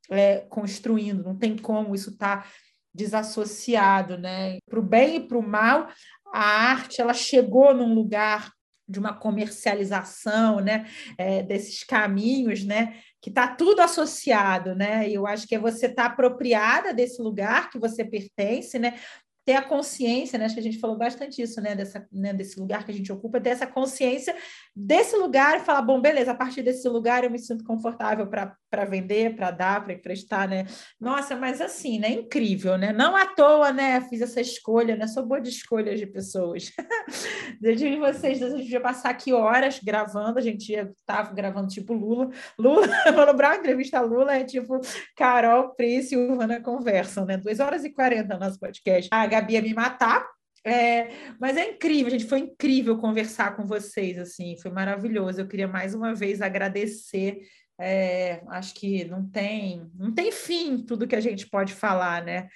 é, 0.09 0.39
construindo. 0.49 1.23
Não 1.23 1.37
tem 1.37 1.55
como 1.55 1.93
isso 1.93 2.09
estar 2.09 2.43
tá 2.43 2.49
desassociado, 2.93 4.17
né? 4.17 4.57
Para 4.67 4.79
o 4.79 4.83
bem 4.83 5.17
e 5.17 5.27
para 5.27 5.37
o 5.37 5.47
mal, 5.47 5.89
a 6.33 6.43
arte 6.71 6.99
ela 7.01 7.13
chegou 7.13 7.71
num 7.73 7.93
lugar 7.93 8.51
de 8.91 8.99
uma 8.99 9.13
comercialização, 9.13 10.59
né, 10.59 10.85
é, 11.17 11.41
desses 11.41 11.83
caminhos, 11.83 12.63
né, 12.63 12.95
que 13.21 13.29
está 13.29 13.47
tudo 13.47 13.79
associado, 13.79 14.75
né, 14.75 15.07
e 15.09 15.13
eu 15.13 15.25
acho 15.25 15.47
que 15.47 15.55
é 15.55 15.59
você 15.59 15.85
estar 15.85 16.03
tá 16.03 16.09
apropriada 16.09 16.93
desse 16.93 17.21
lugar 17.21 17.69
que 17.69 17.79
você 17.79 18.03
pertence, 18.03 18.77
né, 18.77 18.99
ter 19.45 19.53
a 19.53 19.61
consciência, 19.61 20.37
né, 20.37 20.45
acho 20.45 20.53
que 20.53 20.59
a 20.59 20.63
gente 20.63 20.79
falou 20.79 20.97
bastante 20.97 21.41
isso, 21.41 21.59
né, 21.61 21.75
dessa, 21.75 22.07
né, 22.11 22.33
desse 22.33 22.59
lugar 22.59 22.85
que 22.85 22.91
a 22.91 22.93
gente 22.93 23.11
ocupa, 23.11 23.41
ter 23.41 23.49
essa 23.49 23.65
consciência 23.65 24.35
desse 24.75 25.15
lugar 25.15 25.57
e 25.57 25.63
falar, 25.63 25.81
bom, 25.81 25.99
beleza, 25.99 26.31
a 26.31 26.35
partir 26.35 26.61
desse 26.61 26.87
lugar 26.87 27.23
eu 27.23 27.31
me 27.31 27.39
sinto 27.39 27.63
confortável 27.63 28.27
para 28.27 28.85
vender, 28.85 29.35
para 29.35 29.51
dar, 29.51 29.83
para 29.83 29.93
emprestar, 29.93 30.47
né? 30.47 30.65
Nossa, 30.99 31.35
mas 31.35 31.59
assim, 31.59 31.99
né? 31.99 32.09
Incrível, 32.09 32.77
né? 32.77 32.93
Não 32.93 33.15
à 33.15 33.25
toa, 33.25 33.71
né? 33.73 33.99
Fiz 34.09 34.21
essa 34.21 34.39
escolha, 34.39 34.95
né? 34.95 35.07
Sou 35.07 35.25
boa 35.25 35.41
de 35.41 35.49
escolhas 35.49 35.99
de 35.99 36.05
pessoas. 36.05 36.71
Desde 37.59 37.97
vocês, 37.97 38.41
a 38.41 38.57
gente 38.57 38.71
ia 38.71 38.79
passar 38.79 39.09
aqui 39.09 39.33
horas 39.33 39.79
gravando, 39.79 40.39
a 40.39 40.41
gente 40.41 40.73
tá 41.05 41.23
gravando 41.23 41.67
tipo 41.67 41.93
Lula. 41.93 42.29
Lula, 42.57 42.87
lembrar 43.41 43.51
a 43.51 43.57
entrevista 43.57 43.99
a 43.99 44.01
Lula, 44.01 44.35
é 44.35 44.43
tipo 44.43 44.79
Carol, 45.17 45.75
Pris 45.75 46.11
e 46.11 46.17
Urbana 46.17 46.61
conversam, 46.61 47.25
né? 47.25 47.37
2 47.37 47.59
horas 47.59 47.83
e 47.83 47.89
40 47.89 48.33
no 48.33 48.39
nosso 48.39 48.59
podcast. 48.59 49.09
A 49.11 49.25
Gabi 49.31 49.53
ia 49.53 49.61
me 49.61 49.73
matar, 49.73 50.25
é, 50.65 51.09
mas 51.39 51.57
é 51.57 51.71
incrível, 51.71 52.11
gente, 52.11 52.25
foi 52.25 52.39
incrível 52.39 52.97
conversar 52.97 53.55
com 53.55 53.65
vocês, 53.65 54.19
assim, 54.19 54.55
foi 54.61 54.69
maravilhoso. 54.69 55.41
Eu 55.41 55.47
queria 55.47 55.67
mais 55.67 55.95
uma 55.95 56.13
vez 56.13 56.41
agradecer 56.41 57.41
é, 57.81 58.43
acho 58.49 58.75
que 58.75 59.05
não 59.05 59.27
tem, 59.27 59.89
não 59.95 60.13
tem 60.13 60.31
fim 60.31 60.85
tudo 60.85 61.07
que 61.07 61.15
a 61.15 61.19
gente 61.19 61.49
pode 61.49 61.73
falar, 61.73 62.23
né? 62.23 62.47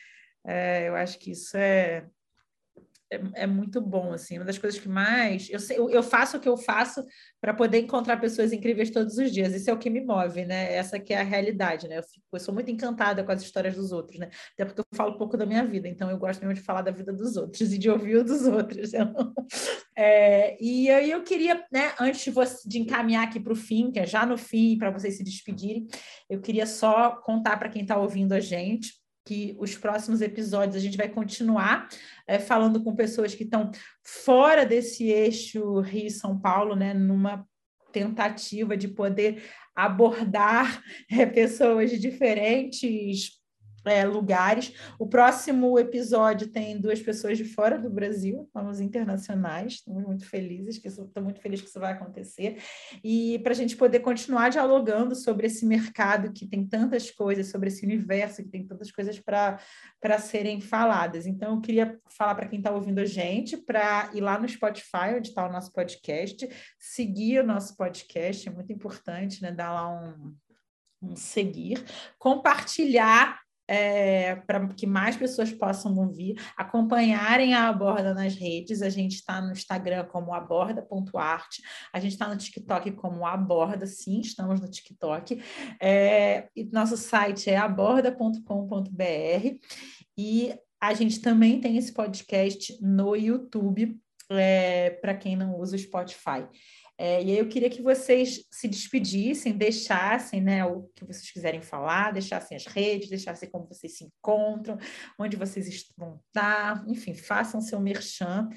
É, 0.45 0.87
eu 0.87 0.95
acho 0.95 1.17
que 1.17 1.31
isso 1.31 1.57
é, 1.57 2.05
é, 3.11 3.43
é, 3.43 3.47
muito 3.47 3.79
bom, 3.79 4.11
assim, 4.11 4.37
uma 4.37 4.45
das 4.45 4.57
coisas 4.57 4.79
que 4.79 4.89
mais... 4.89 5.49
Eu, 5.49 5.59
sei, 5.59 5.77
eu 5.77 6.01
faço 6.01 6.37
o 6.37 6.39
que 6.39 6.49
eu 6.49 6.57
faço 6.57 7.05
para 7.39 7.53
poder 7.53 7.79
encontrar 7.79 8.17
pessoas 8.17 8.51
incríveis 8.51 8.89
todos 8.89 9.17
os 9.17 9.31
dias, 9.31 9.53
isso 9.53 9.69
é 9.69 9.73
o 9.73 9.77
que 9.77 9.89
me 9.89 10.01
move, 10.01 10.45
né? 10.45 10.73
Essa 10.73 10.99
que 10.99 11.13
é 11.13 11.19
a 11.19 11.23
realidade, 11.23 11.87
né? 11.87 11.99
Eu, 11.99 12.03
fico, 12.03 12.25
eu 12.33 12.39
sou 12.39 12.53
muito 12.53 12.71
encantada 12.71 13.23
com 13.23 13.31
as 13.31 13.41
histórias 13.41 13.75
dos 13.75 13.91
outros, 13.91 14.19
né? 14.19 14.29
Até 14.53 14.65
porque 14.65 14.81
eu 14.81 14.85
falo 14.95 15.17
pouco 15.17 15.37
da 15.37 15.45
minha 15.45 15.63
vida, 15.63 15.87
então 15.87 16.09
eu 16.09 16.17
gosto 16.17 16.41
mesmo 16.41 16.55
de 16.55 16.61
falar 16.61 16.81
da 16.81 16.91
vida 16.91 17.13
dos 17.13 17.37
outros 17.37 17.71
e 17.71 17.77
de 17.77 17.89
ouvir 17.89 18.17
o 18.17 18.23
dos 18.23 18.45
outros. 18.47 18.91
É, 19.97 20.61
e 20.61 20.89
aí 20.89 21.09
eu 21.09 21.23
queria, 21.23 21.65
né, 21.71 21.93
antes 21.97 22.21
de, 22.25 22.29
você, 22.29 22.67
de 22.67 22.79
encaminhar 22.79 23.23
aqui 23.23 23.39
para 23.39 23.53
o 23.53 23.55
fim, 23.55 23.89
que 23.89 23.99
é 23.99 24.05
já 24.05 24.25
no 24.25 24.37
fim, 24.37 24.77
para 24.77 24.91
vocês 24.91 25.15
se 25.15 25.23
despedirem, 25.23 25.87
eu 26.29 26.41
queria 26.41 26.65
só 26.65 27.11
contar 27.21 27.55
para 27.57 27.69
quem 27.69 27.83
está 27.83 27.97
ouvindo 27.97 28.33
a 28.33 28.41
gente, 28.41 28.93
que 29.25 29.55
os 29.59 29.75
próximos 29.75 30.21
episódios 30.21 30.75
a 30.75 30.79
gente 30.79 30.97
vai 30.97 31.09
continuar 31.09 31.89
é, 32.27 32.37
falando 32.37 32.83
com 32.83 32.95
pessoas 32.95 33.33
que 33.33 33.43
estão 33.43 33.71
fora 34.03 34.65
desse 34.65 35.05
eixo 35.05 35.79
Rio-São 35.79 36.39
Paulo, 36.39 36.75
né, 36.75 36.93
numa 36.93 37.45
tentativa 37.91 38.77
de 38.77 38.87
poder 38.87 39.43
abordar 39.75 40.81
é, 41.09 41.25
pessoas 41.25 41.89
de 41.89 41.97
diferentes 41.97 43.31
é, 43.85 44.05
lugares. 44.05 44.73
O 44.99 45.07
próximo 45.07 45.77
episódio 45.77 46.47
tem 46.47 46.79
duas 46.79 47.01
pessoas 47.01 47.37
de 47.37 47.43
fora 47.43 47.77
do 47.77 47.89
Brasil, 47.89 48.49
vamos 48.53 48.79
internacionais. 48.79 49.73
Estamos 49.73 50.03
muito 50.03 50.25
felizes 50.25 50.79
estou 50.85 51.23
muito 51.23 51.39
feliz 51.39 51.61
que 51.61 51.67
isso 51.67 51.79
vai 51.79 51.93
acontecer 51.93 52.57
e 53.03 53.39
para 53.39 53.51
a 53.51 53.55
gente 53.55 53.75
poder 53.75 53.99
continuar 53.99 54.49
dialogando 54.49 55.15
sobre 55.15 55.47
esse 55.47 55.65
mercado 55.65 56.31
que 56.31 56.47
tem 56.47 56.65
tantas 56.65 57.11
coisas, 57.11 57.47
sobre 57.47 57.69
esse 57.69 57.85
universo 57.85 58.43
que 58.43 58.49
tem 58.49 58.65
tantas 58.65 58.91
coisas 58.91 59.19
para 59.19 59.59
para 60.05 60.19
serem 60.19 60.61
faladas. 60.61 61.25
Então, 61.25 61.55
eu 61.55 61.61
queria 61.61 61.99
falar 62.15 62.35
para 62.35 62.47
quem 62.47 62.59
está 62.59 62.71
ouvindo 62.71 62.99
a 62.99 63.05
gente 63.05 63.57
para 63.57 64.11
ir 64.13 64.21
lá 64.21 64.37
no 64.37 64.47
Spotify, 64.47 65.15
onde 65.17 65.29
está 65.29 65.47
o 65.47 65.51
nosso 65.51 65.71
podcast, 65.71 66.47
seguir 66.77 67.39
o 67.39 67.43
nosso 67.43 67.75
podcast, 67.75 68.47
é 68.47 68.51
muito 68.51 68.71
importante, 68.71 69.41
né? 69.41 69.51
Dar 69.51 69.73
lá 69.73 69.89
um, 69.89 70.35
um 71.01 71.15
seguir, 71.15 71.83
compartilhar 72.19 73.39
é, 73.67 74.35
para 74.35 74.67
que 74.69 74.85
mais 74.85 75.15
pessoas 75.15 75.51
possam 75.51 75.95
ouvir, 75.97 76.39
acompanharem 76.55 77.53
a 77.53 77.67
Aborda 77.67 78.13
nas 78.13 78.35
redes. 78.35 78.81
A 78.81 78.89
gente 78.89 79.15
está 79.15 79.41
no 79.41 79.51
Instagram 79.51 80.05
como 80.05 80.33
aborda.arte, 80.33 81.61
a 81.91 81.99
gente 81.99 82.13
está 82.13 82.27
no 82.27 82.37
TikTok 82.37 82.91
como 82.91 83.25
aborda, 83.25 83.85
sim, 83.85 84.19
estamos 84.19 84.61
no 84.61 84.69
TikTok. 84.69 85.41
É, 85.81 86.47
e 86.55 86.65
nosso 86.65 86.97
site 86.97 87.49
é 87.49 87.57
aborda.com.br 87.57 88.95
e 90.17 90.53
a 90.79 90.93
gente 90.93 91.19
também 91.19 91.59
tem 91.59 91.77
esse 91.77 91.93
podcast 91.93 92.77
no 92.81 93.15
YouTube, 93.15 93.97
é, 94.29 94.91
para 95.01 95.15
quem 95.15 95.35
não 95.35 95.57
usa 95.59 95.75
o 95.75 95.79
Spotify. 95.79 96.47
É, 96.97 97.21
e 97.21 97.31
aí 97.31 97.37
eu 97.37 97.47
queria 97.47 97.69
que 97.69 97.81
vocês 97.81 98.45
se 98.49 98.67
despedissem, 98.67 99.53
deixassem 99.53 100.41
né, 100.41 100.63
o 100.65 100.89
que 100.95 101.03
vocês 101.03 101.29
quiserem 101.29 101.61
falar, 101.61 102.13
deixassem 102.13 102.55
as 102.55 102.65
redes, 102.65 103.09
deixassem 103.09 103.49
como 103.49 103.67
vocês 103.67 103.97
se 103.97 104.05
encontram, 104.05 104.77
onde 105.19 105.35
vocês 105.35 105.85
vão 105.97 106.21
estar, 106.27 106.85
enfim, 106.87 107.13
façam 107.13 107.59
seu 107.59 107.79
merchan. 107.79 108.47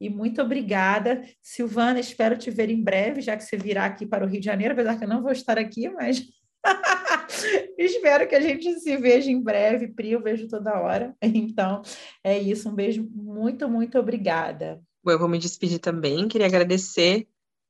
E 0.00 0.08
muito 0.08 0.40
obrigada. 0.40 1.22
Silvana, 1.42 1.98
espero 1.98 2.38
te 2.38 2.50
ver 2.50 2.70
em 2.70 2.82
breve, 2.82 3.20
já 3.20 3.36
que 3.36 3.42
você 3.42 3.56
virá 3.56 3.86
aqui 3.86 4.06
para 4.06 4.24
o 4.24 4.28
Rio 4.28 4.40
de 4.40 4.46
Janeiro, 4.46 4.74
apesar 4.74 4.96
que 4.96 5.04
eu 5.04 5.08
não 5.08 5.22
vou 5.22 5.32
estar 5.32 5.58
aqui, 5.58 5.88
mas 5.90 6.22
espero 7.76 8.28
que 8.28 8.34
a 8.34 8.40
gente 8.40 8.78
se 8.78 8.96
veja 8.96 9.28
em 9.28 9.42
breve. 9.42 9.88
Pri, 9.88 10.12
eu 10.12 10.22
vejo 10.22 10.46
toda 10.46 10.78
hora. 10.78 11.16
Então, 11.20 11.82
é 12.22 12.38
isso. 12.38 12.68
Um 12.68 12.74
beijo. 12.74 13.08
Muito, 13.12 13.68
muito 13.68 13.98
obrigada. 13.98 14.80
Bom, 15.02 15.10
eu 15.10 15.18
vou 15.18 15.28
me 15.28 15.38
despedir 15.38 15.80
também. 15.80 16.28
Queria 16.28 16.46
agradecer 16.46 17.26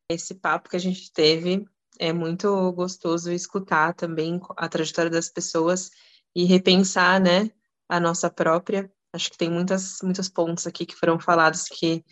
esse 0.08 0.34
papo 0.34 0.70
que 0.70 0.76
a 0.76 0.80
gente 0.80 1.12
teve. 1.12 1.66
É 1.98 2.12
muito 2.12 2.72
gostoso 2.72 3.30
escutar 3.32 3.94
também 3.94 4.40
a 4.56 4.68
trajetória 4.68 5.10
das 5.10 5.28
pessoas 5.28 5.90
e 6.34 6.44
repensar, 6.44 7.20
né, 7.20 7.50
a 7.88 8.00
nossa 8.00 8.30
própria. 8.30 8.90
Acho 9.12 9.30
que 9.30 9.38
tem 9.38 9.50
muitas, 9.50 9.98
muitos 10.02 10.28
pontos 10.28 10.66
aqui 10.66 10.86
que 10.86 10.94
foram 10.94 11.18
falados 11.18 11.64
que 11.64 12.04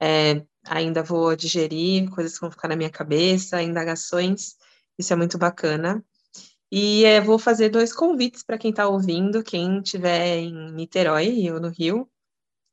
é, 0.00 0.44
ainda 0.66 1.02
vou 1.02 1.34
digerir, 1.34 2.10
coisas 2.10 2.34
que 2.34 2.40
vão 2.40 2.50
ficar 2.50 2.68
na 2.68 2.76
minha 2.76 2.90
cabeça, 2.90 3.62
indagações. 3.62 4.56
Isso 4.98 5.12
é 5.12 5.16
muito 5.16 5.38
bacana. 5.38 6.04
E 6.70 7.04
é, 7.04 7.20
vou 7.20 7.38
fazer 7.38 7.68
dois 7.68 7.92
convites 7.92 8.44
para 8.44 8.58
quem 8.58 8.70
está 8.70 8.86
ouvindo, 8.88 9.42
quem 9.42 9.80
estiver 9.80 10.38
em 10.38 10.72
Niterói 10.72 11.50
ou 11.50 11.60
no 11.60 11.68
Rio. 11.68 12.08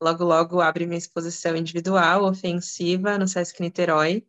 Logo, 0.00 0.24
logo 0.24 0.60
abre 0.60 0.86
minha 0.86 0.98
exposição 0.98 1.56
individual, 1.56 2.24
ofensiva, 2.24 3.18
no 3.18 3.26
Sesc 3.26 3.60
Niterói. 3.60 4.24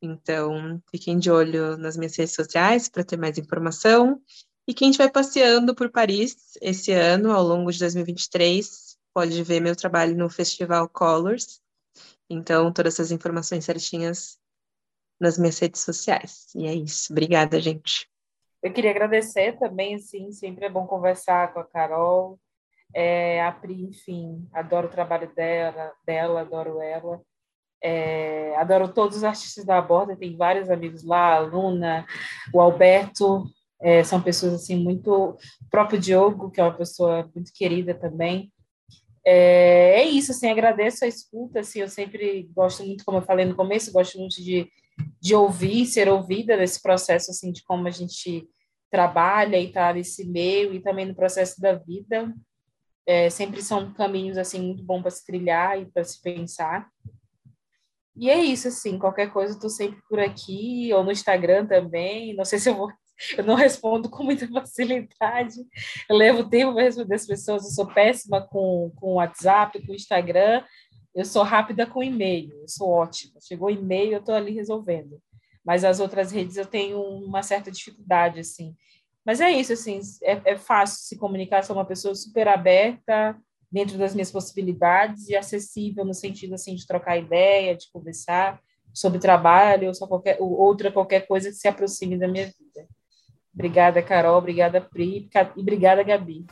Então, 0.00 0.80
fiquem 0.90 1.18
de 1.18 1.30
olho 1.30 1.76
nas 1.76 1.96
minhas 1.96 2.16
redes 2.16 2.34
sociais 2.34 2.88
para 2.88 3.04
ter 3.04 3.16
mais 3.16 3.38
informação. 3.38 4.20
E 4.66 4.74
quem 4.74 4.90
estiver 4.90 5.10
passeando 5.10 5.74
por 5.74 5.90
Paris 5.90 6.56
esse 6.60 6.92
ano, 6.92 7.32
ao 7.32 7.42
longo 7.42 7.72
de 7.72 7.78
2023, 7.78 8.96
pode 9.14 9.42
ver 9.42 9.60
meu 9.60 9.74
trabalho 9.74 10.16
no 10.16 10.28
Festival 10.28 10.88
Colors. 10.88 11.60
Então, 12.30 12.72
todas 12.72 12.94
essas 12.94 13.10
informações 13.10 13.64
certinhas 13.64 14.38
nas 15.20 15.38
minhas 15.38 15.58
redes 15.58 15.82
sociais. 15.82 16.46
E 16.54 16.66
é 16.66 16.74
isso. 16.74 17.12
Obrigada, 17.12 17.60
gente. 17.60 18.08
Eu 18.62 18.72
queria 18.72 18.90
agradecer 18.90 19.58
também, 19.58 19.94
assim, 19.94 20.30
sempre 20.32 20.66
é 20.66 20.70
bom 20.70 20.86
conversar 20.86 21.52
com 21.52 21.60
a 21.60 21.64
Carol, 21.64 22.38
é, 22.92 23.42
a 23.42 23.52
Pri, 23.52 23.84
enfim, 23.84 24.48
adoro 24.52 24.88
o 24.88 24.90
trabalho 24.90 25.32
dela, 25.34 25.92
dela 26.04 26.40
adoro 26.40 26.80
ela. 26.80 27.22
É, 27.82 28.56
adoro 28.56 28.88
todos 28.88 29.18
os 29.18 29.24
artistas 29.24 29.64
da 29.64 29.80
borda, 29.80 30.16
tem 30.16 30.36
vários 30.36 30.68
amigos 30.68 31.04
lá, 31.04 31.36
a 31.36 31.40
Luna, 31.40 32.04
o 32.52 32.60
Alberto, 32.60 33.46
é, 33.80 34.02
são 34.02 34.20
pessoas 34.20 34.54
assim 34.54 34.76
muito. 34.76 35.12
O 35.12 35.36
próprio 35.70 35.98
Diogo, 35.98 36.50
que 36.50 36.60
é 36.60 36.64
uma 36.64 36.76
pessoa 36.76 37.30
muito 37.34 37.52
querida 37.52 37.94
também. 37.94 38.52
É, 39.24 40.00
é, 40.00 40.04
isso, 40.04 40.32
assim, 40.32 40.48
agradeço 40.48 41.04
a 41.04 41.08
escuta, 41.08 41.60
assim, 41.60 41.80
eu 41.80 41.88
sempre 41.88 42.48
gosto 42.54 42.84
muito, 42.84 43.04
como 43.04 43.18
eu 43.18 43.22
falei 43.22 43.44
no 43.44 43.54
começo, 43.54 43.92
gosto 43.92 44.18
muito 44.18 44.36
de, 44.36 44.66
de 45.20 45.34
ouvir, 45.34 45.84
ser 45.86 46.08
ouvida 46.08 46.56
nesse 46.56 46.80
processo, 46.80 47.30
assim, 47.30 47.52
de 47.52 47.62
como 47.62 47.86
a 47.86 47.90
gente 47.90 48.48
trabalha 48.90 49.58
e 49.60 49.70
tá 49.70 49.92
nesse 49.92 50.26
meio 50.26 50.72
e 50.72 50.80
também 50.80 51.04
no 51.04 51.14
processo 51.14 51.60
da 51.60 51.74
vida. 51.74 52.34
É, 53.06 53.28
sempre 53.30 53.62
são 53.62 53.92
caminhos, 53.92 54.38
assim, 54.38 54.60
muito 54.60 54.82
bom 54.82 55.02
para 55.02 55.10
se 55.10 55.24
trilhar 55.24 55.80
e 55.80 55.86
para 55.86 56.04
se 56.04 56.20
pensar. 56.22 56.88
E 58.18 58.28
é 58.28 58.42
isso, 58.42 58.66
assim, 58.66 58.98
qualquer 58.98 59.32
coisa 59.32 59.54
eu 59.54 59.60
tô 59.60 59.68
sempre 59.68 60.00
por 60.08 60.18
aqui, 60.18 60.92
ou 60.92 61.04
no 61.04 61.12
Instagram 61.12 61.66
também. 61.66 62.34
Não 62.34 62.44
sei 62.44 62.58
se 62.58 62.68
eu 62.68 62.74
vou. 62.74 62.90
Eu 63.36 63.42
não 63.42 63.56
respondo 63.56 64.08
com 64.08 64.22
muita 64.22 64.46
facilidade. 64.46 65.56
Eu 66.08 66.16
levo 66.16 66.48
tempo 66.48 66.72
para 66.72 66.84
responder 66.84 67.16
as 67.16 67.26
pessoas. 67.26 67.64
Eu 67.64 67.70
sou 67.70 67.86
péssima 67.92 68.46
com, 68.46 68.92
com 68.94 69.14
WhatsApp, 69.14 69.84
com 69.84 69.92
Instagram. 69.92 70.62
Eu 71.12 71.24
sou 71.24 71.42
rápida 71.42 71.84
com 71.84 72.00
e-mail. 72.00 72.52
Eu 72.60 72.68
sou 72.68 72.88
ótima. 72.88 73.40
Chegou 73.40 73.70
e-mail, 73.70 74.12
eu 74.12 74.20
estou 74.20 74.36
ali 74.36 74.52
resolvendo. 74.52 75.20
Mas 75.64 75.82
as 75.82 75.98
outras 75.98 76.30
redes 76.30 76.56
eu 76.56 76.64
tenho 76.64 77.00
uma 77.00 77.42
certa 77.42 77.72
dificuldade, 77.72 78.38
assim. 78.38 78.76
Mas 79.26 79.40
é 79.40 79.50
isso, 79.50 79.72
assim, 79.72 80.00
é, 80.22 80.40
é 80.52 80.56
fácil 80.56 81.04
se 81.04 81.18
comunicar. 81.18 81.64
Sou 81.64 81.76
uma 81.76 81.84
pessoa 81.84 82.14
super 82.14 82.46
aberta, 82.46 83.36
dentro 83.70 83.98
das 83.98 84.14
minhas 84.14 84.30
possibilidades 84.30 85.28
e 85.28 85.36
acessível 85.36 86.04
no 86.04 86.14
sentido 86.14 86.54
assim 86.54 86.74
de 86.74 86.86
trocar 86.86 87.18
ideia, 87.18 87.76
de 87.76 87.90
conversar 87.92 88.60
sobre 88.92 89.18
trabalho 89.18 89.88
ou 89.88 90.08
qualquer 90.08 90.36
ou 90.40 90.50
outra 90.52 90.90
qualquer 90.90 91.26
coisa 91.26 91.50
que 91.50 91.56
se 91.56 91.68
aproxime 91.68 92.18
da 92.18 92.26
minha 92.26 92.46
vida. 92.46 92.88
Obrigada, 93.54 94.02
Carol, 94.02 94.38
obrigada, 94.38 94.80
Pri, 94.80 95.28
e 95.56 95.60
obrigada, 95.60 96.02
Gabi. 96.02 96.46